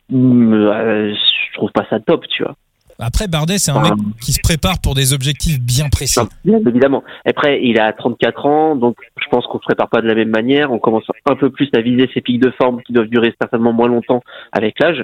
mmh, 0.09 0.53
je 0.53 1.53
trouve 1.53 1.71
pas 1.71 1.85
ça 1.89 1.99
top, 1.99 2.25
tu 2.27 2.43
vois. 2.43 2.55
Après, 2.99 3.27
Bardet, 3.27 3.57
c'est 3.57 3.71
un 3.71 3.81
mec 3.81 3.93
qui 4.21 4.33
se 4.33 4.39
prépare 4.41 4.79
pour 4.79 4.95
des 4.95 5.13
objectifs 5.13 5.59
bien 5.59 5.89
précis. 5.89 6.19
bien 6.45 6.59
évidemment. 6.59 7.03
Après, 7.25 7.61
il 7.63 7.79
a 7.79 7.91
34 7.93 8.45
ans, 8.45 8.75
donc 8.75 8.97
je 9.19 9.27
pense 9.29 9.45
qu'on 9.47 9.59
se 9.59 9.63
prépare 9.63 9.89
pas 9.89 10.01
de 10.01 10.07
la 10.07 10.15
même 10.15 10.29
manière. 10.29 10.71
On 10.71 10.79
commence 10.79 11.03
un 11.25 11.35
peu 11.35 11.49
plus 11.49 11.69
à 11.75 11.81
viser 11.81 12.09
ses 12.13 12.21
pics 12.21 12.41
de 12.41 12.51
forme 12.51 12.81
qui 12.83 12.93
doivent 12.93 13.07
durer 13.07 13.33
certainement 13.39 13.73
moins 13.73 13.87
longtemps 13.87 14.23
avec 14.51 14.79
l'âge. 14.79 15.03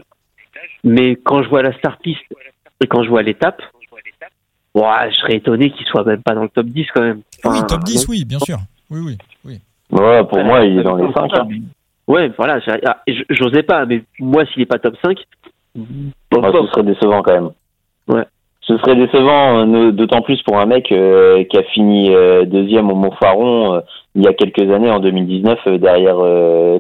Mais 0.84 1.16
quand 1.16 1.44
je 1.44 1.50
vois 1.50 1.62
la 1.62 1.74
star 1.78 1.98
piste 1.98 2.22
et 2.82 2.88
quand 2.88 3.04
je 3.04 3.10
vois 3.10 3.24
l'étape, 3.24 3.62
je 4.76 5.16
serais 5.16 5.36
étonné 5.36 5.72
qu'il 5.72 5.86
soit 5.88 6.04
même 6.04 6.22
pas 6.22 6.36
dans 6.36 6.44
le 6.44 6.50
top 6.50 6.68
10 6.68 6.88
quand 6.94 7.02
même. 7.02 7.22
oui, 7.46 7.60
top 7.68 7.84
10, 7.84 8.08
oui, 8.08 8.26
bien 8.26 8.40
sûr. 8.40 8.60
Oui, 8.90 9.02
oui, 9.02 9.18
oui. 9.46 9.60
Ouais, 9.92 10.24
pour 10.24 10.44
moi, 10.44 10.64
il 10.64 10.80
est 10.80 10.84
dans 10.84 10.96
les 10.96 11.12
5. 11.12 11.32
Hein. 11.34 11.48
Ouais, 12.08 12.32
voilà. 12.38 12.60
Ah, 12.86 13.04
j'osais 13.30 13.64
pas, 13.64 13.86
mais 13.86 14.04
moi, 14.20 14.46
s'il 14.46 14.62
est 14.62 14.68
pas 14.68 14.80
top 14.80 14.96
5, 15.04 15.18
bon, 15.76 16.12
ce 16.32 16.72
serait 16.72 16.84
décevant 16.84 17.22
quand 17.22 17.34
même. 17.34 17.50
Ouais. 18.10 18.26
Ce 18.70 18.78
serait 18.78 18.96
décevant, 18.96 19.66
euh, 19.66 19.92
d'autant 19.92 20.22
plus 20.22 20.40
pour 20.44 20.60
un 20.60 20.68
mec 20.68 20.92
euh, 20.92 21.44
qui 21.46 21.58
a 21.58 21.64
fini 21.64 22.14
euh, 22.14 22.46
deuxième 22.46 22.92
au 22.92 22.96
Montfaron 22.96 23.82
il 24.14 24.24
y 24.24 24.28
a 24.28 24.34
quelques 24.34 24.72
années, 24.72 24.92
en 24.92 25.00
2019, 25.00 25.80
derrière 25.80 26.18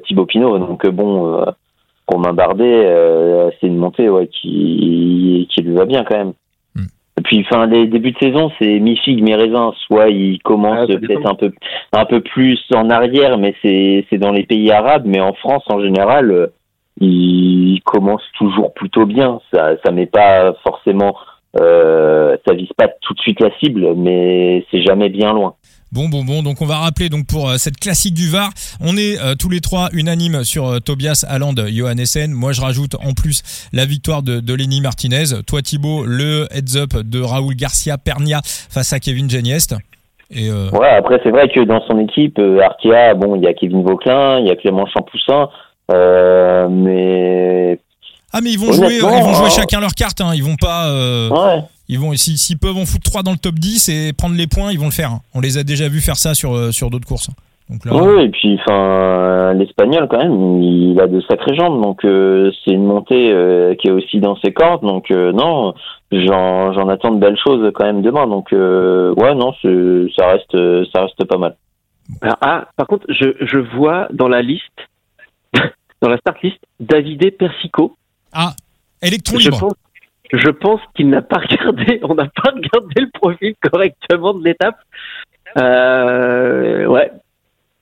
Thibaut 0.05 0.25
Pinot. 0.25 0.57
Donc 0.57 0.87
bon, 0.89 1.45
Romain 2.07 2.33
Bardet, 2.33 3.51
c'est 3.59 3.67
une 3.67 3.77
montée 3.77 4.09
ouais, 4.09 4.27
qui, 4.27 5.47
qui 5.53 5.61
lui 5.61 5.75
va 5.75 5.85
bien 5.85 6.03
quand 6.03 6.17
même. 6.17 6.33
Hmm. 6.75 6.87
Et 7.19 7.21
puis, 7.21 7.45
enfin, 7.45 7.67
les 7.67 7.85
débuts 7.85 8.11
de 8.11 8.17
saison, 8.17 8.51
c'est 8.59 8.79
mi 8.79 8.97
figue 8.97 9.23
mi 9.23 9.35
raisin. 9.35 9.73
Soit 9.85 10.09
il 10.09 10.39
commence 10.41 10.87
peut-être 10.87 11.29
un 11.29 11.35
peu 11.35 11.51
un 11.93 12.05
peu 12.05 12.19
plus 12.21 12.59
en 12.73 12.89
arrière, 12.89 13.37
mais 13.37 13.53
c'est 13.61 14.05
c'est 14.09 14.17
dans 14.17 14.31
les 14.31 14.43
pays 14.43 14.71
arabes. 14.71 15.03
Mais 15.05 15.21
en 15.21 15.33
France, 15.33 15.63
en 15.69 15.79
général, 15.79 16.49
il 16.99 17.79
commence 17.85 18.23
toujours 18.37 18.73
plutôt 18.73 19.05
bien. 19.05 19.39
Ça, 19.53 19.71
ça 19.83 19.91
met 19.91 20.05
pas 20.05 20.53
forcément, 20.63 21.15
euh, 21.59 22.37
ça 22.47 22.53
vise 22.53 22.71
pas 22.77 22.87
tout 23.01 23.13
de 23.13 23.19
suite 23.19 23.39
la 23.41 23.51
cible, 23.59 23.95
mais 23.95 24.65
c'est 24.71 24.81
jamais 24.81 25.09
bien 25.09 25.33
loin. 25.33 25.55
Bon, 25.91 26.07
bon, 26.07 26.23
bon. 26.23 26.43
Donc, 26.43 26.61
on 26.61 26.67
va 26.67 26.77
rappeler 26.77 27.09
donc 27.09 27.25
pour 27.25 27.49
euh, 27.49 27.55
cette 27.57 27.77
classique 27.77 28.13
du 28.13 28.29
Var, 28.29 28.49
on 28.79 28.95
est 28.95 29.17
euh, 29.19 29.33
tous 29.33 29.49
les 29.49 29.59
trois 29.59 29.89
unanimes 29.91 30.43
sur 30.43 30.67
euh, 30.67 30.79
Tobias 30.79 31.25
Alland, 31.27 31.55
Johannessen. 31.67 32.31
Moi, 32.31 32.51
je 32.51 32.61
rajoute 32.61 32.93
en 32.95 33.13
plus 33.13 33.41
la 33.73 33.85
victoire 33.85 34.21
de, 34.21 34.39
de 34.39 34.53
Lenny 34.53 34.81
Martinez. 34.81 35.41
Toi, 35.47 35.63
Thibaut, 35.63 36.05
le 36.05 36.45
heads 36.51 36.77
up 36.77 36.93
de 36.93 37.19
Raoul 37.21 37.55
Garcia 37.55 37.97
Pernia 37.97 38.41
face 38.43 38.93
à 38.93 38.99
Kevin 38.99 39.27
Geniest. 39.29 39.75
Et 40.29 40.51
Ouais, 40.51 40.89
après, 40.89 41.19
c'est 41.23 41.31
vrai 41.31 41.49
que 41.49 41.61
dans 41.61 41.81
son 41.87 41.97
équipe, 41.97 42.37
Arkea, 42.37 43.15
bon, 43.15 43.35
il 43.35 43.41
y 43.41 43.47
a 43.47 43.53
Kevin 43.55 43.81
Vauclin, 43.81 44.41
il 44.41 44.47
y 44.47 44.51
a 44.51 44.55
Clément 44.55 44.85
Champoussin. 44.85 45.49
Euh, 45.89 46.67
mais 46.69 47.79
ah 48.31 48.39
mais 48.43 48.51
ils 48.51 48.59
vont 48.59 48.71
jouer, 48.71 48.95
ils 48.97 49.01
vont 49.01 49.33
jouer 49.33 49.47
euh, 49.47 49.49
chacun 49.49 49.79
leur 49.79 49.93
carte. 49.93 50.21
Hein. 50.21 50.31
Ils 50.35 50.43
vont 50.43 50.55
pas, 50.55 50.87
euh, 50.89 51.29
Ouais. 51.29 51.63
ils 51.87 51.99
vont 51.99 52.13
si- 52.13 52.37
s'ils 52.37 52.59
peuvent 52.59 52.77
en 52.77 52.85
foutre 52.85 53.09
3 53.09 53.23
dans 53.23 53.31
le 53.31 53.37
top 53.37 53.55
10 53.55 53.89
et 53.89 54.13
prendre 54.13 54.35
les 54.35 54.47
points, 54.47 54.71
ils 54.71 54.79
vont 54.79 54.85
le 54.85 54.91
faire. 54.91 55.11
hein. 55.11 55.21
On 55.33 55.41
les 55.41 55.57
a 55.57 55.63
déjà 55.63 55.87
vus 55.89 56.01
faire 56.01 56.17
ça 56.17 56.33
sur 56.35 56.73
sur 56.73 56.89
d'autres 56.89 57.07
courses. 57.07 57.29
Donc 57.69 57.85
là, 57.85 57.93
Oui, 57.95 58.23
et 58.23 58.29
puis 58.29 58.59
enfin 58.59 59.53
l'espagnol 59.53 60.07
quand 60.09 60.17
même, 60.17 60.61
il 60.61 60.99
a 60.99 61.05
de 61.07 61.21
sacrées 61.21 61.55
jambes, 61.55 61.81
donc 61.83 62.03
euh, 62.03 62.51
c'est 62.65 62.71
une 62.71 62.85
montée 62.85 63.31
euh, 63.31 63.75
qui 63.75 63.87
est 63.87 63.91
aussi 63.91 64.19
dans 64.19 64.35
ses 64.37 64.51
cordes, 64.51 64.81
donc 64.81 65.11
euh, 65.11 65.31
non, 65.31 65.75
j'en 66.11 66.73
j'en 66.73 66.89
attends 66.89 67.11
de 67.11 67.19
belles 67.19 67.37
choses 67.37 67.71
quand 67.75 67.85
même 67.85 68.01
demain, 68.01 68.25
donc 68.25 68.53
euh, 68.53 69.13
ouais 69.17 69.35
non, 69.35 69.53
c'est- 69.61 70.07
ça 70.17 70.27
reste 70.29 70.57
ça 70.91 71.01
reste 71.03 71.23
pas 71.25 71.37
mal. 71.37 71.55
Alors, 72.21 72.37
ah, 72.41 72.65
par 72.75 72.87
contre, 72.87 73.05
je, 73.09 73.27
je 73.41 73.59
vois 73.77 74.07
dans 74.11 74.27
la 74.27 74.41
liste, 74.41 74.63
dans 76.01 76.09
la 76.09 76.17
start 76.17 76.41
list, 76.41 76.59
Davide 76.79 77.35
Persico. 77.37 77.95
ah, 78.33 78.53
électron 79.01 79.37
Je 79.39 79.49
pense, 79.49 79.73
je 80.31 80.49
pense 80.49 80.81
qu'il 80.95 81.09
n'a 81.09 81.21
pas 81.21 81.37
regardé, 81.49 81.99
on 82.03 82.15
n'a 82.15 82.27
pas 82.27 82.51
regardé 82.51 83.01
le 83.01 83.09
profil 83.11 83.55
correctement 83.61 84.33
de 84.33 84.43
l'étape. 84.43 84.77
Euh, 85.57 86.85
ouais. 86.85 87.11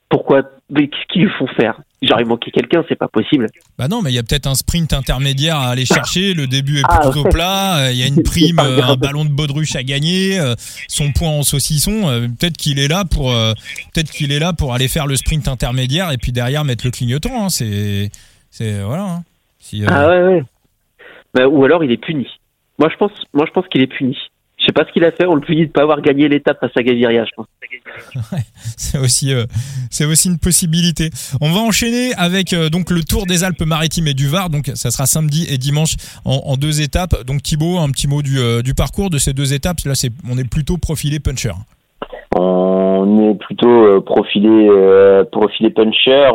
Pourquoi 0.10 0.44
Mais 0.70 0.88
qu'est-ce 0.88 1.06
qu'ils 1.08 1.24
lui 1.24 1.32
font 1.32 1.48
faire? 1.48 1.82
Il 2.02 2.26
manquait 2.28 2.52
quelqu'un, 2.52 2.84
c'est 2.88 2.96
pas 2.96 3.08
possible. 3.08 3.48
Bah 3.80 3.88
non, 3.88 4.04
mais 4.04 4.12
il 4.12 4.14
y 4.14 4.20
a 4.20 4.24
peut-être 4.24 4.46
un 4.46 4.54
sprint 4.54 4.94
intermédiaire 4.94 5.56
à 5.58 5.70
aller 5.70 5.86
chercher. 5.86 6.36
Le 6.36 6.46
début 6.46 6.80
est 6.80 6.84
Ah, 6.88 7.00
plutôt 7.10 7.24
plat. 7.28 7.78
euh, 7.88 7.92
Il 7.92 7.98
y 7.98 8.04
a 8.04 8.08
une 8.08 8.22
prime, 8.24 8.60
euh, 8.60 8.84
un 8.84 8.96
ballon 8.96 9.26
de 9.26 9.32
baudruche 9.32 9.76
à 9.76 9.82
gagner, 9.82 10.40
euh, 10.40 10.54
son 10.88 11.12
point 11.12 11.30
en 11.30 11.42
saucisson. 11.42 12.04
Peut-être 12.40 12.56
qu'il 12.58 12.78
est 12.78 12.88
là 12.88 13.04
pour, 13.04 13.32
peut-être 13.32 14.12
qu'il 14.12 14.32
est 14.32 14.38
là 14.40 14.54
pour 14.54 14.76
aller 14.76 14.88
faire 14.88 15.08
le 15.08 15.16
sprint 15.16 15.48
intermédiaire 15.48 16.12
et 16.12 16.18
puis 16.18 16.32
derrière 16.32 16.64
mettre 16.66 16.86
le 16.86 16.92
clignotant. 16.92 17.46
hein. 17.46 17.50
C'est, 17.50 18.12
c'est 18.52 18.80
voilà. 18.82 19.04
hein. 19.04 19.24
Si, 19.60 19.84
euh, 19.84 19.88
Ah 19.90 20.08
ouais, 20.08 20.22
ouais. 20.24 20.44
Bah, 21.34 21.48
ou 21.48 21.64
alors 21.66 21.84
il 21.84 21.92
est 21.92 21.98
puni. 21.98 22.28
Moi, 22.80 22.90
je 22.92 22.98
pense, 22.98 23.12
moi, 23.34 23.46
je 23.48 23.52
pense 23.54 23.66
qu'il 23.70 23.82
est 23.82 23.88
puni. 23.88 24.16
Je 24.68 24.74
sais 24.74 24.84
pas 24.84 24.86
ce 24.86 24.92
qu'il 24.92 25.06
a 25.06 25.12
fait. 25.12 25.26
On 25.26 25.36
le 25.36 25.42
punit 25.42 25.66
de 25.66 25.72
pas 25.72 25.84
avoir 25.84 26.02
gagné 26.02 26.28
l'étape 26.28 26.60
face 26.60 26.72
à 26.76 26.84
Gaviria, 26.84 27.24
je 27.24 27.32
pense. 27.38 27.46
c'est 28.78 28.98
aussi, 29.00 29.34
euh, 29.34 29.46
c'est 29.90 30.04
aussi 30.04 30.28
une 30.28 30.40
possibilité. 30.40 31.10
On 31.40 31.52
va 31.52 31.62
enchaîner 31.62 32.14
avec 32.16 32.52
euh, 32.52 32.68
donc 32.68 32.92
le 32.92 33.02
Tour 33.02 33.26
des 33.26 33.46
Alpes-Maritimes 33.46 34.08
et 34.08 34.14
du 34.14 34.28
Var. 34.28 34.50
Donc 34.50 34.70
ça 34.76 34.92
sera 34.92 35.06
samedi 35.06 35.48
et 35.50 35.58
dimanche 35.58 35.96
en, 36.26 36.42
en 36.46 36.58
deux 36.58 36.82
étapes. 36.82 37.24
Donc 37.26 37.44
Thibaut, 37.44 37.78
un 37.78 37.90
petit 37.92 38.10
mot 38.10 38.22
du, 38.22 38.40
euh, 38.40 38.62
du 38.62 38.74
parcours 38.74 39.10
de 39.10 39.18
ces 39.20 39.32
deux 39.32 39.54
étapes. 39.54 39.78
Là, 39.86 39.96
c'est, 39.96 40.12
on 40.30 40.38
est 40.38 40.50
plutôt 40.50 40.78
profilé 40.78 41.22
puncher. 41.22 41.54
On 42.36 43.32
est 43.32 43.36
plutôt 43.36 43.86
euh, 43.86 44.02
profilé 44.02 44.68
euh, 44.70 45.24
profilé 45.32 45.70
puncher. 45.70 46.30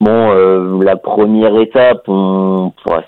Bon, 0.00 0.30
euh, 0.30 0.82
la 0.82 0.96
première 0.96 1.58
étape, 1.60 2.04
on, 2.08 2.72
ça, 2.86 3.02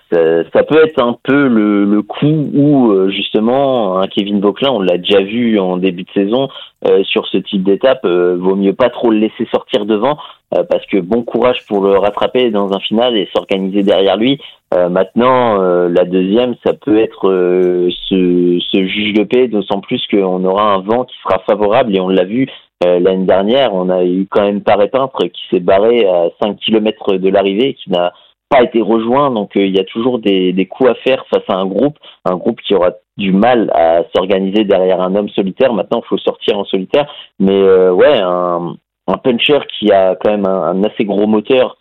ça 0.52 0.62
peut 0.62 0.82
être 0.84 1.02
un 1.02 1.16
peu 1.22 1.48
le, 1.48 1.84
le 1.84 2.02
coup 2.02 2.50
où 2.54 2.90
euh, 2.90 3.08
justement 3.10 3.98
un 3.98 4.06
Kevin 4.06 4.40
Vauclin, 4.40 4.70
on 4.70 4.80
l'a 4.80 4.98
déjà 4.98 5.20
vu 5.20 5.58
en 5.58 5.76
début 5.76 6.04
de 6.04 6.10
saison 6.14 6.48
euh, 6.86 7.02
sur 7.04 7.26
ce 7.26 7.38
type 7.38 7.62
d'étape, 7.62 8.04
euh, 8.04 8.36
vaut 8.38 8.56
mieux 8.56 8.72
pas 8.72 8.90
trop 8.90 9.10
le 9.10 9.18
laisser 9.18 9.46
sortir 9.50 9.86
devant 9.86 10.18
euh, 10.54 10.62
parce 10.68 10.84
que 10.86 10.98
bon 10.98 11.22
courage 11.22 11.66
pour 11.66 11.82
le 11.82 11.98
rattraper 11.98 12.50
dans 12.50 12.72
un 12.72 12.80
final 12.80 13.16
et 13.16 13.28
s'organiser 13.34 13.82
derrière 13.82 14.16
lui. 14.16 14.38
Euh, 14.74 14.88
maintenant, 14.88 15.56
la 15.88 16.04
deuxième, 16.04 16.54
ça 16.64 16.72
peut 16.72 16.98
être 16.98 17.28
ce, 17.28 18.58
ce 18.60 18.86
juge 18.86 19.14
de 19.14 19.22
paix, 19.22 19.48
d'autant 19.48 19.80
plus 19.80 20.04
qu'on 20.10 20.44
aura 20.44 20.74
un 20.74 20.78
vent 20.80 21.04
qui 21.04 21.16
sera 21.22 21.38
favorable 21.40 21.94
et 21.94 22.00
on 22.00 22.08
l'a 22.08 22.24
vu 22.24 22.48
euh, 22.84 23.00
l'année 23.00 23.24
dernière, 23.24 23.74
on 23.74 23.88
a 23.88 24.04
eu 24.04 24.26
quand 24.30 24.42
même 24.42 24.60
Paré 24.60 24.88
Peintre 24.88 25.24
qui 25.26 25.42
s'est 25.50 25.60
barré 25.60 26.06
à 26.06 26.28
5 26.42 26.58
km 26.58 27.14
de 27.14 27.28
l'arrivée, 27.30 27.74
qui 27.74 27.90
n'a 27.90 28.12
pas 28.50 28.62
été 28.62 28.82
rejoint. 28.82 29.30
Donc 29.30 29.56
euh, 29.56 29.66
il 29.66 29.74
y 29.74 29.80
a 29.80 29.84
toujours 29.84 30.18
des, 30.18 30.68
coups 30.70 30.90
à 30.90 30.94
faire 30.96 31.24
face 31.30 31.44
à 31.48 31.54
un 31.54 31.66
groupe, 31.66 31.96
un 32.24 32.36
groupe 32.36 32.60
qui 32.60 32.74
aura 32.74 32.92
du 33.16 33.32
mal 33.32 33.70
à 33.74 34.02
s'organiser 34.14 34.64
derrière 34.64 35.00
un 35.00 35.14
homme 35.14 35.30
solitaire. 35.30 35.72
Maintenant, 35.72 36.02
il 36.04 36.08
faut 36.08 36.18
sortir 36.18 36.58
en 36.58 36.64
solitaire, 36.66 37.10
mais 37.38 37.54
euh, 37.54 37.92
ouais, 37.92 38.18
un, 38.20 38.76
un 39.06 39.16
puncher 39.16 39.60
qui 39.78 39.90
a 39.90 40.14
quand 40.16 40.30
même 40.30 40.46
un, 40.46 40.84
assez 40.84 41.04
gros 41.04 41.26
moteur 41.26 41.78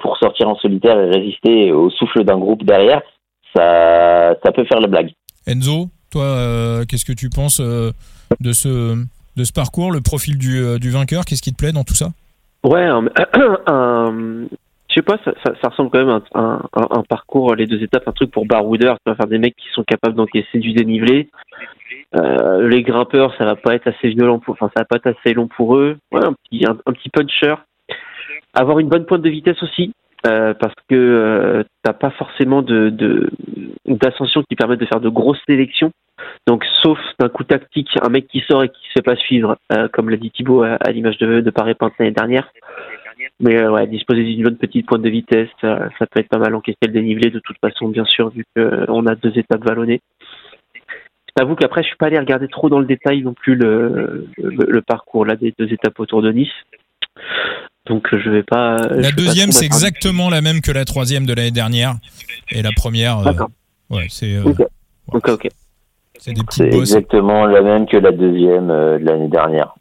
pour 0.00 0.16
sortir 0.16 0.48
en 0.48 0.56
solitaire 0.56 0.98
et 0.98 1.10
résister 1.10 1.70
au 1.70 1.90
souffle 1.90 2.24
d'un 2.24 2.38
groupe 2.38 2.64
derrière, 2.64 3.02
ça, 3.54 4.34
ça 4.42 4.50
peut 4.50 4.64
faire 4.64 4.80
la 4.80 4.86
blague. 4.86 5.10
Enzo, 5.46 5.88
toi, 6.10 6.80
qu'est-ce 6.88 7.04
que 7.04 7.12
tu 7.12 7.28
penses 7.28 7.60
de 7.60 8.52
ce 8.54 8.96
de 9.36 9.44
ce 9.44 9.52
parcours, 9.52 9.92
le 9.92 10.00
profil 10.00 10.38
du, 10.38 10.58
euh, 10.58 10.78
du 10.78 10.90
vainqueur 10.90 11.24
Qu'est-ce 11.24 11.42
qui 11.42 11.52
te 11.52 11.58
plaît 11.58 11.72
dans 11.72 11.84
tout 11.84 11.94
ça? 11.94 12.08
Ouais, 12.64 12.88
je 13.68 14.94
sais 14.94 15.02
pas, 15.02 15.18
ça, 15.24 15.32
ça, 15.62 15.68
ressemble 15.68 15.90
quand 15.90 16.04
même 16.04 16.20
à 16.34 16.58
un, 16.74 17.02
parcours, 17.02 17.54
les 17.54 17.66
deux 17.66 17.82
étapes, 17.82 18.08
un 18.08 18.12
truc 18.12 18.30
pour 18.30 18.46
baroudeur, 18.46 18.96
ça 19.04 19.12
va 19.12 19.16
faire 19.16 19.26
des 19.26 19.38
mecs 19.38 19.56
qui 19.56 19.68
sont 19.72 19.84
capables 19.84 20.14
d'encaisser 20.14 20.58
du 20.58 20.72
dénivelé. 20.72 21.28
Euh, 22.16 22.66
les 22.66 22.82
grimpeurs, 22.82 23.34
ça 23.36 23.44
va 23.44 23.56
pas 23.56 23.74
être 23.74 23.86
assez 23.86 24.08
violent 24.08 24.38
pour, 24.38 24.54
enfin, 24.54 24.70
ça 24.74 24.82
va 24.82 24.84
pas 24.84 24.96
être 24.96 25.18
assez 25.18 25.34
long 25.34 25.48
pour 25.48 25.76
eux. 25.76 25.98
Ouais, 26.12 26.24
un 26.24 26.32
petit 26.92 27.10
puncher. 27.10 27.54
Avoir 28.54 28.78
une 28.78 28.88
bonne 28.88 29.04
pointe 29.04 29.22
de 29.22 29.28
vitesse 29.28 29.62
aussi, 29.62 29.92
euh, 30.26 30.54
parce 30.54 30.74
que 30.88 30.94
euh, 30.94 31.62
t'as 31.82 31.92
pas 31.92 32.10
forcément 32.10 32.62
de, 32.62 32.90
de 32.90 33.30
d'ascension 33.86 34.42
qui 34.42 34.56
permettent 34.56 34.80
de 34.80 34.86
faire 34.86 35.00
de 35.00 35.08
grosses 35.08 35.40
sélections. 35.46 35.92
Donc, 36.46 36.64
sauf 36.82 36.98
d'un 37.20 37.28
coup 37.28 37.44
tactique, 37.44 37.90
un 38.02 38.08
mec 38.08 38.26
qui 38.26 38.40
sort 38.40 38.64
et 38.64 38.68
qui 38.68 38.86
se 38.88 38.92
fait 38.94 39.02
pas 39.02 39.16
suivre, 39.16 39.56
euh, 39.72 39.88
comme 39.88 40.10
l'a 40.10 40.16
dit 40.16 40.30
Thibaut 40.30 40.62
à, 40.62 40.90
l'image 40.90 41.18
de, 41.18 41.40
de 41.40 41.50
Paris 41.50 41.74
Pinte 41.74 41.92
l'année 41.98 42.12
dernière. 42.12 42.50
Mais 43.40 43.56
euh, 43.56 43.70
ouais, 43.70 43.86
disposer 43.86 44.24
d'une 44.24 44.44
bonne 44.44 44.56
petite 44.56 44.86
pointe 44.86 45.02
de 45.02 45.08
vitesse, 45.08 45.48
ça, 45.60 45.88
peut 45.98 46.20
être 46.20 46.28
pas 46.28 46.38
mal 46.38 46.54
encaisser 46.54 46.78
le 46.86 46.92
dénivelé 46.92 47.30
de 47.30 47.38
toute 47.38 47.58
façon, 47.60 47.88
bien 47.88 48.04
sûr, 48.04 48.30
vu 48.30 48.44
qu'on 48.56 49.06
a 49.06 49.14
deux 49.14 49.38
étapes 49.38 49.64
vallonnées. 49.64 50.00
Je 50.74 51.32
t'avoue 51.42 51.54
qu'après, 51.54 51.82
je 51.82 51.88
suis 51.88 51.96
pas 51.96 52.06
allé 52.06 52.18
regarder 52.18 52.48
trop 52.48 52.68
dans 52.68 52.80
le 52.80 52.86
détail 52.86 53.22
non 53.22 53.34
plus 53.34 53.54
le, 53.54 54.26
le, 54.38 54.66
le 54.68 54.82
parcours 54.82 55.26
là 55.26 55.36
des 55.36 55.52
deux 55.58 55.70
étapes 55.72 56.00
autour 56.00 56.22
de 56.22 56.32
Nice. 56.32 56.52
Donc 57.86 58.06
je 58.12 58.28
vais 58.30 58.42
pas. 58.42 58.76
vais 58.88 59.00
La 59.02 59.12
deuxième, 59.12 59.52
c'est 59.52 59.64
exactement 59.64 60.28
la 60.30 60.40
même 60.40 60.60
que 60.60 60.72
la 60.72 60.84
troisième 60.84 61.26
de 61.26 61.32
l'année 61.34 61.50
dernière. 61.50 61.96
Et 62.50 62.62
la 62.62 62.72
première, 62.72 63.18
euh, 63.20 63.24
D'accord. 63.24 63.50
ouais, 63.90 64.06
c'est 64.10 64.34
euh, 64.34 64.44
Ok. 64.44 64.60
Ok, 65.12 65.28
ok. 65.28 65.48
c'est 66.18 66.32
des 66.32 66.42
petites 66.42 66.64
C'est 66.64 66.70
bosses. 66.70 66.90
exactement 66.92 67.46
la 67.46 67.62
même 67.62 67.86
que 67.86 67.96
la 67.96 68.10
deuxième 68.10 68.70
euh, 68.70 68.98
de 68.98 69.04
l'année 69.04 69.28
dernière. 69.28 69.74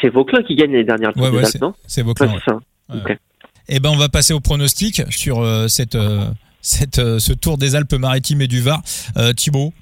C'est 0.00 0.08
Vauclin 0.08 0.42
qui 0.42 0.54
gagne 0.54 0.70
l'année 0.72 0.84
dernière, 0.84 1.10
le 1.16 1.22
Ouais, 1.22 1.30
ouais, 1.30 1.42
C'est 1.86 2.02
vos 2.02 2.14
Ouais, 2.20 2.28
ça. 2.44 2.54
Ouais. 2.88 3.00
Ok. 3.04 3.18
Eh 3.68 3.80
ben, 3.80 3.90
on 3.90 3.96
va 3.96 4.08
passer 4.08 4.32
au 4.32 4.40
pronostic 4.40 5.02
sur 5.10 5.40
euh, 5.40 5.66
cette, 5.66 5.96
euh, 5.96 6.26
cette, 6.60 7.00
euh, 7.00 7.18
ce 7.18 7.32
tour 7.32 7.58
des 7.58 7.74
Alpes-Maritimes 7.74 8.40
et 8.42 8.46
du 8.46 8.60
Var. 8.60 8.80
Euh, 9.16 9.32
Thibaut, 9.32 9.72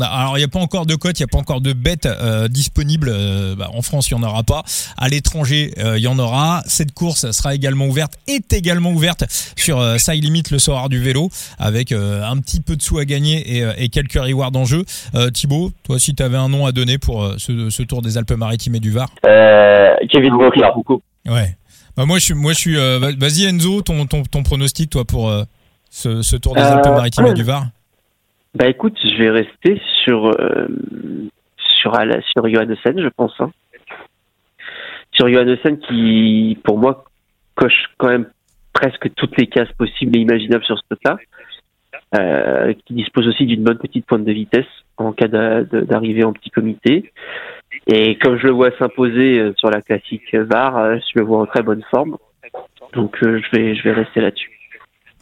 a- 0.00 0.06
alors 0.06 0.36
il 0.36 0.40
n'y 0.40 0.44
a 0.44 0.48
pas 0.48 0.58
encore 0.60 0.86
de 0.86 0.94
cote, 0.94 1.18
il 1.18 1.22
n'y 1.22 1.24
a 1.24 1.32
pas 1.32 1.38
encore 1.38 1.60
de 1.60 1.72
bêtes 1.72 2.06
euh, 2.06 2.48
disponibles. 2.48 3.10
Euh, 3.12 3.54
bah, 3.56 3.68
en 3.74 3.82
France, 3.82 4.10
il 4.10 4.14
n'y 4.16 4.24
en 4.24 4.28
aura 4.28 4.42
pas. 4.42 4.62
À 4.96 5.08
l'étranger, 5.08 5.72
euh, 5.78 5.98
il 5.98 6.02
y 6.02 6.08
en 6.08 6.18
aura. 6.18 6.62
Cette 6.66 6.92
course 6.92 7.30
sera 7.32 7.54
également 7.54 7.86
ouverte, 7.86 8.14
est 8.26 8.52
également 8.52 8.90
ouverte 8.92 9.24
sur 9.56 9.78
euh, 9.80 9.98
Side 9.98 10.22
Limit 10.24 10.44
le 10.50 10.58
soir 10.58 10.88
du 10.88 10.98
vélo, 11.00 11.30
avec 11.58 11.92
euh, 11.92 12.22
un 12.24 12.36
petit 12.38 12.60
peu 12.60 12.76
de 12.76 12.82
sous 12.82 12.98
à 12.98 13.04
gagner 13.04 13.56
et, 13.56 13.62
euh, 13.64 13.72
et 13.76 13.88
quelques 13.88 14.14
rewards 14.14 14.54
en 14.54 14.64
jeu. 14.64 14.84
Euh, 15.14 15.30
Thibaut, 15.30 15.72
toi, 15.84 15.98
si 15.98 16.14
tu 16.14 16.22
avais 16.22 16.36
un 16.38 16.48
nom 16.48 16.66
à 16.66 16.72
donner 16.72 16.98
pour 16.98 17.22
euh, 17.24 17.34
ce, 17.38 17.70
ce 17.70 17.82
tour 17.82 18.02
des 18.02 18.16
Alpes-Maritimes 18.18 18.74
et 18.76 18.80
du 18.80 18.90
Var 18.90 19.08
Euh, 19.26 19.94
Kevin 20.10 20.32
Vauclin. 20.34 20.70
Ouais. 21.28 21.56
Bah 21.96 22.06
moi 22.06 22.18
je 22.18 22.24
suis 22.24 22.34
moi 22.34 22.54
je 22.54 22.58
suis 22.58 22.78
euh, 22.78 22.98
va- 22.98 23.12
vas-y 23.12 23.44
Enzo 23.44 23.82
ton, 23.82 24.06
ton 24.06 24.22
ton 24.22 24.42
pronostic 24.42 24.88
toi 24.88 25.04
pour 25.04 25.28
euh, 25.28 25.44
ce, 25.90 26.22
ce 26.22 26.36
tour 26.36 26.54
des 26.54 26.62
Euh, 26.62 26.76
Alpes-Maritimes 26.76 27.26
et 27.26 27.34
du 27.34 27.42
Var. 27.42 27.66
Bah 28.54 28.68
écoute, 28.68 28.98
je 29.02 29.16
vais 29.16 29.30
rester 29.30 29.80
sur 30.04 30.26
euh, 30.26 30.68
sur 31.80 31.92
sur 32.32 32.48
Johannessen, 32.48 33.00
je 33.00 33.08
pense. 33.08 33.34
Hein. 33.40 33.50
Sur 35.12 35.28
Johannessen 35.28 35.78
qui, 35.78 36.58
pour 36.64 36.78
moi, 36.78 37.04
coche 37.54 37.90
quand 37.98 38.08
même 38.08 38.30
presque 38.72 39.14
toutes 39.14 39.36
les 39.38 39.46
cases 39.46 39.72
possibles 39.72 40.16
et 40.16 40.20
imaginables 40.20 40.64
sur 40.64 40.78
ce 40.78 40.84
truc-là. 40.90 41.18
Euh, 42.14 42.74
qui 42.84 42.92
dispose 42.92 43.26
aussi 43.26 43.46
d'une 43.46 43.64
bonne 43.64 43.78
petite 43.78 44.04
pointe 44.04 44.24
de 44.24 44.32
vitesse 44.32 44.66
en 44.98 45.12
cas 45.12 45.28
d'arrivée 45.28 46.24
en 46.24 46.34
petit 46.34 46.50
comité. 46.50 47.10
Et 47.86 48.18
comme 48.18 48.36
je 48.36 48.46
le 48.46 48.52
vois 48.52 48.70
s'imposer 48.78 49.38
euh, 49.38 49.54
sur 49.56 49.70
la 49.70 49.80
classique 49.80 50.34
VAR, 50.34 50.76
euh, 50.76 50.96
je 50.96 51.18
le 51.18 51.24
vois 51.24 51.40
en 51.40 51.46
très 51.46 51.62
bonne 51.62 51.82
forme. 51.90 52.18
Donc 52.92 53.16
euh, 53.22 53.40
je 53.40 53.56
vais 53.56 53.74
je 53.74 53.82
vais 53.82 53.92
rester 53.92 54.20
là-dessus. 54.20 54.51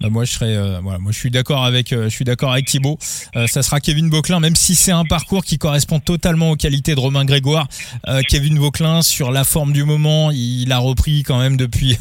Bah, 0.01 0.09
moi 0.09 0.25
je 0.25 0.33
serais 0.33 0.57
euh, 0.57 0.81
voilà 0.83 0.99
moi 0.99 1.13
je 1.13 1.19
suis 1.19 1.31
d'accord 1.31 1.63
avec 1.65 1.93
euh, 1.93 2.05
je 2.05 2.09
suis 2.09 2.25
d'accord 2.25 2.53
avec 2.53 2.67
Thibaut. 2.67 2.99
Euh, 3.37 3.47
ça 3.47 3.63
sera 3.63 3.81
Kevin 3.81 4.09
Vauclin 4.09 4.41
même 4.41 4.57
si 4.57 4.75
c'est 4.75 4.93
un 4.93 5.05
parcours 5.05 5.45
qui 5.45 5.59
correspond 5.59 6.01
totalement 6.01 6.51
aux 6.51 6.57
qualités 6.57 6.95
de 6.95 7.01
Romain 7.01 7.27
Grégoire. 7.27 7.69
Euh, 8.09 8.23
Kevin 8.27 8.59
Vauclin 8.59 9.03
sur 9.03 9.31
la 9.31 9.45
forme 9.45 9.75
du 9.75 9.85
moment 9.85 10.31
il 10.31 10.73
a 10.73 10.79
repris 10.79 11.23
quand 11.23 11.39
même 11.39 11.59
depuis 11.59 11.99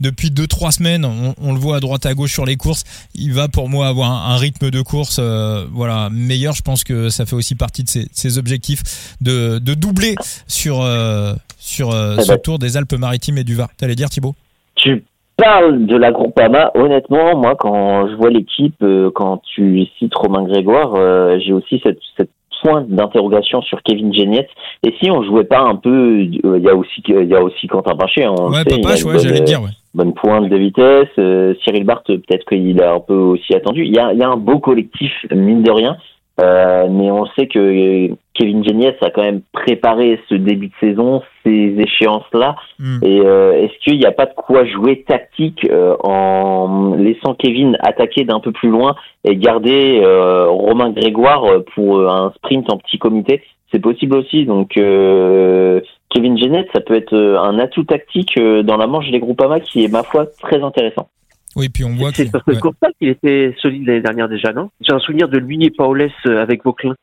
depuis 0.00 0.30
deux 0.30 0.46
trois 0.46 0.70
semaines. 0.70 1.04
On, 1.04 1.34
on 1.38 1.52
le 1.52 1.58
voit 1.58 1.78
à 1.78 1.80
droite 1.80 2.06
à 2.06 2.14
gauche 2.14 2.32
sur 2.32 2.46
les 2.46 2.56
courses. 2.56 2.84
Il 3.14 3.32
va 3.32 3.48
pour 3.48 3.68
moi 3.68 3.88
avoir 3.88 4.12
un, 4.12 4.34
un 4.34 4.36
rythme 4.36 4.70
de 4.70 4.80
course 4.82 5.16
euh, 5.18 5.66
voilà 5.72 6.08
meilleur. 6.10 6.54
Je 6.54 6.62
pense 6.62 6.84
que 6.84 7.08
ça 7.10 7.26
fait 7.26 7.34
aussi 7.34 7.56
partie 7.56 7.82
de 7.82 7.88
ses, 7.88 8.06
ses 8.12 8.38
objectifs 8.38 9.16
de, 9.20 9.58
de 9.58 9.74
doubler 9.74 10.14
sur 10.46 10.82
euh, 10.82 11.34
sur 11.58 11.90
euh, 11.90 12.16
Eh 12.20 12.22
ce 12.22 12.28
ben. 12.28 12.38
tour 12.38 12.58
des 12.60 12.76
Alpes-Maritimes 12.76 13.38
et 13.38 13.44
du 13.44 13.56
Var. 13.56 13.68
T'allais 13.76 13.96
dire 13.96 14.08
Thibaut? 14.08 14.36
Tu 14.76 15.02
parles 15.40 15.86
de 15.86 15.96
la 15.96 16.12
Groupama, 16.12 16.70
honnêtement, 16.74 17.36
moi, 17.36 17.54
quand 17.58 18.08
je 18.08 18.14
vois 18.16 18.30
l'équipe, 18.30 18.82
euh, 18.82 19.10
quand 19.14 19.42
tu 19.54 19.86
cites 19.98 20.14
Romain 20.14 20.44
Grégoire, 20.44 20.94
euh, 20.94 21.38
j'ai 21.38 21.52
aussi 21.52 21.80
cette, 21.82 21.98
cette 22.16 22.30
point 22.62 22.84
d'interrogation 22.86 23.62
sur 23.62 23.82
Kevin 23.82 24.12
Geniette. 24.12 24.50
Et 24.86 24.94
si 25.00 25.10
on 25.10 25.22
jouait 25.22 25.44
pas 25.44 25.60
un 25.60 25.76
peu, 25.76 26.20
il 26.20 26.40
y 26.44 26.68
a 26.68 26.74
aussi, 26.74 27.02
il 27.08 27.24
y 27.24 27.34
a 27.34 27.42
aussi 27.42 27.66
Quentin 27.66 27.96
Pinchet. 27.96 28.24
hein, 28.24 28.34
Ouais, 28.38 28.58
sait, 28.68 28.80
Papache, 28.80 29.04
ouais, 29.04 29.12
bonne, 29.12 29.22
j'allais 29.22 29.36
te 29.38 29.42
euh, 29.42 29.44
dire, 29.44 29.62
ouais. 29.62 29.70
bonne 29.94 30.12
pointe 30.12 30.48
de 30.48 30.56
vitesse. 30.56 31.08
Euh, 31.18 31.54
Cyril 31.64 31.84
Barthes, 31.84 32.06
peut-être 32.06 32.44
qu'il 32.46 32.82
a 32.82 32.92
un 32.92 33.00
peu 33.00 33.14
aussi 33.14 33.54
attendu. 33.54 33.84
Il 33.84 33.94
y 33.94 33.98
a, 33.98 34.12
il 34.12 34.18
y 34.18 34.22
a 34.22 34.28
un 34.28 34.36
beau 34.36 34.58
collectif, 34.58 35.12
mine 35.34 35.62
de 35.62 35.70
rien. 35.70 35.96
Euh, 36.40 36.88
mais 36.90 37.10
on 37.10 37.26
sait 37.36 37.46
que 37.46 38.08
Kevin 38.34 38.64
Geniès 38.64 38.94
a 39.02 39.10
quand 39.10 39.22
même 39.22 39.42
préparé 39.52 40.20
ce 40.28 40.34
début 40.34 40.68
de 40.68 40.72
saison, 40.80 41.22
ces 41.44 41.74
échéances-là. 41.78 42.56
Hmm. 42.78 42.98
Et 43.02 43.20
euh, 43.20 43.52
est-ce 43.52 43.78
qu'il 43.84 43.98
n'y 43.98 44.06
a 44.06 44.12
pas 44.12 44.26
de 44.26 44.34
quoi 44.34 44.64
jouer 44.64 45.04
tactique 45.06 45.66
euh, 45.70 45.96
en 46.02 46.94
laissant 46.96 47.34
Kevin 47.34 47.76
attaquer 47.80 48.24
d'un 48.24 48.40
peu 48.40 48.52
plus 48.52 48.70
loin 48.70 48.94
et 49.24 49.36
garder 49.36 50.02
Romain 50.48 50.90
Grégoire 50.90 51.44
pour 51.74 52.00
un 52.10 52.32
sprint 52.36 52.72
en 52.72 52.78
petit 52.78 52.98
comité? 52.98 53.42
C'est 53.72 53.80
possible 53.80 54.16
aussi. 54.16 54.46
Donc 54.46 54.70
Kevin 54.70 56.38
Geniès, 56.38 56.66
ça 56.72 56.80
peut 56.80 56.94
être 56.94 57.14
un 57.14 57.58
atout 57.58 57.84
tactique 57.84 58.38
dans 58.38 58.76
la 58.76 58.86
manche 58.86 59.10
des 59.10 59.20
Groupama 59.20 59.60
qui 59.60 59.84
est, 59.84 59.92
ma 59.92 60.02
foi, 60.02 60.26
très 60.40 60.62
intéressant. 60.62 61.08
Oui, 61.56 61.68
puis 61.68 61.84
on 61.84 61.94
voit 61.96 62.10
que. 62.10 62.16
C'est 62.16 62.30
parce 62.30 62.44
que 62.44 62.52
ouais. 62.52 62.92
Qu'il 62.98 63.08
était 63.08 63.54
solide 63.58 63.86
l'année 63.86 64.00
dernière 64.00 64.28
déjà, 64.28 64.52
non? 64.52 64.70
J'ai 64.80 64.92
un 64.92 64.98
souvenir 64.98 65.28
de 65.28 65.38
lui 65.38 65.64
et 65.64 65.70
Paulès 65.70 66.12
euh, 66.26 66.40
avec 66.40 66.64
Vauclin. 66.64 66.94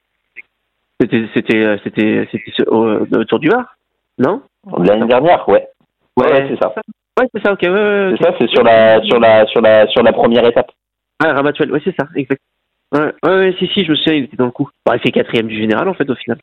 C'était 0.99 1.27
c'était 1.33 1.57
euh, 1.57 1.77
c'était 1.83 2.25
autour 3.15 3.39
du 3.39 3.49
Var, 3.49 3.75
non? 4.17 4.41
L'année 4.79 5.07
dernière, 5.07 5.47
ouais. 5.49 5.67
Ouais, 6.17 6.31
ouais, 6.31 6.47
c'est 6.49 6.59
ça. 6.59 6.73
Ouais, 7.19 7.27
c'est 7.33 7.43
ça. 7.43 7.53
Ok, 7.53 7.59
ouais, 7.61 7.69
ouais, 7.69 8.15
C'est 8.17 8.23
ça, 8.23 8.35
c'est 8.39 8.49
sur 8.49 8.63
la, 8.63 9.01
sur 9.03 9.19
la, 9.19 9.45
sur 9.47 9.61
la, 9.61 9.87
sur 9.87 10.03
la 10.03 10.13
première 10.13 10.45
étape. 10.45 10.71
Ah, 11.23 11.33
Ramatuel, 11.33 11.71
ouais, 11.71 11.81
c'est 11.83 11.95
ça, 11.95 12.07
exact. 12.15 12.41
Ouais, 12.91 13.13
ouais, 13.23 13.29
ouais, 13.29 13.55
si, 13.59 13.67
si, 13.67 13.83
je 13.85 13.91
me 13.91 13.95
souviens, 13.95 14.13
il 14.13 14.23
était 14.25 14.37
dans 14.37 14.45
le 14.45 14.51
coup. 14.51 14.69
Bah, 14.85 14.95
il 14.95 14.99
fait 14.99 15.11
quatrième 15.11 15.47
du 15.47 15.57
général, 15.57 15.87
en 15.87 15.93
fait, 15.93 16.09
au 16.09 16.15
final. 16.15 16.39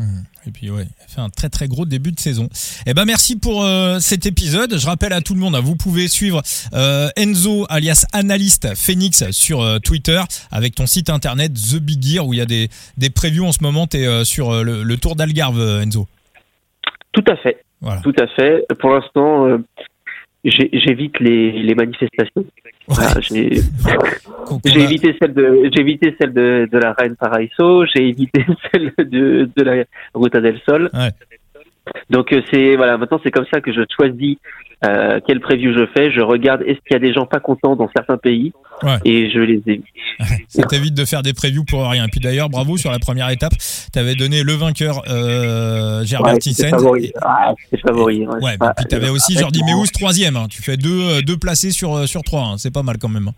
Hmm. 0.00 0.22
Et 0.46 0.50
puis 0.50 0.70
ouais, 0.70 0.84
il 0.84 1.04
a 1.04 1.08
fait 1.08 1.20
un 1.20 1.28
très 1.28 1.50
très 1.50 1.68
gros 1.68 1.84
début 1.84 2.10
de 2.10 2.18
saison. 2.18 2.48
Eh 2.86 2.94
ben 2.94 3.04
merci 3.04 3.38
pour 3.38 3.62
euh, 3.62 3.98
cet 3.98 4.24
épisode. 4.24 4.78
Je 4.78 4.86
rappelle 4.86 5.12
à 5.12 5.20
tout 5.20 5.34
le 5.34 5.40
monde, 5.40 5.54
hein, 5.54 5.60
vous 5.60 5.76
pouvez 5.76 6.08
suivre 6.08 6.40
euh, 6.72 7.10
Enzo 7.16 7.66
alias 7.68 8.06
Analyste 8.14 8.74
Phoenix 8.74 9.30
sur 9.30 9.60
euh, 9.60 9.78
Twitter 9.78 10.18
avec 10.50 10.74
ton 10.74 10.86
site 10.86 11.10
internet 11.10 11.52
The 11.52 11.76
Big 11.76 12.02
Gear 12.02 12.26
où 12.26 12.32
il 12.32 12.38
y 12.38 12.40
a 12.40 12.46
des 12.46 12.70
des 12.96 13.10
previews 13.10 13.44
en 13.44 13.52
ce 13.52 13.62
moment. 13.62 13.86
T'es 13.86 14.24
sur 14.24 14.64
le, 14.64 14.82
le 14.84 14.96
Tour 14.96 15.16
d'Algarve, 15.16 15.60
Enzo. 15.82 16.08
Tout 17.12 17.24
à 17.28 17.36
fait, 17.36 17.62
Voilà. 17.82 18.00
tout 18.00 18.14
à 18.18 18.26
fait. 18.28 18.64
Pour 18.78 18.94
l'instant, 18.94 19.58
j'évite 20.44 21.20
les, 21.20 21.52
les 21.62 21.74
manifestations. 21.74 22.46
Voilà, 22.90 23.20
j'ai 23.20 23.62
évité 24.82 25.16
celle 25.20 25.32
de 25.32 25.70
j'ai 25.72 25.80
évité 25.80 26.14
celle 26.20 26.32
de, 26.32 26.68
de 26.70 26.78
la 26.78 26.92
Reine 26.92 27.14
Paraiso, 27.14 27.86
j'ai 27.86 28.08
évité 28.08 28.44
celle 28.72 28.92
de, 28.98 29.48
de 29.56 29.62
la 29.62 29.84
Ruta 30.12 30.40
del 30.40 30.60
Sol. 30.66 30.90
Ouais. 30.92 31.10
Donc 32.10 32.32
euh, 32.32 32.42
c'est 32.50 32.76
voilà, 32.76 32.98
maintenant 32.98 33.20
c'est 33.22 33.30
comme 33.30 33.46
ça 33.52 33.60
que 33.60 33.72
je 33.72 33.80
choisis 33.94 34.36
euh, 34.84 35.20
quel 35.26 35.40
preview 35.40 35.72
je 35.72 35.86
fais. 35.94 36.10
Je 36.10 36.20
regarde 36.20 36.62
est-ce 36.62 36.78
qu'il 36.86 36.92
y 36.92 36.96
a 36.96 36.98
des 36.98 37.12
gens 37.12 37.26
pas 37.26 37.40
contents 37.40 37.76
dans 37.76 37.88
certains 37.94 38.16
pays 38.16 38.52
Ouais. 38.82 38.96
et 39.04 39.30
je 39.30 39.38
les 39.40 39.62
évite. 39.66 39.84
Ça 40.48 40.62
t'évite 40.62 40.94
de 40.94 41.04
faire 41.04 41.20
des 41.22 41.34
previews 41.34 41.64
pour 41.64 41.86
rien. 41.86 42.06
Et 42.06 42.08
puis 42.08 42.18
d'ailleurs, 42.20 42.48
bravo 42.48 42.78
sur 42.78 42.90
la 42.90 42.98
première 42.98 43.28
étape. 43.28 43.52
T'avais 43.92 44.14
donné 44.14 44.42
le 44.42 44.54
vainqueur 44.54 45.02
euh, 45.10 46.02
Gerbert 46.04 46.32
Ouais, 46.32 46.38
Thyssen. 46.38 46.64
c'est 46.64 46.70
favori. 46.70 47.12
Ah, 47.20 47.52
favori. 47.86 48.26
Ouais, 48.26 48.56
bah, 48.58 48.72
puis 48.74 48.86
t'avais 48.86 49.10
aussi 49.10 49.36
euh, 49.36 49.40
Jordi 49.40 49.60
Meus 49.64 49.92
troisième. 49.92 50.36
Hein. 50.36 50.46
Tu 50.48 50.62
fais 50.62 50.78
deux 50.78 51.02
euh, 51.02 51.20
deux 51.20 51.36
placés 51.36 51.72
sur 51.72 51.94
euh, 51.94 52.06
sur 52.06 52.22
trois. 52.22 52.42
hein. 52.44 52.54
C'est 52.56 52.72
pas 52.72 52.82
mal 52.82 52.96
quand 52.98 53.10
même. 53.10 53.30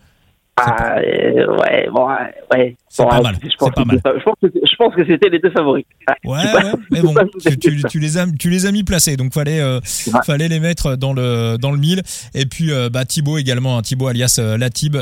Ah, 0.57 0.99
euh, 0.99 1.57
ouais, 1.57 1.89
bon, 1.93 2.07
ouais. 2.53 2.77
C'est 2.89 3.03
Bon, 3.03 3.09
pas 3.09 3.23
mal, 3.23 3.37
Je 3.43 3.57
pense, 3.57 3.71
pas 3.71 3.85
mal. 3.87 4.01
je 4.05 4.77
pense 4.77 4.95
que 4.95 5.07
c'était 5.07 5.31
les 5.31 5.39
deux 5.39 5.51
favoris. 5.51 5.85
Ouais, 6.25 6.43
pas- 6.53 6.65
ouais, 6.65 6.73
mais 6.91 7.01
bon, 7.01 7.15
tu, 7.41 7.59
tu- 7.59 7.83
tu 7.85 7.99
les 7.99 8.19
as, 8.19 8.27
tu 8.39 8.51
les 8.51 8.67
as 8.67 8.71
mis 8.73 8.85
placés, 8.85 9.17
donc 9.17 9.33
fallait, 9.33 9.61
euh, 9.61 9.81
Ouais. 10.13 10.21
fallait 10.27 10.49
les 10.49 10.61
mettre 10.61 10.97
dans 10.97 11.15
le 11.15 11.57
dans 11.57 11.73
le 11.73 11.79
mille. 11.79 12.03
Et 12.35 12.45
puis 12.45 12.71
euh, 12.71 12.91
bah 12.91 13.07
Thibaut 13.07 13.39
également, 13.39 13.79
hein, 13.79 13.83
Thibaut 13.83 14.09
alias 14.09 14.39
Latib, 14.59 14.97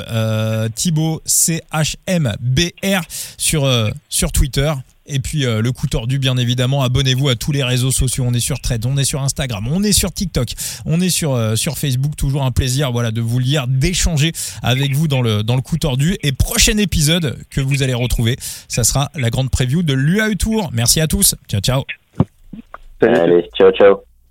Thibaut 0.76 1.20
C 1.24 1.62
H 1.72 1.96
M 2.07 2.32
B 2.40 2.61
R 2.84 3.01
sur 3.36 3.68
sur 4.09 4.30
Twitter. 4.32 4.72
Et 5.11 5.19
puis 5.19 5.45
euh, 5.45 5.61
le 5.61 5.73
coup 5.73 5.87
tordu, 5.87 6.19
bien 6.19 6.37
évidemment. 6.37 6.83
Abonnez-vous 6.83 7.29
à 7.29 7.35
tous 7.35 7.53
les 7.53 7.63
réseaux 7.63 7.91
sociaux. 7.91 8.25
On 8.27 8.33
est 8.33 8.41
sur 8.41 8.61
Threads, 8.61 8.87
on 8.87 8.97
est 8.97 9.05
sur 9.05 9.21
Instagram, 9.21 9.67
on 9.71 9.83
est 9.83 9.93
sur 9.93 10.13
TikTok, 10.13 10.49
on 10.87 11.01
est 11.01 11.11
sur 11.11 11.35
euh, 11.35 11.57
sur 11.57 11.79
Facebook. 11.79 12.17
Toujours 12.17 12.45
un 12.45 12.51
plaisir, 12.51 12.93
voilà, 12.93 13.11
de 13.11 13.21
vous 13.21 13.39
lire, 13.39 13.67
d'échanger 13.69 14.33
avec 14.63 14.95
vous 14.95 15.09
dans 15.09 15.23
le 15.23 15.43
dans 15.43 15.57
le 15.57 15.63
coup 15.63 15.79
tordu. 15.79 16.17
Et 16.23 16.33
prochain 16.33 16.77
épisode 16.79 17.37
que 17.51 17.61
vous 17.61 17.83
allez 17.83 17.95
retrouver, 17.95 18.37
ça 18.69 18.85
sera 18.85 19.11
la 19.15 19.31
grande 19.31 19.51
preview 19.51 19.83
de 19.83 19.93
l'UAE 19.93 20.37
Tour. 20.37 20.71
Merci 20.73 21.01
à 21.01 21.07
tous. 21.07 21.35
Ciao 21.49 21.61
ciao. 21.61 21.83
Allez, 23.03 23.49
ciao, 23.57 23.71
ciao. 23.73 24.10